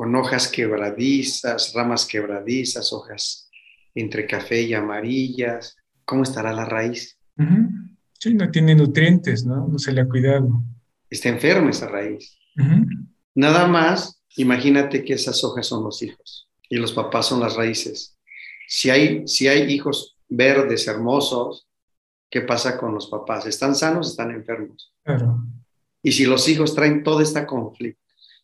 con 0.00 0.14
hojas 0.14 0.48
quebradizas, 0.48 1.74
ramas 1.74 2.06
quebradizas, 2.06 2.90
hojas 2.92 3.49
entre 3.94 4.26
café 4.26 4.62
y 4.62 4.74
amarillas. 4.74 5.76
¿Cómo 6.04 6.22
estará 6.22 6.52
la 6.52 6.64
raíz? 6.64 7.18
Sí, 8.18 8.34
no 8.34 8.50
tiene 8.50 8.74
nutrientes, 8.74 9.44
¿no? 9.44 9.68
No 9.68 9.78
se 9.78 9.92
le 9.92 10.00
ha 10.00 10.08
cuidado. 10.08 10.62
Está 11.08 11.28
enferma 11.28 11.70
esa 11.70 11.88
raíz. 11.88 12.36
Nada 13.34 13.66
más, 13.66 14.22
imagínate 14.36 15.04
que 15.04 15.14
esas 15.14 15.42
hojas 15.44 15.66
son 15.66 15.84
los 15.84 16.02
hijos 16.02 16.48
y 16.68 16.76
los 16.76 16.92
papás 16.92 17.26
son 17.26 17.40
las 17.40 17.56
raíces. 17.56 18.18
Si 18.68 18.90
hay, 18.90 19.26
si 19.26 19.48
hay 19.48 19.72
hijos 19.72 20.16
verdes, 20.28 20.86
hermosos, 20.86 21.68
¿qué 22.28 22.42
pasa 22.42 22.78
con 22.78 22.94
los 22.94 23.08
papás? 23.08 23.46
¿Están 23.46 23.74
sanos 23.74 24.06
o 24.06 24.10
están 24.10 24.30
enfermos? 24.30 24.94
Claro. 25.02 25.44
Y 26.02 26.12
si 26.12 26.24
los 26.24 26.48
hijos 26.48 26.74
traen 26.74 27.02
toda 27.02 27.22
esta 27.22 27.46
conflicto, 27.46 28.00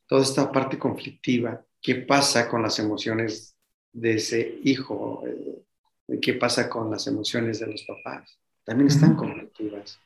toda 0.06 0.22
esta 0.22 0.50
parte 0.50 0.78
conflictiva, 0.78 1.64
qué 1.80 1.96
pasa 1.96 2.48
con 2.48 2.62
las 2.62 2.78
emociones 2.78 3.55
de 3.96 4.14
ese 4.14 4.60
hijo, 4.62 5.22
eh, 5.26 6.18
qué 6.20 6.34
pasa 6.34 6.68
con 6.68 6.90
las 6.90 7.06
emociones 7.06 7.60
de 7.60 7.66
los 7.66 7.82
papás. 7.82 8.38
También 8.64 8.88
están 8.88 9.16
conflictivas. 9.16 9.98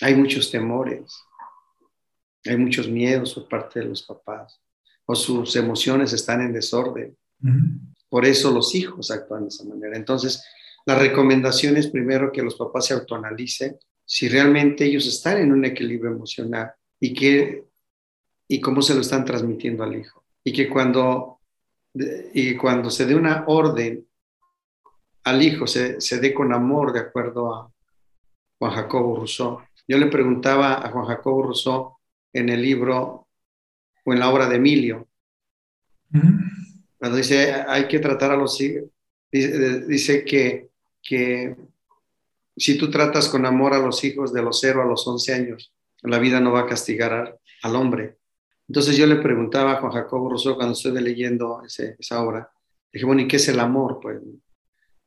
Hay 0.00 0.14
muchos 0.14 0.50
temores, 0.50 1.12
hay 2.46 2.56
muchos 2.56 2.88
miedos 2.88 3.34
por 3.34 3.48
parte 3.48 3.80
de 3.80 3.86
los 3.86 4.02
papás, 4.02 4.60
o 5.04 5.14
sus 5.14 5.54
emociones 5.56 6.12
están 6.12 6.40
en 6.40 6.52
desorden. 6.52 7.16
Por 8.08 8.24
eso 8.24 8.50
los 8.50 8.74
hijos 8.74 9.10
actúan 9.10 9.42
de 9.42 9.48
esa 9.48 9.64
manera. 9.64 9.96
Entonces, 9.96 10.42
la 10.86 10.98
recomendación 10.98 11.76
es 11.76 11.88
primero 11.88 12.32
que 12.32 12.42
los 12.42 12.54
papás 12.54 12.86
se 12.86 12.94
autoanalicen 12.94 13.76
si 14.04 14.28
realmente 14.28 14.86
ellos 14.86 15.06
están 15.06 15.38
en 15.38 15.52
un 15.52 15.64
equilibrio 15.64 16.12
emocional 16.12 16.72
y 16.98 17.12
que 17.12 17.68
y 18.48 18.60
cómo 18.60 18.80
se 18.80 18.94
lo 18.94 19.02
están 19.02 19.26
transmitiendo 19.26 19.84
al 19.84 19.94
hijo. 19.94 20.24
Y 20.42 20.52
que 20.52 20.70
cuando, 20.70 21.37
y 22.34 22.56
cuando 22.56 22.90
se 22.90 23.06
dé 23.06 23.14
una 23.14 23.44
orden 23.46 24.06
al 25.24 25.42
hijo, 25.42 25.66
se, 25.66 26.00
se 26.00 26.18
dé 26.18 26.32
con 26.32 26.52
amor, 26.52 26.92
de 26.92 27.00
acuerdo 27.00 27.54
a 27.54 27.72
Juan 28.58 28.72
Jacobo 28.72 29.16
Rousseau. 29.16 29.60
Yo 29.86 29.98
le 29.98 30.06
preguntaba 30.06 30.86
a 30.86 30.90
Juan 30.90 31.06
Jacobo 31.06 31.42
Rousseau 31.42 31.96
en 32.32 32.48
el 32.48 32.62
libro 32.62 33.28
o 34.04 34.12
en 34.12 34.18
la 34.18 34.30
obra 34.30 34.48
de 34.48 34.56
Emilio, 34.56 35.08
cuando 36.98 37.16
dice 37.16 37.52
hay 37.52 37.86
que 37.86 37.98
tratar 37.98 38.32
a 38.32 38.36
los 38.36 38.60
hijos, 38.60 38.84
dice, 39.30 39.86
dice 39.86 40.24
que, 40.24 40.68
que 41.02 41.56
si 42.56 42.76
tú 42.76 42.90
tratas 42.90 43.28
con 43.28 43.46
amor 43.46 43.74
a 43.74 43.78
los 43.78 44.02
hijos 44.04 44.32
de 44.32 44.42
los 44.42 44.60
0 44.60 44.82
a 44.82 44.86
los 44.86 45.06
11 45.06 45.34
años, 45.34 45.72
la 46.02 46.18
vida 46.18 46.40
no 46.40 46.52
va 46.52 46.60
a 46.60 46.66
castigar 46.66 47.38
al 47.62 47.76
hombre, 47.76 48.18
entonces 48.68 48.98
yo 48.98 49.06
le 49.06 49.16
preguntaba 49.16 49.72
a 49.72 49.80
Juan 49.80 49.92
Jacobo 49.92 50.28
Rousseau 50.28 50.54
cuando 50.54 50.74
estuve 50.74 51.00
leyendo 51.00 51.62
esa 51.64 52.22
obra, 52.22 52.52
dije, 52.92 53.06
bueno, 53.06 53.22
¿y 53.22 53.28
qué 53.28 53.36
es 53.36 53.48
el 53.48 53.60
amor? 53.60 53.98
Pues, 54.00 54.20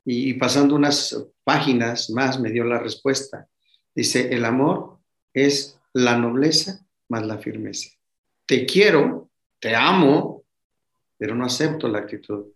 y, 0.04 0.34
pasando 0.34 0.76
unas 0.76 1.16
páginas 1.44 2.10
más 2.10 2.40
me 2.40 2.50
dio 2.50 2.64
la 2.64 2.80
respuesta. 2.80 3.48
Dice, 3.94 4.34
el 4.34 4.46
amor 4.46 4.98
es 5.32 5.80
la 5.94 6.18
nobleza 6.18 6.84
más 7.08 7.26
la 7.28 7.38
firmeza. 7.38 7.92
Te 8.48 8.66
quiero, 8.66 9.30
te 9.60 9.76
amo, 9.76 10.44
pero 11.18 11.36
no 11.36 11.46
acepto 11.46 11.88
la 11.88 12.00
actitud 12.00 12.48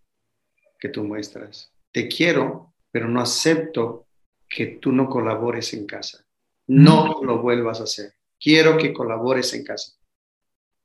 que 0.80 0.88
tú 0.88 1.04
muestras. 1.04 1.72
Te 1.92 2.08
quiero, 2.08 2.74
pero 2.90 3.06
no 3.06 3.20
acepto 3.20 4.08
que 4.48 4.66
tú 4.66 4.90
no 4.90 5.08
colabores 5.08 5.72
en 5.72 5.86
casa. 5.86 6.26
No 6.66 7.22
lo 7.22 7.40
vuelvas 7.40 7.80
a 7.80 7.84
hacer. 7.84 8.14
Quiero 8.40 8.76
que 8.76 8.92
colabores 8.92 9.54
en 9.54 9.62
casa 9.62 9.96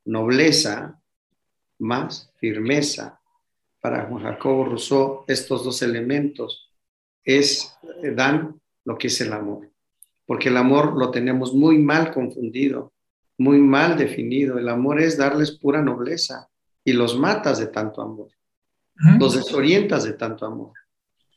nobleza 0.05 1.01
más 1.79 2.31
firmeza. 2.37 3.19
Para 3.81 4.05
Juan 4.05 4.23
Jacobo 4.23 4.65
Rousseau, 4.65 5.25
estos 5.27 5.63
dos 5.63 5.81
elementos 5.81 6.71
es, 7.23 7.75
eh, 8.03 8.11
dan 8.11 8.59
lo 8.85 8.97
que 8.97 9.07
es 9.07 9.19
el 9.21 9.33
amor. 9.33 9.69
Porque 10.25 10.49
el 10.49 10.57
amor 10.57 10.95
lo 10.97 11.09
tenemos 11.09 11.53
muy 11.53 11.79
mal 11.79 12.13
confundido, 12.13 12.93
muy 13.37 13.57
mal 13.57 13.97
definido. 13.97 14.59
El 14.59 14.69
amor 14.69 15.01
es 15.01 15.17
darles 15.17 15.57
pura 15.57 15.81
nobleza 15.81 16.47
y 16.83 16.93
los 16.93 17.17
matas 17.17 17.59
de 17.59 17.67
tanto 17.67 18.01
amor. 18.01 18.29
Los 19.19 19.35
desorientas 19.35 20.03
de 20.03 20.13
tanto 20.13 20.45
amor. 20.45 20.73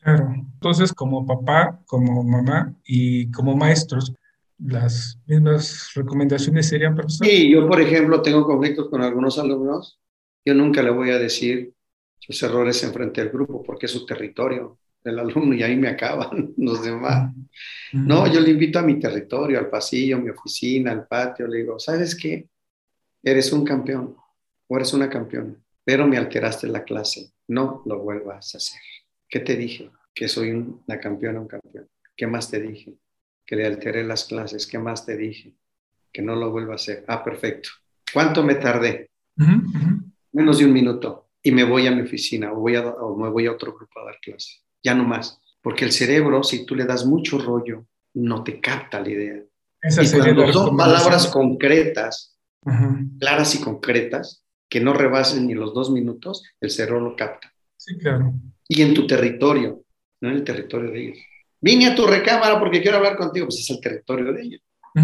Claro. 0.03 0.35
Entonces, 0.35 0.93
como 0.93 1.25
papá, 1.25 1.81
como 1.87 2.23
mamá 2.23 2.75
y 2.85 3.31
como 3.31 3.57
maestros, 3.57 4.13
las 4.59 5.19
mismas 5.27 5.93
recomendaciones 5.95 6.69
serían, 6.69 6.95
profesor? 6.95 7.27
Sí, 7.27 7.51
yo, 7.51 7.69
por 7.69 7.81
ejemplo, 7.81 8.23
tengo 8.23 8.45
conflictos 8.45 8.89
con 8.89 9.03
algunos 9.03 9.39
alumnos. 9.39 10.01
Yo 10.45 10.55
nunca 10.55 10.83
le 10.83 10.91
voy 10.91 11.11
a 11.11 11.19
decir 11.19 11.73
sus 12.19 12.43
errores 12.43 12.83
en 12.85 12.93
frente 12.93 13.21
al 13.21 13.31
grupo 13.31 13.63
porque 13.63 13.87
es 13.87 13.93
su 13.93 14.07
territorio 14.07 14.79
del 15.03 15.19
alumno 15.19 15.55
y 15.55 15.63
ahí 15.63 15.77
me 15.77 15.89
acaban 15.89 16.55
los 16.57 16.83
demás. 16.83 17.33
No, 17.93 18.27
yo 18.33 18.41
le 18.41 18.51
invito 18.51 18.79
a 18.79 18.83
mi 18.83 18.99
territorio, 18.99 19.59
al 19.59 19.69
pasillo, 19.69 20.17
a 20.17 20.21
mi 20.21 20.31
oficina, 20.31 20.93
al 20.93 21.07
patio. 21.07 21.47
Le 21.47 21.59
digo, 21.59 21.79
¿sabes 21.79 22.15
qué? 22.15 22.49
Eres 23.23 23.53
un 23.53 23.65
campeón 23.65 24.17
o 24.67 24.77
eres 24.77 24.93
una 24.95 25.09
campeona, 25.09 25.55
pero 25.85 26.07
me 26.07 26.17
alteraste 26.17 26.67
la 26.67 26.83
clase. 26.83 27.33
No 27.49 27.83
lo 27.87 28.01
vuelvas 28.01 28.55
a 28.55 28.59
hacer. 28.59 28.81
¿Qué 29.29 29.41
te 29.41 29.57
dije? 29.57 29.91
Que 30.15 30.29
soy 30.29 30.51
una 30.51 30.99
campeona 30.99 31.39
o 31.39 31.43
un 31.43 31.49
campeón. 31.49 31.89
¿Qué 32.17 32.27
más 32.27 32.51
te 32.51 32.61
dije? 32.61 32.95
Que 33.47 33.57
le 33.57 33.67
alteré 33.67 34.05
las 34.05 34.25
clases. 34.25 34.67
¿Qué 34.67 34.79
más 34.79 35.05
te 35.05 35.17
dije? 35.17 35.55
Que 36.13 36.23
no 36.23 36.35
lo 36.37 36.51
vuelva 36.51 36.73
a 36.73 36.77
hacer. 36.77 37.05
Ah, 37.09 37.23
perfecto. 37.23 37.71
¿Cuánto 38.13 38.43
me 38.43 38.55
tardé? 38.55 39.11
Menos 40.33 40.59
de 40.59 40.67
un 40.67 40.73
minuto. 40.73 41.29
Y 41.43 41.53
me 41.53 41.65
voy 41.65 41.87
a 41.87 41.91
mi 41.91 42.03
oficina 42.03 42.53
o, 42.53 42.57
voy 42.57 42.77
a, 42.77 42.83
me 42.83 43.29
voy 43.29 43.47
a 43.47 43.53
otro 43.53 43.75
grupo 43.75 44.01
a 44.01 44.05
dar 44.05 44.19
clase. 44.21 44.61
Ya 44.83 44.95
no 44.95 45.05
más. 45.05 45.41
Porque 45.61 45.85
el 45.85 45.93
cerebro, 45.93 46.43
si 46.43 46.65
tú 46.65 46.75
le 46.75 46.85
das 46.85 47.05
mucho 47.05 47.39
rollo, 47.39 47.87
no 48.15 48.45
te 48.45 48.61
capta 48.61 49.01
la 49.01 49.11
idea. 49.11 49.43
y 49.83 50.11
cuando 50.11 50.53
son 50.53 50.77
palabras 50.77 51.27
concretas, 51.29 52.39
claras 53.19 53.55
y 53.55 53.61
concretas, 53.61 54.45
que 54.69 54.81
no 54.81 54.93
rebasen 54.93 55.47
ni 55.47 55.55
los 55.55 55.75
dos 55.75 55.91
minutos, 55.91 56.43
el 56.61 56.71
cerebro 56.71 57.01
lo 57.01 57.17
capta. 57.17 57.53
Sí, 57.77 57.99
claro. 57.99 58.33
Y 58.67 58.83
en 58.83 58.95
tu 58.95 59.07
territorio, 59.07 59.85
no 60.21 60.31
en 60.31 60.37
el 60.37 60.45
territorio 60.45 60.91
de 60.91 61.05
ellos. 61.05 61.19
Vine 61.65 61.87
a 61.87 61.95
tu 61.95 62.07
recámara 62.07 62.61
porque 62.61 62.83
quiero 62.83 62.99
hablar 62.99 63.17
contigo, 63.17 63.47
pues 63.47 63.61
es 63.61 63.71
el 63.71 63.81
territorio 63.81 64.35
de 64.35 64.43
ella. 64.43 64.59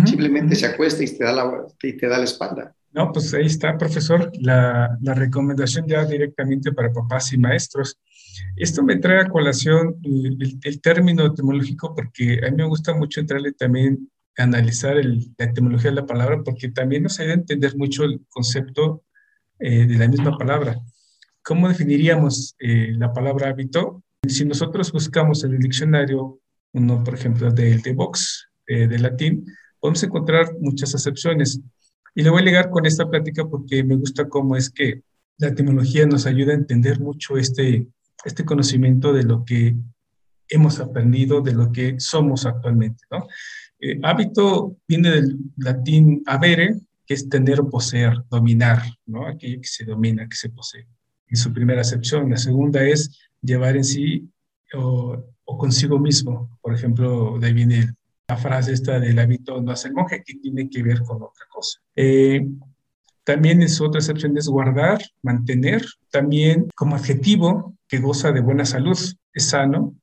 Simplemente 0.05 0.55
se 0.55 0.67
acuesta 0.67 1.03
y 1.03 1.07
te, 1.07 1.25
da 1.25 1.33
la, 1.33 1.51
y 1.83 1.97
te 1.97 2.07
da 2.07 2.19
la 2.19 2.25
espalda. 2.25 2.77
No, 2.93 3.11
pues 3.13 3.33
ahí 3.33 3.47
está, 3.47 3.79
profesor, 3.79 4.31
la, 4.41 4.95
la, 5.01 5.15
recomendación 5.15 5.87
ya 5.87 6.05
directamente 6.05 6.71
para 6.73 6.93
papás 6.93 7.33
y 7.33 7.39
maestros. 7.39 7.99
Esto 8.57 8.83
me 8.83 8.97
trae 8.97 9.23
a 9.23 9.29
colación 9.29 9.97
el, 10.05 10.59
el, 10.63 10.81
término 10.83 11.25
etimológico 11.25 11.95
porque 11.95 12.41
a 12.47 12.51
mí 12.51 12.59
me 12.59 12.67
gusta 12.67 12.93
mucho 12.93 13.21
entrarle 13.21 13.53
también 13.53 14.11
analizar 14.37 14.97
la 15.03 15.45
etimología 15.47 15.91
de 15.91 15.97
la 15.97 16.07
palabra 16.07 16.43
porque 16.45 16.69
también 16.69 17.05
nos 17.05 17.19
ayuda 17.21 17.33
a 17.33 17.39
entender 17.39 17.75
mucho 17.75 18.05
el 18.05 18.21
concepto 18.29 19.03
eh, 19.59 19.87
de 19.87 19.97
la 19.97 20.09
misma 20.09 20.37
palabra. 20.37 20.79
¿Cómo 21.43 21.71
definiríamos 21.71 22.55
eh, 22.59 22.93
la 22.99 23.15
palabra 23.15 23.49
hábito? 23.49 24.05
Si 24.29 24.45
nosotros 24.45 24.93
buscamos 24.93 25.43
en 25.45 25.55
el 25.55 25.61
diccionario, 25.61 26.39
uno, 26.73 27.03
por 27.03 27.15
ejemplo, 27.15 27.51
del 27.51 27.83
de 27.83 27.93
Vox, 27.93 28.49
de 28.67 28.99
latín, 28.99 29.45
podemos 29.81 30.03
encontrar 30.03 30.55
muchas 30.61 30.95
acepciones. 30.95 31.61
Y 32.15 32.23
le 32.23 32.31
voy 32.31 32.43
a 32.43 32.45
ligar 32.45 32.71
con 32.71 32.87
esta 32.87 33.09
plática 33.09 33.45
porque 33.49 33.83
me 33.83 33.97
gusta 33.97 34.29
cómo 34.29 34.57
es 34.57 34.71
que 34.71 35.03
la 35.39 35.55
tecnología 35.55 36.07
nos 36.07 36.27
ayuda 36.27 36.53
a 36.53 36.57
entender 36.57 37.01
mucho 37.01 37.37
este, 37.37 37.87
este 38.25 38.45
conocimiento 38.45 39.13
de 39.13 39.23
lo 39.25 39.45
que 39.45 39.75
hemos 40.49 40.81
aprendido, 40.81 41.41
de 41.41 41.55
lo 41.55 41.73
que 41.73 41.99
somos 41.99 42.45
actualmente. 42.45 43.05
¿no? 43.11 43.27
Eh, 43.81 43.99
hábito 44.03 44.77
viene 44.87 45.11
del 45.11 45.39
latín 45.57 46.23
avere, 46.27 46.79
que 47.07 47.15
es 47.15 47.29
tener 47.29 47.61
o 47.61 47.71
poseer, 47.71 48.13
dominar, 48.29 48.83
¿no? 49.07 49.27
aquello 49.27 49.61
que 49.61 49.69
se 49.69 49.85
domina, 49.85 50.29
que 50.29 50.37
se 50.37 50.51
posee. 50.51 50.87
En 51.29 51.37
su 51.37 51.53
primera 51.53 51.81
acepción. 51.81 52.29
La 52.29 52.37
segunda 52.37 52.85
es 52.85 53.19
llevar 53.41 53.77
en 53.77 53.85
sí 53.85 54.29
o, 54.75 55.25
o 55.51 55.59
consigo 55.59 55.99
mismo. 55.99 56.49
Por 56.63 56.73
ejemplo, 56.75 57.39
de 57.39 57.49
ahí 57.49 57.53
viene 57.53 57.93
la 58.29 58.37
frase 58.37 58.73
esta 58.73 59.01
del 59.01 59.19
hábito 59.19 59.61
no 59.61 59.73
hace 59.73 59.89
el 59.89 59.95
monje, 59.95 60.23
que 60.25 60.35
tiene 60.37 60.71
que 60.71 60.83
ver 60.85 61.03
con 61.03 61.17
otra 61.17 61.47
cosa. 61.51 61.81
Eh, 61.97 62.47
también 63.25 63.61
es 63.61 63.81
otra 63.81 63.99
excepción, 63.99 64.39
es 64.39 64.47
guardar, 64.47 65.01
mantener. 65.23 65.85
También 66.11 66.69
como 66.77 66.95
adjetivo, 66.95 67.75
que 67.89 67.99
goza 67.99 68.31
de 68.31 68.41
buena 68.41 68.65
salud, 68.65 68.99
es 69.33 69.45
sano. 69.49 69.95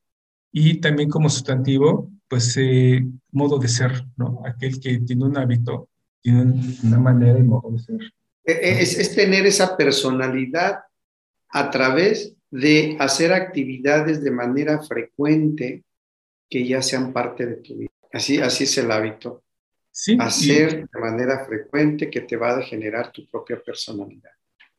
Y 0.51 0.81
también 0.81 1.09
como 1.09 1.29
sustantivo, 1.29 2.11
pues 2.27 2.55
eh, 2.57 3.05
modo 3.31 3.57
de 3.57 3.69
ser, 3.69 4.05
¿no? 4.17 4.41
Aquel 4.45 4.81
que 4.81 4.99
tiene 4.99 5.23
un 5.23 5.37
hábito, 5.37 5.87
tiene 6.21 6.41
una 6.83 6.99
manera 6.99 7.39
y 7.39 7.43
modo 7.43 7.71
de 7.71 7.79
ser. 7.79 8.01
E, 8.43 8.51
e, 8.51 8.81
es, 8.81 8.97
es 8.97 9.15
tener 9.15 9.45
esa 9.45 9.77
personalidad 9.77 10.79
a 11.49 11.69
través 11.69 12.36
de 12.49 12.95
hacer 12.99 13.33
actividades 13.33 14.23
de 14.23 14.31
manera 14.31 14.81
frecuente 14.81 15.83
que 16.49 16.65
ya 16.65 16.81
sean 16.81 17.11
parte 17.11 17.45
de 17.45 17.55
tu 17.57 17.77
vida. 17.77 17.91
Así, 18.11 18.39
así 18.39 18.63
es 18.63 18.77
el 18.77 18.91
hábito. 18.91 19.43
Sí, 19.91 20.15
Hacer 20.19 20.87
de 20.87 20.99
manera 20.99 21.43
frecuente 21.45 22.09
que 22.09 22.21
te 22.21 22.37
va 22.37 22.55
a 22.55 22.61
generar 22.61 23.11
tu 23.11 23.27
propia 23.27 23.59
personalidad. 23.59 24.29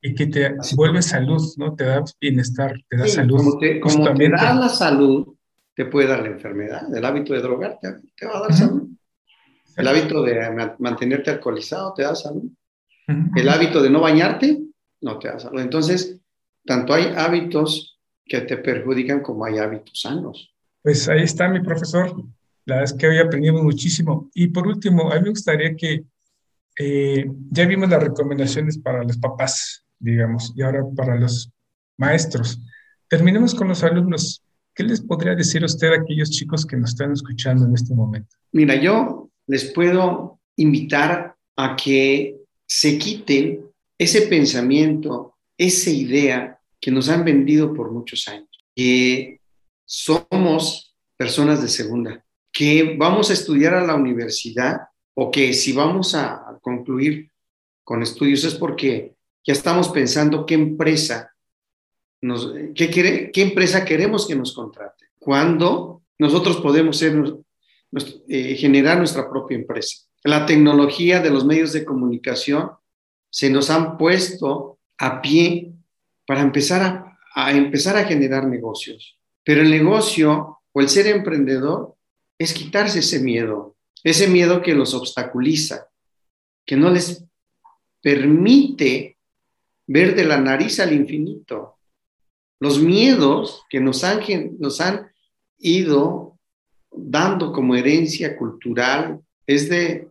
Y 0.01 0.15
que 0.15 0.29
te 0.29 0.55
vuelve 0.77 1.03
salud, 1.03 1.43
¿no? 1.57 1.75
Te 1.75 1.85
da 1.85 2.05
bienestar, 2.21 2.73
te 2.89 2.97
da 2.97 3.09
salud. 3.09 3.37
Como 3.37 3.59
te, 3.59 3.81
como 3.81 4.15
te, 4.15 4.29
da 4.29 4.55
la 4.55 4.69
salud, 4.69 5.35
te 5.75 5.87
puede 5.87 6.07
dar 6.07 6.23
la 6.23 6.29
enfermedad. 6.29 6.95
El 6.95 7.05
hábito 7.05 7.35
de 7.35 7.41
drogarte 7.41 7.89
te 8.17 8.27
va 8.27 8.39
a 8.39 8.41
dar 8.43 8.55
salud. 8.55 8.89
El 9.77 9.89
hábito 9.89 10.23
de 10.23 10.75
mantenerte 10.79 11.31
alcoholizado 11.31 11.95
te 11.95 12.03
da 12.03 12.15
salud. 12.15 12.49
El 13.35 13.49
hábito 13.49 13.83
de 13.83 13.91
no 13.91 14.01
bañarte 14.01 14.63
no 15.01 15.19
te 15.19 15.29
da 15.29 15.41
salud. 15.41 15.61
Entonces, 15.61 16.21
tanto 16.69 16.93
hay 16.93 17.15
hábitos 17.17 17.99
que 18.27 18.43
te 18.43 18.59
perjudican 18.59 19.23
como 19.23 19.47
hay 19.47 19.57
hábitos 19.57 20.03
sanos. 20.03 20.55
Pues 20.83 21.09
ahí 21.09 21.23
está 21.23 21.49
mi 21.49 21.61
profesor. 21.61 22.15
La 22.67 22.77
verdad 22.77 22.93
es 22.93 22.93
que 22.93 23.09
hoy 23.09 23.19
aprendimos 23.19 23.63
muchísimo. 23.63 24.29
Y 24.35 24.49
por 24.49 24.67
último, 24.67 25.11
a 25.11 25.15
mí 25.17 25.23
me 25.23 25.31
gustaría 25.31 25.75
que 25.75 26.05
eh, 26.79 27.25
ya 27.51 27.65
vimos 27.65 27.89
las 27.89 28.03
recomendaciones 28.03 28.77
para 28.77 29.03
los 29.03 29.17
papás, 29.17 29.83
digamos, 29.99 30.53
y 30.55 30.61
ahora 30.61 30.85
para 30.95 31.19
los 31.19 31.51
maestros. 31.97 32.61
Terminemos 33.09 33.55
con 33.55 33.69
los 33.69 33.83
alumnos. 33.83 34.45
¿Qué 34.75 34.83
les 34.85 35.01
podría 35.01 35.35
decir 35.35 35.65
usted 35.65 35.89
a 35.93 36.03
aquellos 36.03 36.31
chicos 36.31 36.67
que 36.67 36.77
nos 36.77 36.91
están 36.91 37.13
escuchando 37.13 37.65
en 37.65 37.75
este 37.75 37.95
momento? 37.95 38.37
Mira, 38.53 38.75
yo 38.75 39.31
les 39.47 39.73
puedo 39.73 40.39
invitar 40.57 41.35
a 41.57 41.77
que 41.77 42.37
se 42.67 42.99
quiten 42.99 43.65
ese 43.97 44.27
pensamiento, 44.27 45.35
esa 45.57 45.89
idea 45.89 46.58
que 46.81 46.91
nos 46.91 47.09
han 47.09 47.25
vendido 47.25 47.75
por 47.75 47.91
muchos 47.91 48.29
años, 48.29 48.49
que 48.75 49.41
somos 49.85 50.95
personas 51.17 51.63
de 51.63 51.69
segunda, 51.69 52.25
que 52.53 52.97
vamos 52.97 53.31
a 53.31 53.33
estudiar 53.33 53.75
a 53.75 53.85
la 53.85 53.95
universidad 53.95 54.89
o 55.15 55.31
que 55.31 55.53
si 55.53 55.73
vamos 55.73 56.15
a 56.15 56.59
concluir 56.63 57.31
con 57.83 58.03
estudios 58.03 58.45
es 58.45 58.55
porque 58.55 59.15
ya 59.45 59.53
estamos 59.53 59.89
pensando 59.89 60.45
qué 60.45 60.55
empresa 60.55 61.35
nos, 62.21 62.53
qué, 62.75 63.31
qué 63.33 63.43
empresa 63.43 63.85
queremos 63.85 64.27
que 64.27 64.35
nos 64.35 64.53
contrate. 64.53 65.07
Cuando 65.19 66.03
nosotros 66.19 66.59
podemos 66.59 67.01
eh, 67.03 68.57
generar 68.57 68.99
nuestra 68.99 69.31
propia 69.31 69.57
empresa. 69.57 70.05
La 70.25 70.47
tecnología 70.47 71.21
de 71.21 71.31
los 71.31 71.45
medios 71.45 71.73
de 71.73 71.85
comunicación 71.85 72.73
se 73.31 73.51
nos 73.51 73.71
han 73.71 73.97
puesto 73.97 74.79
a 74.99 75.23
pie 75.23 75.73
para 76.29 76.43
empezar 76.43 77.17
a, 77.35 77.53
empezar 77.53 77.97
a 77.97 78.05
generar 78.05 78.47
negocios. 78.47 79.19
Pero 79.43 79.63
el 79.63 79.71
negocio 79.71 80.59
o 80.73 80.81
el 80.83 80.91
ser 80.91 81.07
emprendedor 81.07 81.95
es 82.37 82.53
quitarse 82.53 82.99
ese 82.99 83.21
miedo, 83.21 83.77
ese 84.05 84.29
miedo 84.29 84.61
que 84.61 84.75
los 84.75 84.93
obstaculiza, 84.93 85.89
que 86.67 86.77
no 86.77 86.91
les 86.91 87.25
permite 88.03 89.17
ver 89.87 90.15
de 90.15 90.25
la 90.25 90.39
nariz 90.39 90.81
al 90.81 90.93
infinito. 90.93 91.79
Los 92.61 92.79
miedos 92.79 93.65
que 93.71 93.81
nos 93.81 94.05
han, 94.05 94.21
nos 94.59 94.83
han 94.83 95.11
ido 95.57 96.39
dando 96.93 97.53
como 97.53 97.75
herencia 97.75 98.37
cultural 98.37 99.23
es 99.47 99.71
de 99.71 100.11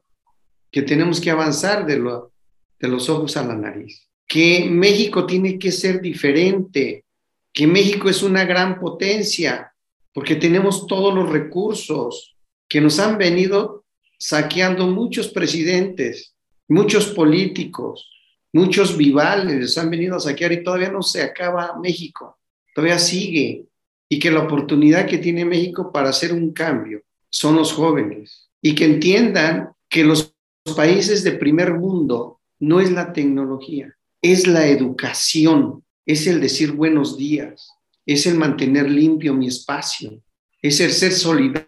que 0.71 0.81
tenemos 0.81 1.21
que 1.21 1.29
avanzar 1.29 1.85
de, 1.85 1.99
lo, 1.99 2.31
de 2.79 2.87
los 2.87 3.07
ojos 3.07 3.37
a 3.37 3.45
la 3.45 3.53
nariz, 3.53 4.06
que 4.27 4.67
México 4.69 5.25
tiene 5.25 5.57
que 5.57 5.71
ser 5.71 6.01
diferente, 6.01 7.05
que 7.53 7.65
México 7.65 8.09
es 8.09 8.21
una 8.21 8.45
gran 8.45 8.79
potencia, 8.79 9.73
porque 10.13 10.35
tenemos 10.35 10.85
todos 10.85 11.13
los 11.13 11.29
recursos 11.29 12.35
que 12.67 12.81
nos 12.81 12.99
han 12.99 13.17
venido 13.17 13.85
saqueando 14.19 14.87
muchos 14.87 15.29
presidentes, 15.29 16.35
muchos 16.67 17.07
políticos, 17.07 18.11
muchos 18.51 18.97
vivales, 18.97 19.77
han 19.77 19.89
venido 19.89 20.15
a 20.15 20.19
saquear 20.19 20.51
y 20.51 20.63
todavía 20.63 20.91
no 20.91 21.01
se 21.01 21.21
acaba 21.21 21.79
México, 21.81 22.37
todavía 22.73 22.99
sigue. 22.99 23.65
Y 24.09 24.19
que 24.19 24.31
la 24.31 24.43
oportunidad 24.43 25.05
que 25.05 25.17
tiene 25.17 25.43
México 25.43 25.91
para 25.91 26.09
hacer 26.09 26.31
un 26.31 26.53
cambio 26.53 27.01
son 27.29 27.57
los 27.57 27.73
jóvenes 27.73 28.49
y 28.61 28.73
que 28.73 28.85
entiendan 28.85 29.71
que 29.89 30.05
los 30.05 30.33
países 30.77 31.23
de 31.23 31.33
primer 31.33 31.73
mundo 31.73 32.39
no 32.59 32.79
es 32.79 32.89
la 32.91 33.11
tecnología, 33.11 33.96
es 34.21 34.47
la 34.47 34.67
educación, 34.67 35.83
es 36.05 36.27
el 36.27 36.41
decir 36.41 36.71
buenos 36.71 37.17
días, 37.17 37.71
es 38.05 38.25
el 38.25 38.37
mantener 38.37 38.89
limpio 38.89 39.33
mi 39.33 39.47
espacio, 39.47 40.21
es 40.61 40.79
el 40.79 40.91
ser 40.91 41.11
solidario 41.11 41.67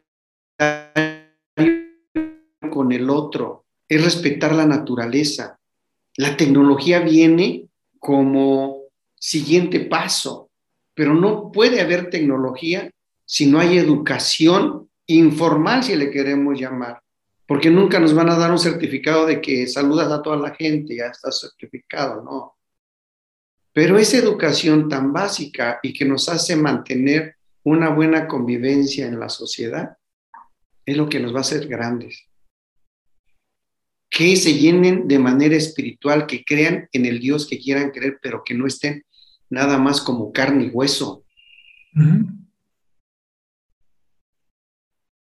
con 2.72 2.92
el 2.92 3.10
otro, 3.10 3.66
es 3.88 4.04
respetar 4.04 4.54
la 4.54 4.66
naturaleza. 4.66 5.60
La 6.16 6.36
tecnología 6.38 7.00
viene 7.00 7.68
como 8.00 8.84
siguiente 9.16 9.82
paso, 9.82 10.50
pero 10.94 11.14
no 11.14 11.52
puede 11.52 11.82
haber 11.82 12.10
tecnología 12.10 12.90
si 13.26 13.46
no 13.46 13.60
hay 13.60 13.78
educación 13.78 14.90
informal, 15.06 15.84
si 15.84 15.96
le 15.96 16.10
queremos 16.10 16.60
llamar, 16.60 17.02
porque 17.50 17.72
nunca 17.72 18.00
nos 18.00 18.14
van 18.14 18.30
a 18.30 18.38
dar 18.38 18.52
un 18.52 18.60
certificado 18.60 19.26
de 19.26 19.42
que 19.42 19.66
saludas 19.66 20.12
a 20.12 20.22
toda 20.22 20.38
la 20.38 20.54
gente, 20.54 20.96
ya 20.96 21.08
está 21.08 21.32
certificado, 21.32 22.22
no. 22.22 22.56
Pero 23.74 23.98
esa 23.98 24.18
educación 24.18 24.88
tan 24.88 25.12
básica 25.12 25.80
y 25.82 25.92
que 25.92 26.06
nos 26.06 26.30
hace 26.30 26.56
mantener 26.56 27.38
una 27.64 27.90
buena 27.90 28.28
convivencia 28.28 29.08
en 29.08 29.20
la 29.20 29.30
sociedad 29.30 29.98
es 30.86 30.96
lo 30.96 31.10
que 31.10 31.20
nos 31.20 31.34
va 31.34 31.40
a 31.40 31.42
hacer 31.42 31.68
grandes. 31.68 32.28
Que 34.12 34.36
se 34.36 34.54
llenen 34.54 35.08
de 35.08 35.18
manera 35.18 35.56
espiritual, 35.56 36.28
que 36.28 36.46
crean 36.46 36.88
en 36.92 37.08
el 37.08 37.20
Dios 37.20 37.48
que 37.48 37.58
quieran 37.58 37.90
creer, 37.90 38.20
pero 38.22 38.44
que 38.46 38.54
no 38.54 38.68
estén 38.68 39.04
nada 39.50 39.80
más 39.80 40.02
como 40.02 40.32
carne 40.32 40.66
y 40.66 40.70
hueso. 40.70 41.26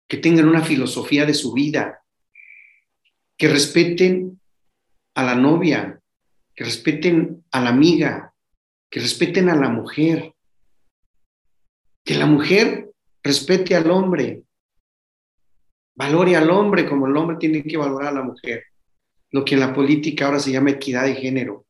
Que 0.06 0.18
tengan 0.18 0.46
una 0.46 0.60
filosofía 0.62 1.24
de 1.24 1.32
su 1.32 1.54
vida, 1.54 2.02
que 3.38 3.48
respeten 3.48 4.40
a 5.14 5.22
la 5.22 5.36
novia, 5.36 6.00
que 6.54 6.64
respeten 6.64 7.44
a 7.52 7.60
la 7.60 7.70
amiga, 7.70 8.34
que 8.90 9.00
respeten 9.00 9.48
a 9.48 9.54
la 9.54 9.68
mujer, 9.68 10.34
que 12.04 12.14
la 12.16 12.26
mujer 12.26 12.90
respete 13.22 13.76
al 13.76 13.90
hombre, 13.90 14.42
valore 15.94 16.34
al 16.34 16.50
hombre 16.50 16.86
como 16.86 17.06
el 17.06 17.16
hombre 17.16 17.36
tiene 17.38 17.62
que 17.62 17.76
valorar 17.76 18.08
a 18.08 18.16
la 18.16 18.22
mujer, 18.22 18.64
lo 19.30 19.44
que 19.44 19.54
en 19.54 19.60
la 19.60 19.72
política 19.72 20.26
ahora 20.26 20.40
se 20.40 20.50
llama 20.50 20.70
equidad 20.70 21.04
de 21.04 21.14
género. 21.14 21.64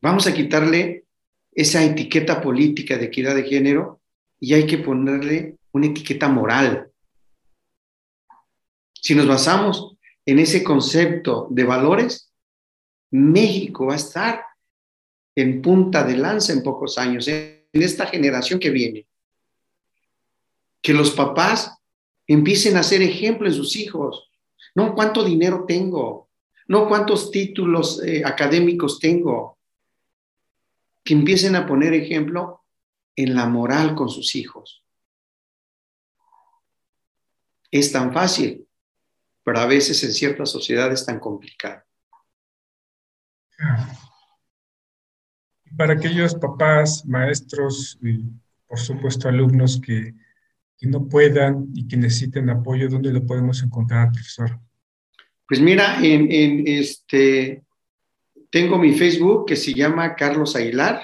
Vamos 0.00 0.26
a 0.26 0.34
quitarle 0.34 1.04
esa 1.52 1.84
etiqueta 1.84 2.40
política 2.40 2.98
de 2.98 3.04
equidad 3.04 3.36
de 3.36 3.44
género 3.44 4.00
y 4.40 4.54
hay 4.54 4.66
que 4.66 4.78
ponerle 4.78 5.58
una 5.70 5.86
etiqueta 5.86 6.28
moral. 6.28 6.90
Si 8.94 9.14
nos 9.14 9.28
basamos 9.28 9.91
en 10.24 10.38
ese 10.38 10.62
concepto 10.62 11.48
de 11.50 11.64
valores, 11.64 12.32
México 13.10 13.86
va 13.86 13.94
a 13.94 13.96
estar 13.96 14.44
en 15.34 15.62
punta 15.62 16.04
de 16.04 16.16
lanza 16.16 16.52
en 16.52 16.62
pocos 16.62 16.98
años, 16.98 17.26
en 17.28 17.66
esta 17.72 18.06
generación 18.06 18.60
que 18.60 18.70
viene. 18.70 19.06
Que 20.80 20.92
los 20.92 21.12
papás 21.12 21.78
empiecen 22.26 22.76
a 22.76 22.82
ser 22.82 23.02
ejemplo 23.02 23.46
en 23.46 23.54
sus 23.54 23.76
hijos. 23.76 24.30
No 24.74 24.94
cuánto 24.94 25.24
dinero 25.24 25.64
tengo, 25.66 26.28
no 26.68 26.88
cuántos 26.88 27.30
títulos 27.30 28.02
eh, 28.02 28.22
académicos 28.24 28.98
tengo. 28.98 29.58
Que 31.04 31.14
empiecen 31.14 31.56
a 31.56 31.66
poner 31.66 31.94
ejemplo 31.94 32.62
en 33.16 33.34
la 33.34 33.46
moral 33.46 33.94
con 33.94 34.08
sus 34.08 34.34
hijos. 34.34 34.82
Es 37.70 37.90
tan 37.90 38.12
fácil, 38.12 38.66
pero 39.44 39.58
a 39.58 39.66
veces 39.66 40.02
en 40.04 40.12
ciertas 40.12 40.50
sociedades 40.50 41.00
es 41.00 41.06
tan 41.06 41.18
complicado. 41.18 41.82
Para 45.76 45.94
aquellos 45.94 46.34
papás, 46.34 47.04
maestros 47.06 47.98
y 48.02 48.24
por 48.66 48.78
supuesto 48.78 49.28
alumnos 49.28 49.80
que, 49.80 50.14
no 50.84 51.08
puedan 51.08 51.68
y 51.74 51.86
que 51.86 51.96
necesiten 51.96 52.50
apoyo, 52.50 52.88
¿dónde 52.88 53.12
lo 53.12 53.24
podemos 53.24 53.62
encontrar, 53.62 54.10
profesor? 54.10 54.58
Pues 55.46 55.60
mira, 55.60 56.04
en, 56.04 56.26
en 56.32 56.66
este, 56.66 57.62
tengo 58.50 58.78
mi 58.78 58.92
Facebook 58.92 59.46
que 59.46 59.54
se 59.54 59.72
llama 59.72 60.16
Carlos 60.16 60.56
Aguilar, 60.56 61.02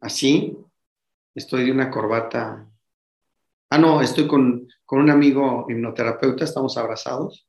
así, 0.00 0.56
estoy 1.34 1.64
de 1.64 1.72
una 1.72 1.90
corbata. 1.90 2.66
Ah, 3.68 3.78
no, 3.78 4.00
estoy 4.00 4.26
con, 4.26 4.66
con 4.94 5.02
un 5.02 5.10
amigo 5.10 5.66
hipnoterapeuta, 5.68 6.44
estamos 6.44 6.78
abrazados. 6.78 7.48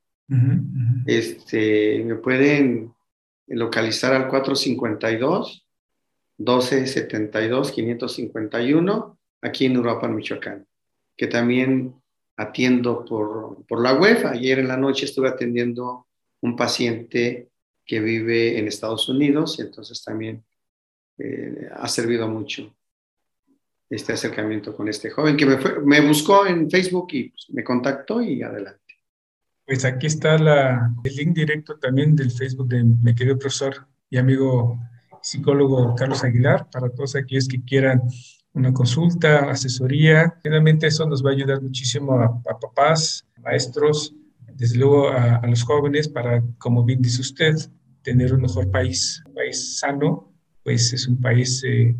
Este, 1.06 2.02
me 2.04 2.16
pueden 2.16 2.92
localizar 3.46 4.12
al 4.14 4.26
452 4.26 5.64
1272 6.38 7.70
551 7.70 9.18
aquí 9.42 9.66
en 9.66 9.76
Uruapan, 9.76 10.16
Michoacán, 10.16 10.66
que 11.16 11.28
también 11.28 11.94
atiendo 12.36 13.04
por, 13.04 13.64
por 13.68 13.80
la 13.80 13.94
web. 13.94 14.26
Ayer 14.26 14.58
en 14.58 14.66
la 14.66 14.76
noche 14.76 15.04
estuve 15.04 15.28
atendiendo 15.28 16.08
un 16.40 16.56
paciente 16.56 17.50
que 17.84 18.00
vive 18.00 18.58
en 18.58 18.66
Estados 18.66 19.08
Unidos, 19.08 19.60
y 19.60 19.62
entonces 19.62 20.02
también 20.02 20.42
eh, 21.18 21.68
ha 21.76 21.86
servido 21.86 22.26
mucho 22.26 22.74
este 23.88 24.12
acercamiento 24.12 24.74
con 24.74 24.88
este 24.88 25.10
joven 25.10 25.36
que 25.36 25.46
me, 25.46 25.56
me 25.84 26.00
buscó 26.00 26.46
en 26.46 26.70
Facebook 26.70 27.08
y 27.12 27.30
pues, 27.30 27.46
me 27.50 27.62
contactó 27.62 28.20
y 28.20 28.42
adelante. 28.42 28.80
Pues 29.64 29.84
aquí 29.84 30.06
está 30.06 30.38
la, 30.38 30.92
el 31.02 31.16
link 31.16 31.34
directo 31.34 31.76
también 31.78 32.14
del 32.14 32.30
Facebook 32.30 32.68
de 32.68 32.84
mi 32.84 33.14
querido 33.14 33.38
profesor 33.38 33.86
y 34.08 34.16
amigo 34.16 34.78
psicólogo 35.22 35.94
Carlos 35.96 36.22
Aguilar 36.22 36.70
para 36.70 36.88
todos 36.90 37.16
aquellos 37.16 37.48
que 37.48 37.62
quieran 37.64 38.02
una 38.56 38.72
consulta, 38.72 39.50
asesoría. 39.50 40.38
Finalmente 40.42 40.86
eso 40.86 41.06
nos 41.06 41.24
va 41.24 41.30
a 41.30 41.34
ayudar 41.34 41.60
muchísimo 41.60 42.14
a, 42.14 42.42
papás, 42.58 43.26
maestros, 43.42 44.14
desde 44.54 44.78
luego 44.78 45.10
a, 45.10 45.46
los 45.46 45.62
jóvenes 45.62 46.08
para, 46.08 46.42
como 46.58 46.84
bien 46.84 47.02
dice 47.02 47.20
usted, 47.20 47.54
tener 48.02 48.32
un 48.32 48.42
mejor 48.42 48.70
país. 48.70 49.22
Un 49.26 49.34
país 49.34 49.78
sano, 49.78 50.32
pues 50.62 50.92
es 50.92 51.06
un 51.06 51.20
país 51.20 51.62
eh, 51.66 51.94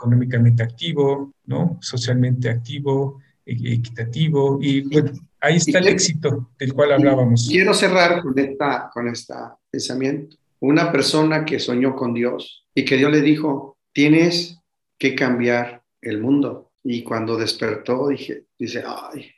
económicamente 0.00 0.62
activo, 0.62 1.34
¿no? 1.44 1.78
Socialmente 1.80 2.48
activo, 2.48 3.20
e, 3.44 3.74
equitativo 3.74 4.58
y 4.60 4.80
bueno, 4.88 5.12
ahí 5.40 5.56
está 5.56 5.78
el 5.78 5.88
éxito 5.88 6.50
del 6.58 6.72
cual 6.72 6.92
hablábamos. 6.92 7.48
Quiero 7.50 7.74
cerrar 7.74 8.22
con 8.22 8.38
esta, 8.38 8.90
con 8.92 9.08
esta 9.08 9.56
pensamiento. 9.70 10.36
Una 10.60 10.90
persona 10.90 11.44
que 11.44 11.58
soñó 11.58 11.94
con 11.94 12.14
Dios 12.14 12.66
y 12.74 12.84
que 12.84 12.96
Dios 12.96 13.12
le 13.12 13.20
dijo, 13.20 13.78
tienes 13.92 14.58
que 14.98 15.14
cambiar 15.14 15.82
el 16.00 16.20
mundo. 16.20 16.72
Y 16.82 17.02
cuando 17.02 17.36
despertó, 17.36 18.08
dije, 18.08 18.44
dice, 18.58 18.82
ay, 18.86 19.30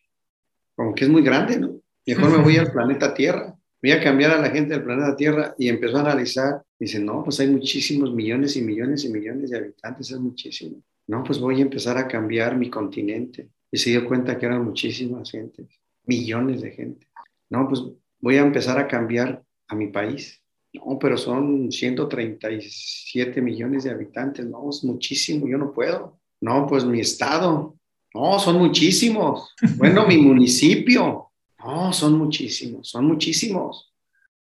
como 0.76 0.94
que 0.94 1.04
es 1.04 1.10
muy 1.10 1.22
grande, 1.22 1.58
¿no? 1.58 1.80
Mejor 2.06 2.30
me 2.30 2.42
voy 2.42 2.56
al 2.56 2.72
planeta 2.72 3.14
Tierra. 3.14 3.56
Voy 3.82 3.90
a 3.90 4.00
cambiar 4.00 4.30
a 4.30 4.40
la 4.40 4.50
gente 4.50 4.74
del 4.74 4.84
planeta 4.84 5.16
Tierra 5.16 5.54
y 5.58 5.68
empezó 5.68 5.96
a 5.96 6.02
analizar. 6.02 6.62
Dice, 6.78 7.00
no, 7.00 7.24
pues 7.24 7.40
hay 7.40 7.48
muchísimos 7.48 8.14
millones 8.14 8.56
y 8.56 8.62
millones 8.62 9.04
y 9.04 9.08
millones 9.08 9.50
de 9.50 9.58
habitantes, 9.58 10.10
es 10.12 10.20
muchísimo. 10.20 10.82
No, 11.08 11.24
pues 11.24 11.40
voy 11.40 11.58
a 11.58 11.62
empezar 11.62 11.98
a 11.98 12.06
cambiar 12.06 12.56
mi 12.56 12.70
continente. 12.70 13.48
Y 13.72 13.78
se 13.78 13.90
dio 13.90 14.06
cuenta 14.06 14.38
que 14.38 14.46
eran 14.46 14.64
muchísimas 14.64 15.32
gentes, 15.32 15.66
millones 16.04 16.62
de 16.62 16.70
gente. 16.70 17.08
No, 17.50 17.66
pues 17.66 17.82
voy 18.20 18.36
a 18.36 18.42
empezar 18.42 18.78
a 18.78 18.86
cambiar 18.86 19.42
a 19.66 19.74
mi 19.74 19.88
país. 19.88 20.40
No, 20.72 20.98
pero 20.98 21.18
son 21.18 21.72
137 21.72 23.42
millones 23.42 23.84
de 23.84 23.90
habitantes. 23.90 24.46
No, 24.46 24.70
es 24.70 24.84
muchísimo, 24.84 25.48
yo 25.48 25.58
no 25.58 25.72
puedo. 25.72 26.20
No, 26.40 26.66
pues 26.68 26.84
mi 26.84 27.00
estado. 27.00 27.76
No, 28.14 28.38
son 28.38 28.58
muchísimos. 28.58 29.54
Bueno, 29.76 30.06
mi 30.06 30.18
municipio. 30.18 31.31
No, 31.64 31.92
son 31.92 32.18
muchísimos, 32.18 32.88
son 32.88 33.06
muchísimos. 33.06 33.92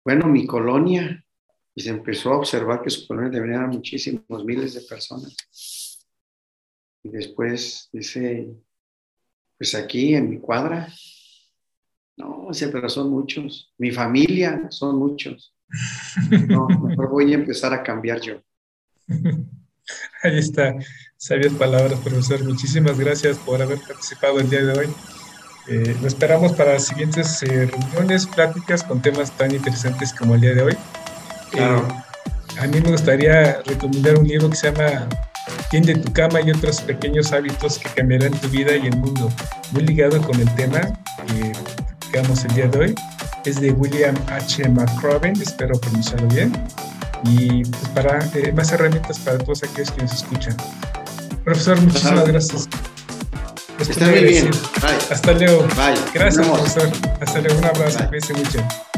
Bueno, 0.04 0.28
mi 0.28 0.46
colonia. 0.46 1.24
Y 1.74 1.82
se 1.82 1.90
empezó 1.90 2.34
a 2.34 2.38
observar 2.38 2.82
que 2.82 2.90
su 2.90 3.08
colonia 3.08 3.32
haber 3.32 3.66
muchísimos, 3.66 4.44
miles 4.44 4.74
de 4.74 4.82
personas. 4.82 5.36
Y 7.04 7.10
después 7.10 7.88
dice, 7.94 8.54
pues 9.58 9.74
aquí 9.76 10.14
en 10.14 10.30
mi 10.30 10.40
cuadra. 10.40 10.92
No, 12.18 12.50
pero 12.68 12.90
son 12.90 13.10
muchos. 13.10 13.74
Mi 13.78 13.92
familia 13.92 14.68
son 14.70 14.98
muchos. 14.98 15.56
No, 16.50 16.68
mejor 16.68 17.10
voy 17.10 17.32
a 17.32 17.36
empezar 17.36 17.74
a 17.74 17.82
cambiar 17.82 18.20
yo. 18.20 18.42
Ahí 20.24 20.38
está, 20.38 20.76
sabias 21.16 21.54
palabras, 21.54 22.00
profesor. 22.02 22.44
Muchísimas 22.44 23.00
gracias 23.00 23.38
por 23.38 23.62
haber 23.62 23.80
participado 23.80 24.40
el 24.40 24.50
día 24.50 24.64
de 24.64 24.80
hoy. 24.80 24.88
Eh, 25.68 25.96
lo 26.02 26.08
esperamos 26.08 26.54
para 26.54 26.74
las 26.74 26.88
siguientes 26.88 27.44
eh, 27.44 27.68
reuniones, 27.68 28.26
pláticas 28.26 28.84
con 28.84 29.02
temas 29.02 29.32
tan 29.32 29.54
interesantes 29.54 30.14
como 30.14 30.36
el 30.36 30.42
día 30.42 30.54
de 30.54 30.62
hoy. 30.64 30.78
Claro. 31.52 31.88
Eh, 31.88 32.60
a 32.60 32.68
mí 32.68 32.82
me 32.82 32.92
gustaría 32.92 33.62
recomendar 33.66 34.18
un 34.18 34.28
libro 34.28 34.50
que 34.50 34.56
se 34.56 34.72
llama 34.72 35.08
Tiende 35.70 35.96
tu 35.96 36.12
cama 36.14 36.42
y 36.42 36.52
otros 36.52 36.82
pequeños 36.82 37.32
hábitos 37.32 37.80
que 37.80 37.90
cambiarán 37.90 38.32
tu 38.34 38.50
vida 38.50 38.76
y 38.76 38.88
el 38.88 38.98
mundo. 38.98 39.32
Muy 39.72 39.84
ligado 39.84 40.22
con 40.22 40.40
el 40.40 40.54
tema 40.56 40.82
que 41.28 41.54
digamos 42.08 42.44
el 42.46 42.54
día 42.54 42.68
de 42.68 42.80
hoy. 42.80 42.96
Es 43.46 43.60
de 43.60 43.72
William 43.72 44.16
H. 44.28 44.68
McRobin, 44.70 45.42
espero 45.42 45.80
pronunciarlo 45.80 46.28
bien. 46.28 46.52
Y 47.24 47.64
pues 47.64 47.88
para 47.94 48.20
eh, 48.36 48.52
más 48.52 48.72
herramientas 48.72 49.20
para 49.20 49.38
todos 49.38 49.64
aquellos 49.64 49.92
que 49.92 50.02
nos 50.02 50.14
escuchan. 50.14 50.56
Profesor, 51.44 51.80
muchísimas 51.82 52.28
gracias. 52.28 52.68
Está 53.82 54.08
muy 54.08 54.24
bien. 54.24 54.52
Hasta 55.10 55.34
luego. 55.34 55.68
Gracias, 56.14 56.48
profesor. 56.48 56.90
Hasta 57.20 57.42
luego. 57.42 57.60
Un 57.60 57.66
abrazo. 57.66 58.00
Cuídense 58.10 58.34
mucho. 58.34 58.91